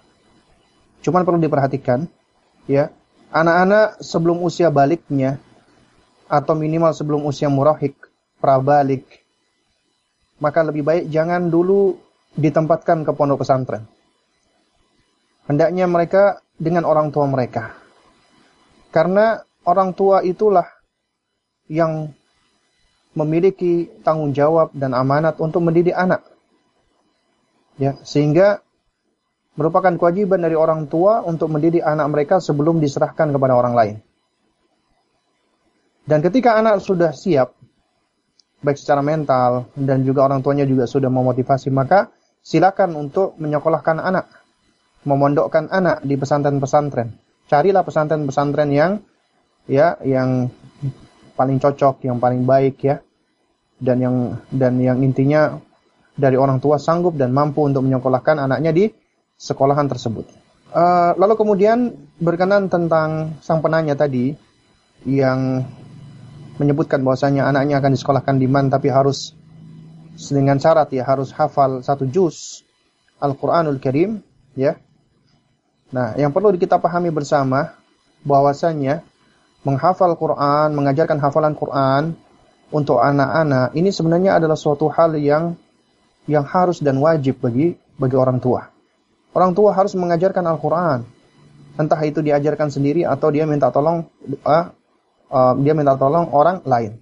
Cuman 1.02 1.26
perlu 1.26 1.42
diperhatikan, 1.42 2.06
ya, 2.70 2.94
anak-anak 3.34 4.00
sebelum 4.00 4.40
usia 4.46 4.70
baliknya 4.70 5.42
atau 6.32 6.56
minimal 6.56 6.96
sebelum 6.96 7.26
usia 7.28 7.52
murahik, 7.52 7.98
prabalik, 8.40 9.04
maka 10.40 10.64
lebih 10.64 10.84
baik 10.86 11.04
jangan 11.12 11.52
dulu 11.52 12.00
ditempatkan 12.40 13.04
ke 13.04 13.12
pondok 13.12 13.44
pesantren 13.44 13.84
Hendaknya 15.52 15.84
mereka 15.84 16.40
dengan 16.56 16.88
orang 16.88 17.12
tua 17.12 17.28
mereka. 17.28 17.76
Karena 18.88 19.42
orang 19.68 19.92
tua 19.92 20.24
itulah 20.24 20.64
yang 21.72 22.12
memiliki 23.16 23.88
tanggung 24.04 24.36
jawab 24.36 24.76
dan 24.76 24.92
amanat 24.92 25.40
untuk 25.40 25.64
mendidik 25.64 25.96
anak. 25.96 26.28
Ya, 27.80 27.96
sehingga 28.04 28.60
merupakan 29.56 29.96
kewajiban 29.96 30.44
dari 30.44 30.60
orang 30.60 30.92
tua 30.92 31.24
untuk 31.24 31.48
mendidik 31.48 31.84
anak 31.84 32.08
mereka 32.12 32.44
sebelum 32.44 32.84
diserahkan 32.84 33.32
kepada 33.32 33.56
orang 33.56 33.74
lain. 33.76 33.96
Dan 36.04 36.20
ketika 36.20 36.60
anak 36.60 36.84
sudah 36.84 37.16
siap, 37.16 37.56
baik 38.60 38.76
secara 38.76 39.00
mental 39.00 39.72
dan 39.80 40.04
juga 40.04 40.28
orang 40.28 40.44
tuanya 40.44 40.68
juga 40.68 40.84
sudah 40.84 41.08
memotivasi, 41.08 41.72
maka 41.72 42.12
silakan 42.44 43.00
untuk 43.00 43.40
menyekolahkan 43.40 43.98
anak 44.04 44.42
memondokkan 45.04 45.70
anak 45.70 46.06
di 46.06 46.14
pesantren-pesantren. 46.18 47.18
Carilah 47.50 47.82
pesantren-pesantren 47.82 48.70
yang 48.70 48.92
ya 49.66 49.98
yang 50.06 50.50
paling 51.34 51.58
cocok, 51.58 52.06
yang 52.06 52.18
paling 52.18 52.44
baik 52.44 52.82
ya. 52.84 53.00
Dan 53.82 53.98
yang 53.98 54.16
dan 54.54 54.78
yang 54.78 55.02
intinya 55.02 55.58
dari 56.14 56.38
orang 56.38 56.62
tua 56.62 56.78
sanggup 56.78 57.18
dan 57.18 57.34
mampu 57.34 57.66
untuk 57.66 57.82
menyekolahkan 57.82 58.46
anaknya 58.46 58.70
di 58.70 58.86
sekolahan 59.40 59.90
tersebut. 59.90 60.30
Uh, 60.72 61.18
lalu 61.18 61.34
kemudian 61.36 61.92
berkenan 62.22 62.70
tentang 62.70 63.36
sang 63.42 63.60
penanya 63.60 63.98
tadi 63.98 64.38
yang 65.04 65.66
menyebutkan 66.62 67.02
bahwasanya 67.02 67.50
anaknya 67.50 67.82
akan 67.82 67.92
disekolahkan 67.98 68.38
di 68.38 68.46
man 68.46 68.70
tapi 68.70 68.94
harus 68.94 69.34
dengan 70.30 70.62
syarat 70.62 70.94
ya 70.94 71.04
harus 71.04 71.34
hafal 71.34 71.82
satu 71.82 72.06
juz 72.06 72.62
Al-Qur'anul 73.18 73.82
Karim 73.82 74.22
ya 74.54 74.78
Nah, 75.92 76.16
yang 76.16 76.32
perlu 76.32 76.56
kita 76.56 76.80
pahami 76.80 77.12
bersama 77.12 77.76
bahwasanya 78.24 79.04
menghafal 79.62 80.18
Quran, 80.18 80.74
mengajarkan 80.74 81.18
hafalan 81.22 81.54
Quran 81.54 82.18
untuk 82.72 83.04
anak-anak 83.04 83.76
ini 83.76 83.92
sebenarnya 83.92 84.40
adalah 84.40 84.56
suatu 84.56 84.88
hal 84.88 85.20
yang 85.20 85.60
yang 86.26 86.48
harus 86.48 86.80
dan 86.80 86.98
wajib 87.02 87.42
bagi 87.44 87.76
bagi 88.00 88.16
orang 88.16 88.40
tua. 88.40 88.72
Orang 89.32 89.56
tua 89.56 89.72
harus 89.72 89.96
mengajarkan 89.96 90.44
Al-Quran. 90.44 91.08
entah 91.72 92.04
itu 92.04 92.20
diajarkan 92.20 92.68
sendiri 92.68 93.08
atau 93.08 93.32
dia 93.32 93.48
minta 93.48 93.72
tolong 93.72 94.04
uh, 94.44 94.76
uh, 95.32 95.54
dia 95.64 95.72
minta 95.72 95.96
tolong 95.96 96.28
orang 96.36 96.60
lain. 96.68 97.00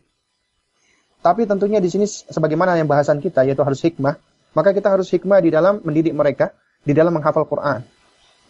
Tapi 1.19 1.49
tentunya 1.49 1.81
di 1.81 1.89
sini 1.89 2.05
sebagaimana 2.05 2.77
yang 2.77 2.85
bahasan 2.85 3.19
kita 3.19 3.43
yaitu 3.43 3.65
harus 3.65 3.81
hikmah, 3.81 4.21
maka 4.53 4.69
kita 4.71 4.93
harus 4.93 5.09
hikmah 5.09 5.41
di 5.41 5.49
dalam 5.51 5.81
mendidik 5.81 6.13
mereka, 6.13 6.53
di 6.85 6.93
dalam 6.95 7.11
menghafal 7.17 7.49
Quran. 7.49 7.81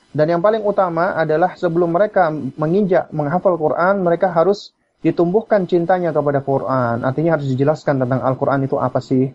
Dan 0.10 0.26
yang 0.26 0.42
paling 0.42 0.66
utama 0.66 1.14
adalah 1.14 1.54
sebelum 1.54 1.94
mereka 1.94 2.34
menginjak 2.34 3.14
menghafal 3.14 3.54
Quran, 3.62 4.02
mereka 4.02 4.34
harus 4.34 4.74
ditumbuhkan 5.06 5.70
cintanya 5.70 6.10
kepada 6.10 6.42
Quran. 6.42 7.06
Artinya 7.06 7.38
harus 7.38 7.48
dijelaskan 7.54 8.02
tentang 8.04 8.20
Al-Quran 8.26 8.66
itu 8.66 8.76
apa 8.82 9.00
sih. 9.00 9.32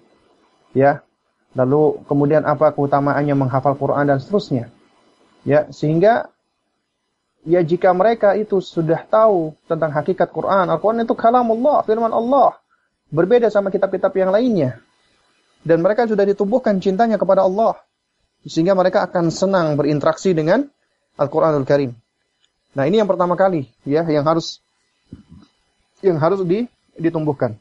Ya. 0.74 1.06
Lalu 1.54 2.02
kemudian 2.10 2.42
apa 2.42 2.74
keutamaannya 2.74 3.38
menghafal 3.38 3.78
Quran 3.78 4.10
dan 4.10 4.18
seterusnya. 4.18 4.74
Ya, 5.46 5.70
sehingga 5.70 6.34
ya 7.46 7.62
jika 7.62 7.94
mereka 7.94 8.34
itu 8.34 8.58
sudah 8.58 9.06
tahu 9.06 9.54
tentang 9.70 9.94
hakikat 9.94 10.34
Quran, 10.34 10.66
Al-Quran 10.66 11.06
itu 11.06 11.14
kalam 11.14 11.46
Allah, 11.54 11.86
firman 11.86 12.10
Allah. 12.10 12.58
Berbeda 13.14 13.46
sama 13.46 13.70
kitab-kitab 13.70 14.10
yang 14.18 14.34
lainnya. 14.34 14.82
Dan 15.62 15.80
mereka 15.80 16.10
sudah 16.10 16.26
ditumbuhkan 16.26 16.82
cintanya 16.82 17.14
kepada 17.14 17.46
Allah. 17.46 17.78
Sehingga 18.44 18.76
mereka 18.76 19.04
akan 19.08 19.32
senang 19.32 19.74
berinteraksi 19.80 20.36
dengan 20.36 20.68
Al-Quranul 21.16 21.64
Karim. 21.64 21.96
Nah 22.74 22.84
ini 22.84 23.00
yang 23.00 23.08
pertama 23.08 23.38
kali 23.38 23.70
ya 23.86 24.02
yang 24.04 24.26
harus 24.26 24.60
yang 26.04 26.18
harus 26.20 26.42
di, 26.44 26.68
ditumbuhkan. 26.98 27.56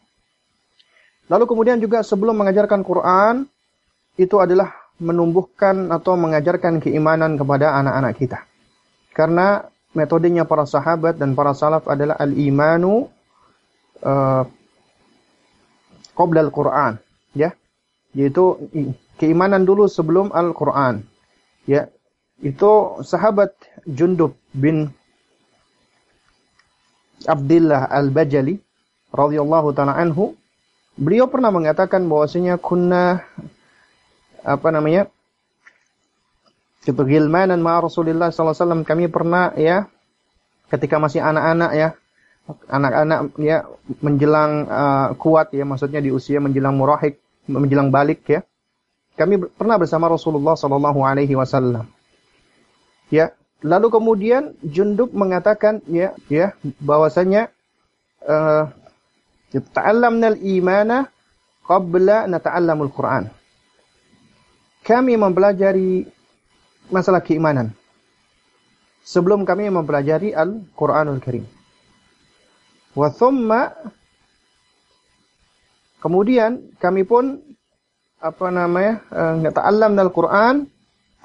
Lalu 1.31 1.47
kemudian 1.47 1.79
juga 1.79 2.03
sebelum 2.03 2.35
mengajarkan 2.35 2.83
Quran 2.83 3.47
itu 4.19 4.35
adalah 4.41 4.75
menumbuhkan 4.99 5.89
atau 5.89 6.19
mengajarkan 6.19 6.83
keimanan 6.83 7.39
kepada 7.39 7.79
anak-anak 7.79 8.13
kita. 8.19 8.39
Karena 9.15 9.63
metodenya 9.93 10.43
para 10.43 10.65
sahabat 10.67 11.17
dan 11.17 11.37
para 11.37 11.55
salaf 11.55 11.87
adalah 11.87 12.17
al-imanu 12.19 13.07
uh, 14.03 14.43
qabla 16.13 16.39
al-Quran, 16.43 16.99
ya. 17.33 17.53
Yaitu 18.13 18.69
keimanan 19.17 19.65
dulu 19.67 19.85
sebelum 19.89 20.33
Al-Quran. 20.33 21.05
Ya, 21.69 21.87
itu 22.43 22.71
sahabat 23.03 23.55
Jundub 23.87 24.35
bin 24.51 24.91
Abdullah 27.23 27.87
Al-Bajali 27.87 28.59
radhiyallahu 29.15 29.71
taala 29.71 29.95
anhu 29.95 30.35
beliau 30.99 31.31
pernah 31.31 31.49
mengatakan 31.55 32.03
bahwasanya 32.11 32.59
kunna 32.59 33.23
apa 34.43 34.67
namanya 34.75 35.07
itu 36.83 36.99
gilmanan 37.07 37.63
ma 37.63 37.79
Rasulullah 37.79 38.27
sallallahu 38.27 38.51
alaihi 38.51 38.63
wasallam 38.67 38.83
kami 38.83 39.05
pernah 39.07 39.55
ya 39.55 39.87
ketika 40.67 40.99
masih 40.99 41.23
anak-anak 41.23 41.71
ya 41.71 41.89
anak-anak 42.67 43.19
ya 43.39 43.63
menjelang 44.03 44.67
uh, 44.67 45.07
kuat 45.15 45.55
ya 45.55 45.63
maksudnya 45.63 46.03
di 46.03 46.11
usia 46.11 46.43
menjelang 46.43 46.75
murahik 46.75 47.23
menjelang 47.47 47.87
balik 47.87 48.27
ya 48.27 48.43
kami 49.13 49.41
pernah 49.53 49.77
bersama 49.77 50.09
Rasulullah 50.09 50.57
sallallahu 50.57 50.99
alaihi 51.05 51.37
wasallam 51.37 51.85
ya 53.13 53.33
lalu 53.61 53.87
kemudian 53.93 54.57
Jundub 54.65 55.13
mengatakan 55.13 55.79
ya 55.89 56.17
ya 56.27 56.57
bahwasanya 56.81 57.53
uh, 58.25 58.67
ta'allamna 59.53 60.33
al-imana 60.33 61.07
qabla 61.63 62.25
nata'allamul 62.25 62.91
Qur'an 62.91 63.29
kami 64.83 65.15
mempelajari 65.15 66.03
masalah 66.91 67.23
keimanan 67.23 67.71
sebelum 69.03 69.43
kami 69.43 69.67
mempelajari 69.67 70.31
Al-Qur'anul 70.31 71.19
Karim. 71.19 71.45
Wa 72.95 73.11
thumma 73.11 73.71
kemudian 75.99 76.75
kami 76.79 77.03
pun 77.07 77.39
apa 78.23 78.47
namanya? 78.47 79.03
Uh, 79.11 79.51
ta'allamna 79.51 80.07
al-Qur'an 80.07 80.63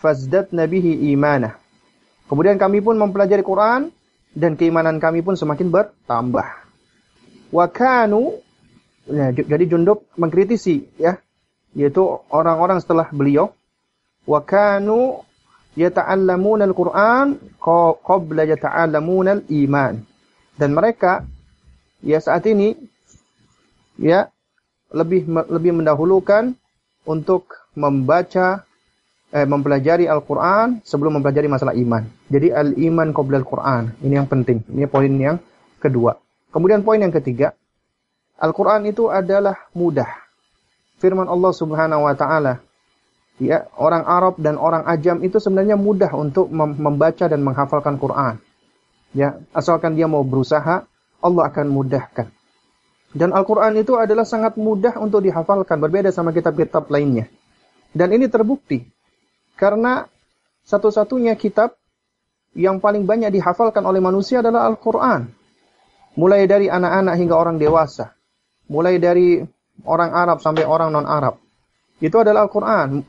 fazdatna 0.02 0.66
bihi 0.66 1.14
imanah. 1.14 1.54
Kemudian 2.26 2.58
kami 2.58 2.82
pun 2.82 2.98
mempelajari 2.98 3.46
Quran 3.46 3.94
dan 4.34 4.58
keimanan 4.58 4.98
kami 4.98 5.22
pun 5.22 5.38
semakin 5.38 5.70
bertambah. 5.70 6.48
Wa 7.54 7.66
kanu 7.70 8.42
ya, 9.06 9.30
jadi 9.32 9.64
Jundub 9.70 10.04
mengkritisi 10.18 10.84
ya 10.98 11.22
yaitu 11.72 12.02
orang-orang 12.28 12.82
setelah 12.82 13.08
beliau 13.14 13.54
wa 14.28 14.42
kanu 14.42 15.22
yata'allamuna 15.78 16.66
al-Qur'an 16.66 17.38
qabla 18.02 18.42
yata'allamuna 18.44 19.40
al-iman. 19.40 20.02
Dan 20.58 20.74
mereka 20.74 21.22
ya 22.02 22.18
saat 22.18 22.44
ini 22.50 22.74
ya 23.96 24.28
lebih 24.90 25.24
lebih 25.48 25.78
mendahulukan 25.78 26.58
untuk 27.08 27.56
membaca 27.72 28.68
eh, 29.32 29.48
mempelajari 29.48 30.04
Al-Qur'an 30.04 30.84
sebelum 30.84 31.18
mempelajari 31.18 31.48
masalah 31.48 31.72
iman. 31.72 32.04
Jadi 32.28 32.52
al-iman 32.52 33.16
qabla 33.16 33.40
al-Qur'an. 33.40 33.96
Ini 34.04 34.20
yang 34.20 34.28
penting. 34.28 34.60
Ini 34.68 34.84
poin 34.84 35.08
yang 35.16 35.40
kedua. 35.80 36.20
Kemudian 36.52 36.84
poin 36.84 37.00
yang 37.00 37.12
ketiga, 37.12 37.56
Al-Qur'an 38.36 38.84
itu 38.84 39.08
adalah 39.08 39.56
mudah 39.72 40.28
firman 40.98 41.30
Allah 41.30 41.52
Subhanahu 41.54 42.04
wa 42.04 42.14
taala 42.14 42.60
ya 43.38 43.70
orang 43.78 44.04
Arab 44.04 44.34
dan 44.42 44.58
orang 44.58 44.84
Ajam 44.84 45.22
itu 45.22 45.38
sebenarnya 45.38 45.78
mudah 45.78 46.10
untuk 46.14 46.50
membaca 46.52 47.26
dan 47.30 47.40
menghafalkan 47.42 47.96
Quran. 47.96 48.42
Ya, 49.16 49.40
asalkan 49.56 49.96
dia 49.96 50.04
mau 50.04 50.20
berusaha, 50.20 50.84
Allah 51.24 51.42
akan 51.48 51.66
mudahkan. 51.72 52.28
Dan 53.08 53.32
Al-Quran 53.32 53.72
itu 53.80 53.96
adalah 53.96 54.28
sangat 54.28 54.60
mudah 54.60 55.00
untuk 55.00 55.24
dihafalkan, 55.24 55.80
berbeda 55.80 56.12
sama 56.12 56.36
kitab-kitab 56.36 56.92
lainnya. 56.92 57.24
Dan 57.88 58.12
ini 58.12 58.28
terbukti, 58.28 58.84
karena 59.56 60.04
satu-satunya 60.68 61.32
kitab 61.40 61.72
yang 62.52 62.84
paling 62.84 63.08
banyak 63.08 63.32
dihafalkan 63.32 63.80
oleh 63.88 64.04
manusia 64.04 64.44
adalah 64.44 64.68
Al-Quran. 64.68 65.32
Mulai 66.20 66.44
dari 66.44 66.68
anak-anak 66.68 67.14
hingga 67.16 67.36
orang 67.38 67.56
dewasa. 67.56 68.12
Mulai 68.68 69.00
dari 69.00 69.40
orang 69.88 70.10
Arab 70.12 70.44
sampai 70.44 70.68
orang 70.68 70.92
non-Arab. 70.92 71.40
Itu 72.02 72.20
adalah 72.20 72.44
Al-Quran. 72.44 73.06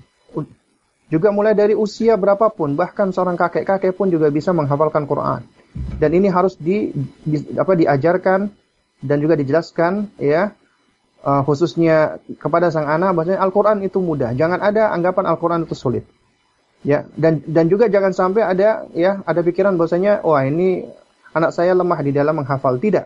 Juga 1.09 1.33
mulai 1.33 1.57
dari 1.57 1.73
usia 1.73 2.13
berapapun, 2.15 2.77
bahkan 2.77 3.09
seorang 3.09 3.33
kakek-kakek 3.33 3.97
pun 3.97 4.13
juga 4.13 4.29
bisa 4.29 4.53
menghafalkan 4.53 5.09
Quran. 5.09 5.41
Dan 5.97 6.13
ini 6.13 6.29
harus 6.29 6.53
di, 6.53 6.93
di 7.25 7.57
apa 7.57 7.73
diajarkan 7.73 8.45
dan 8.99 9.17
juga 9.23 9.39
dijelaskan 9.39 10.11
ya 10.19 10.55
uh, 11.23 11.41
khususnya 11.43 12.19
kepada 12.39 12.71
sang 12.71 12.87
anak 12.87 13.15
bahwasanya 13.15 13.39
Al-Qur'an 13.43 13.79
itu 13.83 13.99
mudah. 13.99 14.35
Jangan 14.35 14.59
ada 14.59 14.91
anggapan 14.91 15.25
Al-Qur'an 15.27 15.63
itu 15.63 15.75
sulit. 15.75 16.05
Ya, 16.79 17.03
dan 17.19 17.43
dan 17.43 17.67
juga 17.67 17.91
jangan 17.91 18.15
sampai 18.15 18.39
ada 18.39 18.87
ya 18.95 19.19
ada 19.27 19.43
pikiran 19.43 19.75
bahwasanya 19.75 20.23
wah 20.23 20.47
ini 20.47 20.87
anak 21.35 21.51
saya 21.51 21.75
lemah 21.75 21.99
di 21.99 22.11
dalam 22.15 22.39
menghafal. 22.39 22.79
Tidak. 22.79 23.05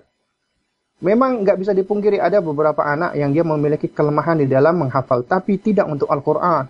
Memang 1.03 1.41
nggak 1.43 1.57
bisa 1.59 1.73
dipungkiri 1.73 2.21
ada 2.21 2.39
beberapa 2.39 2.79
anak 2.85 3.17
yang 3.17 3.33
dia 3.33 3.43
memiliki 3.43 3.89
kelemahan 3.91 4.39
di 4.39 4.47
dalam 4.47 4.77
menghafal, 4.77 5.25
tapi 5.25 5.57
tidak 5.59 5.89
untuk 5.89 6.07
Al-Quran. 6.07 6.69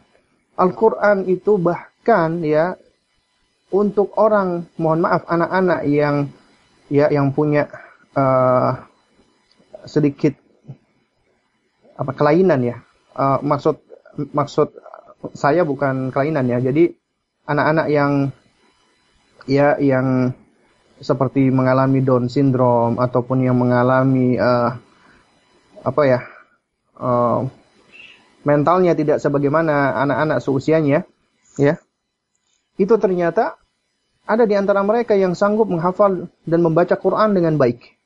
Al-Quran 0.58 1.28
itu 1.30 1.60
bahkan 1.62 2.42
ya 2.42 2.74
untuk 3.70 4.16
orang, 4.18 4.70
mohon 4.78 5.06
maaf 5.06 5.28
anak-anak 5.28 5.86
yang 5.86 6.30
ya 6.90 7.10
yang 7.14 7.34
punya 7.34 7.70
uh, 8.18 8.86
sedikit 9.86 10.34
apa 11.98 12.12
kelainan 12.16 12.62
ya. 12.64 12.78
Uh, 13.14 13.38
maksud 13.46 13.78
maksud 14.34 14.74
saya 15.38 15.64
bukan 15.64 16.10
kelainan 16.10 16.50
ya. 16.50 16.58
Jadi 16.60 16.92
anak-anak 17.46 17.88
yang 17.92 18.12
ya 19.46 19.76
yang 19.80 20.32
seperti 21.04 21.52
mengalami 21.52 22.00
Down 22.00 22.32
syndrome 22.32 23.00
ataupun 23.00 23.44
yang 23.44 23.60
mengalami 23.60 24.40
uh, 24.40 24.80
apa 25.84 26.02
ya 26.08 26.20
uh, 26.96 27.44
mentalnya 28.44 28.96
tidak 28.96 29.20
sebagaimana 29.20 30.00
anak-anak 30.04 30.40
seusianya, 30.44 31.08
ya 31.60 31.80
itu 32.80 32.96
ternyata 32.98 33.60
ada 34.24 34.48
di 34.48 34.56
antara 34.56 34.80
mereka 34.84 35.14
yang 35.20 35.36
sanggup 35.36 35.68
menghafal 35.68 36.32
dan 36.48 36.60
membaca 36.64 36.96
Quran 36.96 37.36
dengan 37.36 37.60
baik. 37.60 38.00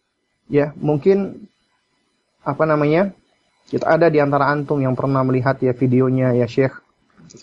Ya, 0.47 0.73
mungkin 0.80 1.49
apa 2.48 2.64
namanya? 2.64 3.12
Kita 3.68 3.84
ada 3.84 4.08
di 4.08 4.24
antara 4.24 4.48
antum 4.48 4.80
yang 4.80 4.95
pernah 4.95 5.28
melihat 5.28 5.60
ya 5.60 5.76
videonya 5.76 6.32
ya 6.39 6.48
Syekh 6.48 6.72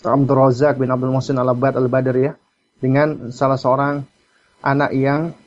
Abdul 0.01 0.33
Razak 0.33 0.81
bin 0.81 0.89
Abdul 0.89 1.13
Muhsin 1.13 1.37
Al-Abad 1.37 1.77
Al-Badr 1.77 2.15
ya 2.17 2.33
dengan 2.81 3.29
salah 3.29 3.61
seorang 3.61 4.01
anak 4.65 4.89
yang 4.97 5.37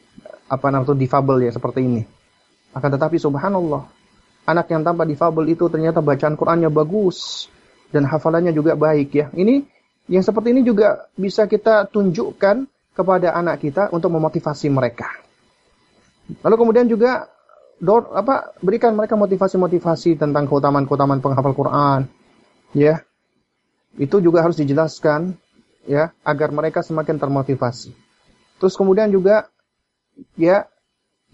apa 0.47 0.67
namanya 0.71 0.95
difabel 0.95 1.51
ya 1.51 1.53
seperti 1.53 1.83
ini. 1.83 2.03
Akan 2.71 2.95
tetapi 2.95 3.19
subhanallah, 3.19 3.91
anak 4.47 4.71
yang 4.71 4.87
tanpa 4.87 5.03
difabel 5.03 5.51
itu 5.51 5.67
ternyata 5.67 5.99
bacaan 5.99 6.39
Qur'annya 6.39 6.71
bagus 6.71 7.51
dan 7.91 8.07
hafalannya 8.07 8.55
juga 8.55 8.79
baik 8.79 9.11
ya. 9.11 9.27
Ini 9.35 9.67
yang 10.07 10.23
seperti 10.23 10.55
ini 10.55 10.63
juga 10.63 11.11
bisa 11.19 11.51
kita 11.51 11.91
tunjukkan 11.91 12.71
kepada 12.95 13.35
anak 13.35 13.67
kita 13.67 13.91
untuk 13.91 14.15
memotivasi 14.15 14.71
mereka. 14.71 15.11
Lalu 16.47 16.55
kemudian 16.55 16.87
juga 16.87 17.27
dor, 17.79 18.11
apa 18.15 18.55
berikan 18.63 18.95
mereka 18.95 19.15
motivasi-motivasi 19.15 20.19
tentang 20.19 20.47
keutamaan-keutamaan 20.51 21.23
penghafal 21.23 21.55
Quran, 21.55 22.11
ya. 22.75 23.03
Itu 23.99 24.23
juga 24.23 24.47
harus 24.47 24.59
dijelaskan, 24.59 25.35
ya, 25.87 26.15
agar 26.23 26.55
mereka 26.55 26.83
semakin 26.87 27.19
termotivasi. 27.19 27.91
Terus 28.59 28.75
kemudian 28.79 29.11
juga, 29.11 29.51
ya, 30.39 30.67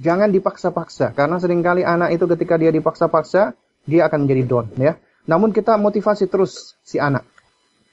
jangan 0.00 0.32
dipaksa-paksa, 0.32 1.12
karena 1.12 1.36
sering 1.40 1.60
kali 1.60 1.84
anak 1.84 2.16
itu 2.16 2.24
ketika 2.30 2.56
dia 2.56 2.72
dipaksa-paksa, 2.72 3.56
dia 3.84 4.02
akan 4.08 4.24
menjadi 4.24 4.42
don, 4.44 4.66
ya. 4.80 4.96
Namun 5.24 5.52
kita 5.52 5.76
motivasi 5.80 6.28
terus 6.28 6.76
si 6.84 7.00
anak, 7.00 7.24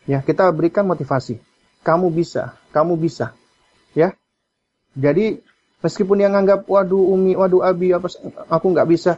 ya, 0.08 0.20
kita 0.24 0.52
berikan 0.52 0.88
motivasi. 0.88 1.39
Kamu 1.82 2.14
bisa, 2.14 2.56
kamu 2.76 2.93
bisa, 2.99 3.34
ya. 3.97 4.14
Jadi 4.93 5.39
Meskipun 5.82 6.22
yang 6.22 6.38
anggap 6.38 6.70
waduh 6.70 7.14
umi, 7.14 7.34
waduh 7.34 7.66
abi, 7.66 7.94
apa 7.94 8.06
aku 8.50 8.66
nggak 8.74 8.88
bisa. 8.90 9.18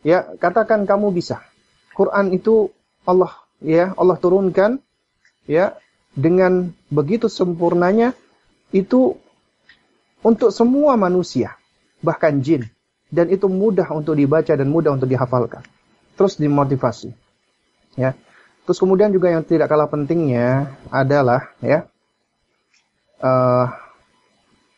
Ya, 0.00 0.24
katakan 0.40 0.88
kamu 0.88 1.12
bisa. 1.12 1.44
Quran 1.92 2.32
itu 2.32 2.72
Allah 3.04 3.32
ya, 3.60 3.92
Allah 3.96 4.16
turunkan 4.16 4.80
ya 5.44 5.76
dengan 6.16 6.72
begitu 6.88 7.28
sempurnanya 7.28 8.16
itu 8.72 9.20
untuk 10.24 10.48
semua 10.50 10.96
manusia, 10.96 11.56
bahkan 12.00 12.40
jin. 12.40 12.64
Dan 13.12 13.30
itu 13.30 13.46
mudah 13.46 13.86
untuk 13.92 14.16
dibaca 14.16 14.50
dan 14.56 14.66
mudah 14.72 14.96
untuk 14.96 15.06
dihafalkan. 15.06 15.62
Terus 16.16 16.40
dimotivasi. 16.40 17.12
Ya. 17.94 18.16
Terus 18.64 18.80
kemudian 18.80 19.12
juga 19.12 19.28
yang 19.28 19.44
tidak 19.44 19.68
kalah 19.68 19.86
pentingnya 19.86 20.72
adalah 20.88 21.52
ya 21.60 21.84
uh, 23.20 23.83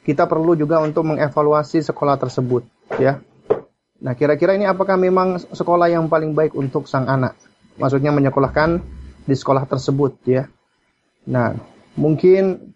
kita 0.07 0.31
perlu 0.31 0.55
juga 0.55 0.79
untuk 0.79 1.03
mengevaluasi 1.03 1.83
sekolah 1.83 2.15
tersebut, 2.15 2.63
ya. 3.03 3.19
Nah, 3.99 4.15
kira-kira 4.15 4.55
ini 4.55 4.63
apakah 4.63 4.95
memang 4.95 5.43
sekolah 5.43 5.91
yang 5.91 6.07
paling 6.07 6.31
baik 6.31 6.55
untuk 6.55 6.87
sang 6.87 7.11
anak? 7.11 7.35
Maksudnya 7.75 8.15
menyekolahkan 8.15 8.79
di 9.27 9.35
sekolah 9.35 9.67
tersebut, 9.67 10.23
ya. 10.23 10.47
Nah, 11.27 11.59
mungkin 11.99 12.71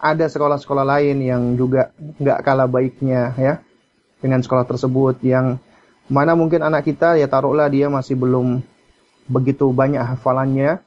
ada 0.00 0.24
sekolah-sekolah 0.24 0.88
lain 0.88 1.20
yang 1.20 1.42
juga 1.60 1.92
nggak 1.98 2.40
kalah 2.40 2.64
baiknya, 2.72 3.36
ya, 3.36 3.60
dengan 4.24 4.40
sekolah 4.40 4.64
tersebut 4.64 5.20
yang 5.20 5.60
mana 6.08 6.32
mungkin 6.32 6.64
anak 6.64 6.88
kita 6.88 7.20
ya 7.20 7.28
taruhlah 7.28 7.68
dia 7.68 7.92
masih 7.92 8.16
belum 8.16 8.64
begitu 9.28 9.68
banyak 9.76 10.00
hafalannya, 10.00 10.80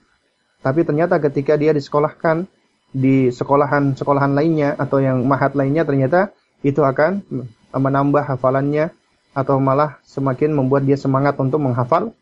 tapi 0.65 0.81
ternyata 0.81 1.21
ketika 1.21 1.53
dia 1.61 1.77
disekolahkan 1.77 2.49
di 2.93 3.33
sekolahan-sekolahan 3.33 4.37
lainnya 4.37 4.77
atau 4.77 5.01
yang 5.01 5.25
mahat 5.25 5.57
lainnya 5.57 5.81
ternyata 5.81 6.29
itu 6.61 6.79
akan 6.85 7.25
menambah 7.73 8.21
hafalannya 8.21 8.93
atau 9.33 9.57
malah 9.57 9.97
semakin 10.05 10.53
membuat 10.53 10.85
dia 10.85 10.93
semangat 10.93 11.33
untuk 11.41 11.57
menghafal 11.57 12.13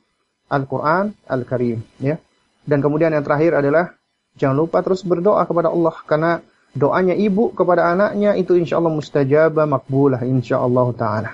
Al-Quran 0.48 1.12
Al-Karim 1.28 1.84
ya. 2.00 2.16
Dan 2.64 2.80
kemudian 2.80 3.12
yang 3.12 3.22
terakhir 3.22 3.60
adalah 3.60 4.00
jangan 4.40 4.64
lupa 4.64 4.80
terus 4.80 5.04
berdoa 5.04 5.44
kepada 5.44 5.68
Allah 5.68 5.96
karena 6.08 6.32
doanya 6.72 7.20
ibu 7.20 7.52
kepada 7.52 7.92
anaknya 7.92 8.40
itu 8.40 8.56
insya 8.56 8.80
Allah 8.80 8.96
mustajabah 8.96 9.68
makbulah 9.68 10.24
insya 10.24 10.64
Allah 10.64 10.88
taala. 10.96 11.32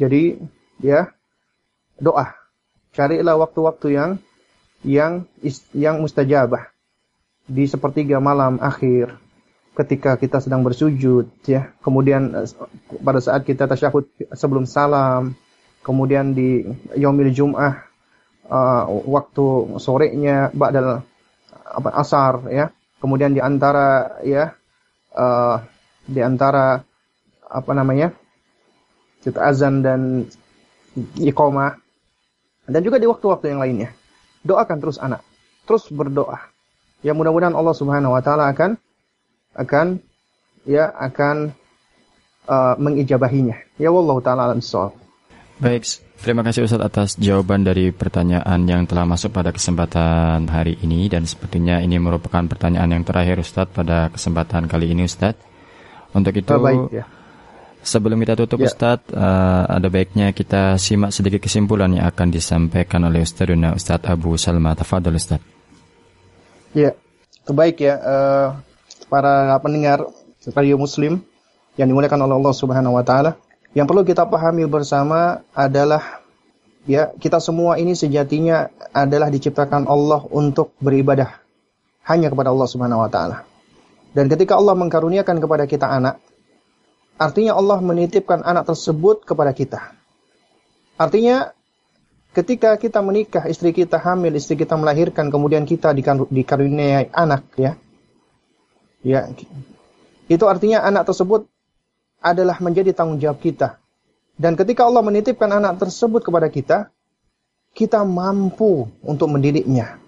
Jadi 0.00 0.40
ya 0.80 1.12
doa 2.00 2.32
carilah 2.96 3.36
waktu-waktu 3.36 3.86
yang 3.92 4.10
yang 4.82 5.12
yang 5.76 6.00
mustajabah 6.00 6.71
di 7.52 7.68
sepertiga 7.68 8.16
malam 8.16 8.56
akhir 8.56 9.12
ketika 9.76 10.16
kita 10.16 10.40
sedang 10.40 10.64
bersujud 10.64 11.28
ya. 11.44 11.76
Kemudian 11.84 12.32
eh, 12.32 12.48
pada 13.04 13.20
saat 13.20 13.44
kita 13.44 13.68
tasyahud 13.68 14.08
sebelum 14.32 14.64
salam 14.64 15.36
kemudian 15.84 16.32
di 16.32 16.62
yaumil 16.94 17.34
jum'ah 17.34 17.74
uh, 18.46 18.86
waktu 18.86 19.74
sorenya 19.82 20.54
ba'dal 20.54 21.02
apa 21.52 21.90
asar 21.98 22.48
ya. 22.48 22.70
Kemudian 23.02 23.34
di 23.34 23.42
antara 23.42 24.22
ya 24.22 24.54
uh, 25.18 25.58
di 26.06 26.22
antara 26.22 26.86
apa 27.50 27.72
namanya 27.74 28.14
kita 29.26 29.42
azan 29.42 29.82
dan 29.82 30.30
iqamah 31.18 31.82
dan 32.70 32.80
juga 32.86 33.02
di 33.02 33.10
waktu-waktu 33.10 33.50
yang 33.50 33.60
lainnya. 33.60 33.90
Doakan 34.46 34.78
terus 34.78 35.02
anak 35.02 35.26
terus 35.66 35.90
berdoa 35.90 36.51
Ya 37.02 37.12
mudah-mudahan 37.12 37.54
Allah 37.54 37.74
Subhanahu 37.74 38.14
wa 38.14 38.22
taala 38.22 38.50
akan 38.54 38.78
akan 39.58 39.86
ya 40.66 40.90
akan 40.94 41.50
uh, 42.46 42.74
mengijabahinya. 42.78 43.58
Ya 43.76 43.90
wallahu 43.90 44.22
taala 44.22 44.50
alam 44.50 44.62
Baik, 45.62 45.86
terima 46.18 46.42
kasih 46.42 46.66
Ustaz 46.66 46.82
atas 46.82 47.14
jawaban 47.22 47.62
dari 47.62 47.94
pertanyaan 47.94 48.66
yang 48.66 48.82
telah 48.82 49.06
masuk 49.06 49.30
pada 49.30 49.54
kesempatan 49.54 50.50
hari 50.50 50.74
ini 50.82 51.06
dan 51.06 51.22
sepertinya 51.22 51.78
ini 51.78 52.02
merupakan 52.02 52.42
pertanyaan 52.50 52.98
yang 52.98 53.04
terakhir 53.06 53.38
Ustaz 53.38 53.70
pada 53.70 54.10
kesempatan 54.10 54.66
kali 54.66 54.90
ini 54.90 55.06
Ustaz. 55.06 55.38
Untuk 56.12 56.34
itu 56.34 56.50
oh, 56.50 56.58
baik, 56.58 56.90
ya. 56.90 57.06
Sebelum 57.82 58.18
kita 58.22 58.34
tutup 58.34 58.58
ya. 58.62 58.70
Ustaz, 58.70 59.06
uh, 59.14 59.66
ada 59.70 59.86
baiknya 59.86 60.34
kita 60.34 60.78
simak 60.82 61.14
sedikit 61.14 61.42
kesimpulan 61.42 61.94
yang 61.94 62.10
akan 62.10 62.34
disampaikan 62.34 63.06
oleh 63.06 63.22
Ustazuna 63.22 63.74
Ustaz 63.78 64.02
Abu 64.06 64.34
Salma. 64.34 64.74
Tafadhol 64.74 65.18
Ustaz. 65.18 65.38
Ya, 66.72 66.96
terbaik 67.44 67.84
ya 67.84 68.00
uh, 68.00 68.48
para 69.12 69.60
pendengar 69.60 70.08
radio 70.56 70.80
Muslim 70.80 71.20
yang 71.76 71.84
dimuliakan 71.92 72.24
oleh 72.24 72.34
Allah 72.40 72.54
Subhanahu 72.56 72.96
Wa 72.96 73.04
Taala. 73.04 73.36
Yang 73.76 73.86
perlu 73.92 74.02
kita 74.08 74.24
pahami 74.24 74.64
bersama 74.64 75.44
adalah 75.52 76.24
ya 76.88 77.12
kita 77.12 77.44
semua 77.44 77.76
ini 77.76 77.92
sejatinya 77.92 78.72
adalah 78.96 79.28
diciptakan 79.28 79.84
Allah 79.84 80.24
untuk 80.32 80.72
beribadah 80.80 81.44
hanya 82.08 82.32
kepada 82.32 82.48
Allah 82.48 82.68
Subhanahu 82.68 83.04
Wa 83.04 83.10
Taala. 83.12 83.36
Dan 84.16 84.32
ketika 84.32 84.56
Allah 84.56 84.72
mengkaruniakan 84.72 85.44
kepada 85.44 85.68
kita 85.68 85.92
anak, 85.92 86.24
artinya 87.20 87.52
Allah 87.52 87.84
menitipkan 87.84 88.40
anak 88.48 88.72
tersebut 88.72 89.28
kepada 89.28 89.52
kita. 89.52 89.92
Artinya 90.96 91.52
ketika 92.32 92.76
kita 92.80 93.00
menikah, 93.04 93.44
istri 93.48 93.72
kita 93.76 94.00
hamil, 94.00 94.32
istri 94.36 94.56
kita 94.56 94.76
melahirkan, 94.76 95.28
kemudian 95.28 95.68
kita 95.68 95.92
dikaruniai 96.28 97.12
anak, 97.12 97.44
ya, 97.56 97.76
ya, 99.04 99.28
itu 100.28 100.44
artinya 100.48 100.80
anak 100.82 101.12
tersebut 101.12 101.46
adalah 102.22 102.56
menjadi 102.62 102.96
tanggung 102.96 103.20
jawab 103.20 103.38
kita. 103.42 103.76
Dan 104.38 104.56
ketika 104.56 104.88
Allah 104.88 105.04
menitipkan 105.04 105.50
anak 105.52 105.76
tersebut 105.76 106.24
kepada 106.24 106.48
kita, 106.48 106.88
kita 107.76 108.00
mampu 108.04 108.88
untuk 109.04 109.28
mendidiknya. 109.28 110.00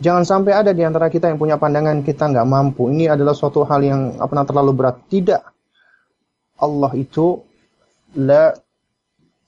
Jangan 0.00 0.24
sampai 0.24 0.56
ada 0.56 0.72
di 0.72 0.80
antara 0.80 1.12
kita 1.12 1.28
yang 1.28 1.36
punya 1.36 1.60
pandangan 1.60 2.00
kita 2.00 2.32
nggak 2.32 2.48
mampu. 2.48 2.88
Ini 2.88 3.12
adalah 3.12 3.36
suatu 3.36 3.68
hal 3.68 3.84
yang 3.84 4.16
apa 4.16 4.32
terlalu 4.48 4.72
berat. 4.72 4.96
Tidak. 5.12 5.42
Allah 6.60 6.92
itu 6.96 7.44
la 8.16 8.56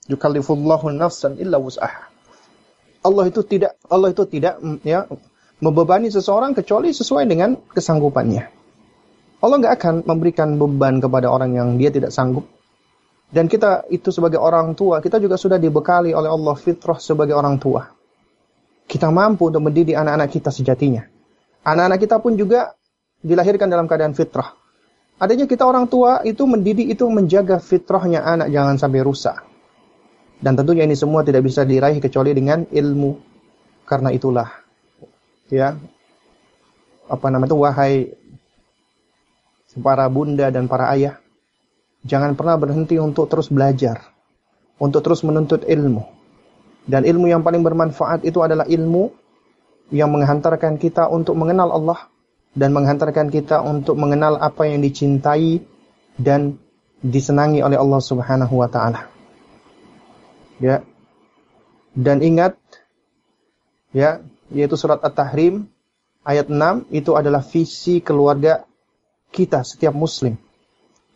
yukallifullahu 0.07 0.91
nafsan 0.91 1.39
illa 1.39 1.59
wus'aha. 1.59 2.11
Allah 3.03 3.23
itu 3.27 3.43
tidak 3.43 3.75
Allah 3.91 4.15
itu 4.15 4.23
tidak 4.27 4.59
mm, 4.63 4.79
ya 4.87 5.07
membebani 5.59 6.11
seseorang 6.11 6.55
kecuali 6.55 6.91
sesuai 6.91 7.23
dengan 7.27 7.55
kesanggupannya. 7.71 8.43
Allah 9.43 9.55
nggak 9.59 9.73
akan 9.75 9.93
memberikan 10.07 10.55
beban 10.55 11.03
kepada 11.03 11.27
orang 11.27 11.55
yang 11.55 11.75
dia 11.75 11.91
tidak 11.91 12.15
sanggup. 12.15 12.47
Dan 13.33 13.49
kita 13.49 13.89
itu 13.89 14.13
sebagai 14.13 14.37
orang 14.37 14.77
tua, 14.77 15.01
kita 15.01 15.17
juga 15.17 15.35
sudah 15.35 15.57
dibekali 15.57 16.13
oleh 16.13 16.29
Allah 16.29 16.55
fitrah 16.55 17.01
sebagai 17.01 17.33
orang 17.33 17.57
tua. 17.57 17.89
Kita 18.85 19.09
mampu 19.09 19.49
untuk 19.49 19.67
mendidik 19.67 19.97
anak-anak 19.97 20.29
kita 20.29 20.53
sejatinya. 20.53 21.01
Anak-anak 21.65 21.99
kita 21.99 22.21
pun 22.21 22.37
juga 22.37 22.77
dilahirkan 23.19 23.67
dalam 23.67 23.89
keadaan 23.89 24.13
fitrah. 24.13 24.53
Adanya 25.17 25.49
kita 25.49 25.65
orang 25.65 25.89
tua 25.89 26.21
itu 26.27 26.43
mendidik 26.45 26.93
itu 26.93 27.07
menjaga 27.09 27.57
fitrahnya 27.57 28.21
anak 28.21 28.51
jangan 28.53 28.75
sampai 28.77 29.01
rusak. 29.01 29.52
Dan 30.43 30.59
tentunya 30.59 30.83
ini 30.83 30.99
semua 30.99 31.23
tidak 31.23 31.47
bisa 31.47 31.63
diraih 31.63 32.03
kecuali 32.03 32.35
dengan 32.35 32.67
ilmu. 32.67 33.15
Karena 33.87 34.11
itulah 34.11 34.51
ya 35.47 35.75
apa 37.07 37.27
namanya 37.31 37.51
itu 37.51 37.59
wahai 37.59 37.93
para 39.79 40.07
bunda 40.11 40.51
dan 40.51 40.67
para 40.67 40.91
ayah 40.95 41.19
jangan 42.03 42.35
pernah 42.35 42.59
berhenti 42.59 42.99
untuk 42.99 43.31
terus 43.31 43.47
belajar, 43.47 44.11
untuk 44.77 44.99
terus 45.03 45.23
menuntut 45.23 45.63
ilmu. 45.63 46.03
Dan 46.83 47.07
ilmu 47.07 47.31
yang 47.31 47.47
paling 47.47 47.63
bermanfaat 47.63 48.27
itu 48.27 48.43
adalah 48.43 48.67
ilmu 48.67 49.07
yang 49.95 50.11
menghantarkan 50.11 50.75
kita 50.75 51.07
untuk 51.07 51.39
mengenal 51.39 51.71
Allah 51.71 52.11
dan 52.51 52.75
menghantarkan 52.75 53.31
kita 53.31 53.63
untuk 53.63 53.95
mengenal 53.95 54.35
apa 54.35 54.67
yang 54.67 54.83
dicintai 54.83 55.63
dan 56.19 56.59
disenangi 56.99 57.63
oleh 57.63 57.79
Allah 57.79 58.01
Subhanahu 58.03 58.59
wa 58.59 58.67
taala. 58.67 59.12
Ya. 60.63 60.87
Dan 61.91 62.23
ingat 62.23 62.55
ya, 63.91 64.23
yaitu 64.47 64.79
surat 64.79 65.03
At-Tahrim 65.03 65.67
ayat 66.23 66.47
6 66.47 66.87
itu 66.95 67.11
adalah 67.19 67.43
visi 67.43 67.99
keluarga 67.99 68.63
kita 69.35 69.67
setiap 69.67 69.91
muslim. 69.91 70.39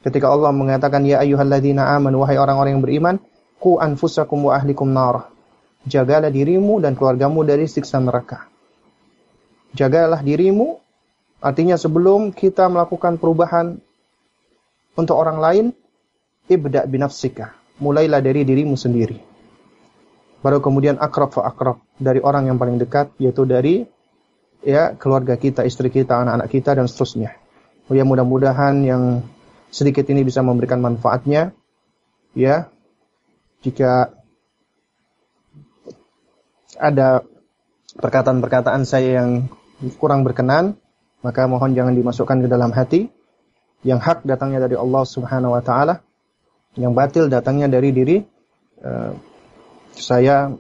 Ketika 0.04 0.28
Allah 0.28 0.52
mengatakan 0.52 1.08
ya 1.08 1.24
ayyuhalladzina 1.24 1.96
amanu 1.96 2.28
wahai 2.28 2.36
orang-orang 2.36 2.78
yang 2.78 2.84
beriman, 2.84 3.16
ku 3.58 3.80
anfusakum 3.80 4.52
wa 4.52 4.60
ahlikum 4.60 4.92
nar. 4.92 5.32
Jagalah 5.88 6.28
dirimu 6.28 6.84
dan 6.84 7.00
keluargamu 7.00 7.48
dari 7.48 7.66
siksa 7.66 8.04
neraka. 8.04 8.52
Jagalah 9.72 10.20
dirimu 10.20 10.76
artinya 11.40 11.80
sebelum 11.80 12.36
kita 12.36 12.68
melakukan 12.68 13.16
perubahan 13.16 13.80
untuk 14.98 15.16
orang 15.16 15.40
lain, 15.40 15.66
ibda 16.50 16.84
binafsika. 16.90 17.56
Mulailah 17.78 18.20
dari 18.20 18.42
dirimu 18.42 18.74
sendiri. 18.74 19.37
Baru 20.46 20.62
kemudian 20.62 21.02
akrab 21.02 21.34
fa 21.34 21.50
akrab 21.50 21.82
dari 21.98 22.22
orang 22.22 22.46
yang 22.48 22.58
paling 22.62 22.78
dekat 22.78 23.10
yaitu 23.18 23.44
dari 23.44 23.90
ya 24.62 24.94
keluarga 24.94 25.34
kita, 25.38 25.66
istri 25.66 25.90
kita, 25.90 26.22
anak-anak 26.22 26.50
kita 26.50 26.78
dan 26.78 26.86
seterusnya. 26.86 27.34
Ya 27.88 28.04
mudah-mudahan 28.04 28.84
yang 28.84 29.04
sedikit 29.72 30.06
ini 30.12 30.28
bisa 30.28 30.44
memberikan 30.44 30.84
manfaatnya. 30.84 31.56
Ya. 32.36 32.70
Jika 33.66 34.14
ada 36.78 37.26
perkataan-perkataan 37.98 38.86
saya 38.86 39.24
yang 39.24 39.50
kurang 39.98 40.22
berkenan, 40.22 40.78
maka 41.26 41.50
mohon 41.50 41.74
jangan 41.74 41.98
dimasukkan 41.98 42.46
ke 42.46 42.48
dalam 42.52 42.70
hati. 42.76 43.10
Yang 43.82 44.00
hak 44.04 44.18
datangnya 44.26 44.62
dari 44.68 44.76
Allah 44.78 45.04
Subhanahu 45.06 45.54
wa 45.54 45.62
taala, 45.62 46.02
yang 46.78 46.94
batil 46.98 47.30
datangnya 47.30 47.70
dari 47.70 47.90
diri 47.94 48.18
uh, 48.82 49.14
saya 49.98 50.54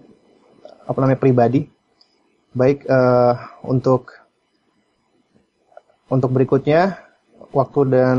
apa 0.87 0.97
namanya 0.99 1.21
pribadi. 1.21 1.69
Baik 2.57 2.89
uh, 2.89 3.61
untuk 3.67 4.17
untuk 6.07 6.31
berikutnya 6.31 6.97
waktu 7.51 7.79
dan 7.91 8.17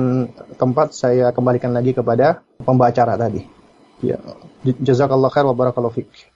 tempat 0.61 0.95
saya 0.95 1.33
kembalikan 1.35 1.73
lagi 1.75 1.97
kepada 1.97 2.45
pembaca 2.63 3.03
tadi. 3.17 3.43
Ya, 3.99 4.21
jazakallah 4.63 5.33
khair 5.33 5.49
wa 5.49 5.57
barakallahu 5.59 5.97
fiik. 5.99 6.28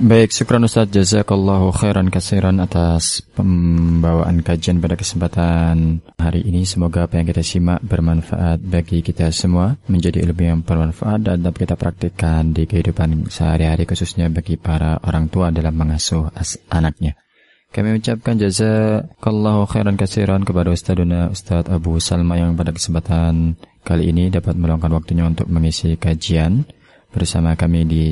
Baik, 0.00 0.32
syukran 0.32 0.64
Ustaz 0.64 0.88
Jazakallahu 0.88 1.76
khairan 1.76 2.08
kasiran 2.08 2.56
atas 2.64 3.20
pembawaan 3.36 4.40
kajian 4.40 4.80
pada 4.80 4.96
kesempatan 4.96 6.00
hari 6.16 6.40
ini. 6.40 6.64
Semoga 6.64 7.04
apa 7.04 7.20
yang 7.20 7.28
kita 7.28 7.44
simak 7.44 7.84
bermanfaat 7.84 8.64
bagi 8.64 9.04
kita 9.04 9.28
semua, 9.28 9.76
menjadi 9.92 10.24
ilmu 10.24 10.40
yang 10.40 10.60
bermanfaat 10.64 11.20
dan 11.20 11.44
dapat 11.44 11.68
kita 11.68 11.76
praktikkan 11.76 12.56
di 12.56 12.64
kehidupan 12.64 13.28
sehari-hari 13.28 13.84
khususnya 13.84 14.32
bagi 14.32 14.56
para 14.56 14.96
orang 15.04 15.28
tua 15.28 15.52
dalam 15.52 15.76
mengasuh 15.76 16.32
anaknya. 16.72 17.20
Kami 17.68 18.00
ucapkan 18.00 18.40
jazakallahu 18.40 19.68
khairan 19.68 20.00
kasiran 20.00 20.48
kepada 20.48 20.72
Ustaduna 20.72 21.28
Ustaz 21.28 21.68
Abu 21.68 22.00
Salma 22.00 22.40
yang 22.40 22.56
pada 22.56 22.72
kesempatan 22.72 23.60
kali 23.84 24.16
ini 24.16 24.32
dapat 24.32 24.56
meluangkan 24.56 24.96
waktunya 24.96 25.28
untuk 25.28 25.52
mengisi 25.52 26.00
kajian 26.00 26.64
bersama 27.12 27.52
kami 27.52 27.84
di 27.84 28.04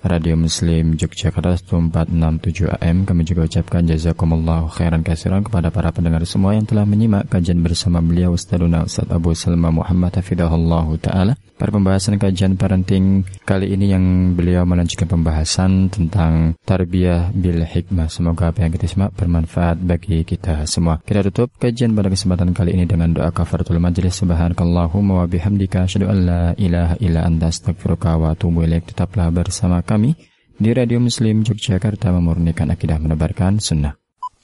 Radio 0.00 0.32
Muslim 0.32 0.96
Yogyakarta 0.96 1.60
1467 1.60 2.72
AM 2.72 3.04
kami 3.04 3.20
juga 3.28 3.44
ucapkan 3.44 3.84
jazakumullah 3.84 4.64
khairan 4.72 5.04
kasiran 5.04 5.44
kepada 5.44 5.68
para 5.68 5.92
pendengar 5.92 6.24
semua 6.24 6.56
yang 6.56 6.64
telah 6.64 6.88
menyimak 6.88 7.28
kajian 7.28 7.60
bersama 7.60 8.00
beliau 8.00 8.32
Ustaduna 8.32 8.88
Ustaz 8.88 9.04
Abu 9.12 9.36
Salma 9.36 9.68
Muhammad 9.68 10.16
Hafidahullah 10.16 10.88
Ta'ala 11.04 11.36
pada 11.60 11.76
pembahasan 11.76 12.16
kajian 12.16 12.56
parenting 12.56 13.28
kali 13.44 13.76
ini 13.76 13.92
yang 13.92 14.32
beliau 14.32 14.64
melanjutkan 14.64 15.12
pembahasan 15.12 15.92
tentang 15.92 16.56
tarbiyah 16.64 17.28
bil 17.36 17.60
hikmah. 17.60 18.08
Semoga 18.08 18.48
apa 18.48 18.64
yang 18.64 18.72
kita 18.72 18.88
simak 18.88 19.12
bermanfaat 19.12 19.76
bagi 19.84 20.24
kita 20.24 20.64
semua. 20.64 21.04
Kita 21.04 21.20
tutup 21.28 21.52
kajian 21.60 21.92
pada 21.92 22.08
kesempatan 22.08 22.56
kali 22.56 22.72
ini 22.72 22.88
dengan 22.88 23.12
doa 23.12 23.28
kafaratul 23.28 23.76
majlis. 23.76 24.16
Subhanakallahumma 24.24 25.20
wa 25.20 25.26
bihamdika 25.28 25.84
asyhadu 25.84 26.08
an 26.08 26.18
la 26.24 26.42
ilaha 26.56 26.96
illa 27.04 27.28
anta 27.28 27.52
astaghfiruka 27.52 28.16
wa 28.16 28.32
atubu 28.32 28.64
ilaik. 28.64 28.88
Tetaplah 28.96 29.28
bersama 29.28 29.84
kami 29.84 30.16
di 30.56 30.72
Radio 30.72 30.96
Muslim 30.96 31.44
Yogyakarta 31.44 32.08
memurnikan 32.08 32.72
akidah 32.72 32.96
menebarkan 32.96 33.60
sunnah. 33.60 33.99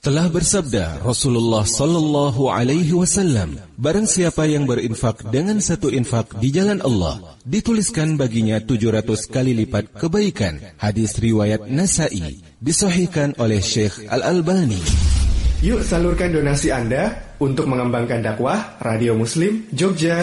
Telah 0.06 0.30
bersabda 0.30 1.02
Rasulullah 1.02 1.66
Sallallahu 1.66 2.46
Alaihi 2.46 2.94
Wasallam, 2.94 3.58
barang 3.74 4.06
siapa 4.06 4.46
yang 4.46 4.62
berinfak 4.62 5.34
dengan 5.34 5.58
satu 5.58 5.90
infak 5.90 6.38
di 6.38 6.54
jalan 6.54 6.78
Allah, 6.86 7.34
dituliskan 7.42 8.14
baginya 8.14 8.62
700 8.62 9.02
kali 9.26 9.50
lipat 9.58 9.90
kebaikan. 9.98 10.62
Hadis 10.78 11.18
riwayat 11.18 11.66
Nasai, 11.66 12.38
disahihkan 12.62 13.34
oleh 13.42 13.58
Syekh 13.58 14.06
Al 14.06 14.22
Albani. 14.22 14.78
Yuk 15.66 15.82
salurkan 15.82 16.30
donasi 16.30 16.70
Anda 16.70 17.34
untuk 17.42 17.66
mengembangkan 17.66 18.22
dakwah 18.22 18.78
Radio 18.78 19.18
Muslim 19.18 19.66
Jogja 19.74 20.22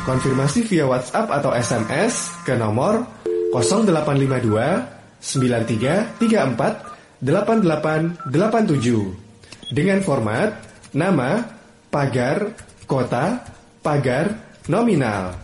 Konfirmasi 0.06 0.62
via 0.70 0.86
WhatsApp 0.86 1.34
atau 1.34 1.50
SMS 1.50 2.30
ke 2.46 2.54
nomor 2.54 3.02
0852 3.50 5.18
9334 5.18 7.18
8887 7.18 9.74
dengan 9.74 9.98
format 10.04 10.52
nama, 10.94 11.42
pagar, 11.90 12.54
kota, 12.86 13.42
pagar, 13.82 14.30
nominal. 14.70 15.34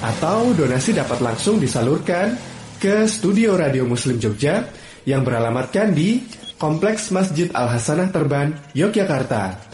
Atau 0.00 0.56
donasi 0.56 0.96
dapat 0.96 1.20
langsung 1.20 1.60
disalurkan 1.60 2.32
ke 2.78 3.08
Studio 3.10 3.56
Radio 3.58 3.82
Muslim 3.88 4.22
Jogja 4.22 4.68
yang 5.02 5.26
beralamatkan 5.26 5.90
di 5.90 6.22
Kompleks 6.56 7.12
Masjid 7.12 7.52
Al 7.52 7.68
Hasanah 7.72 8.08
Terban, 8.14 8.54
Yogyakarta. 8.72 9.65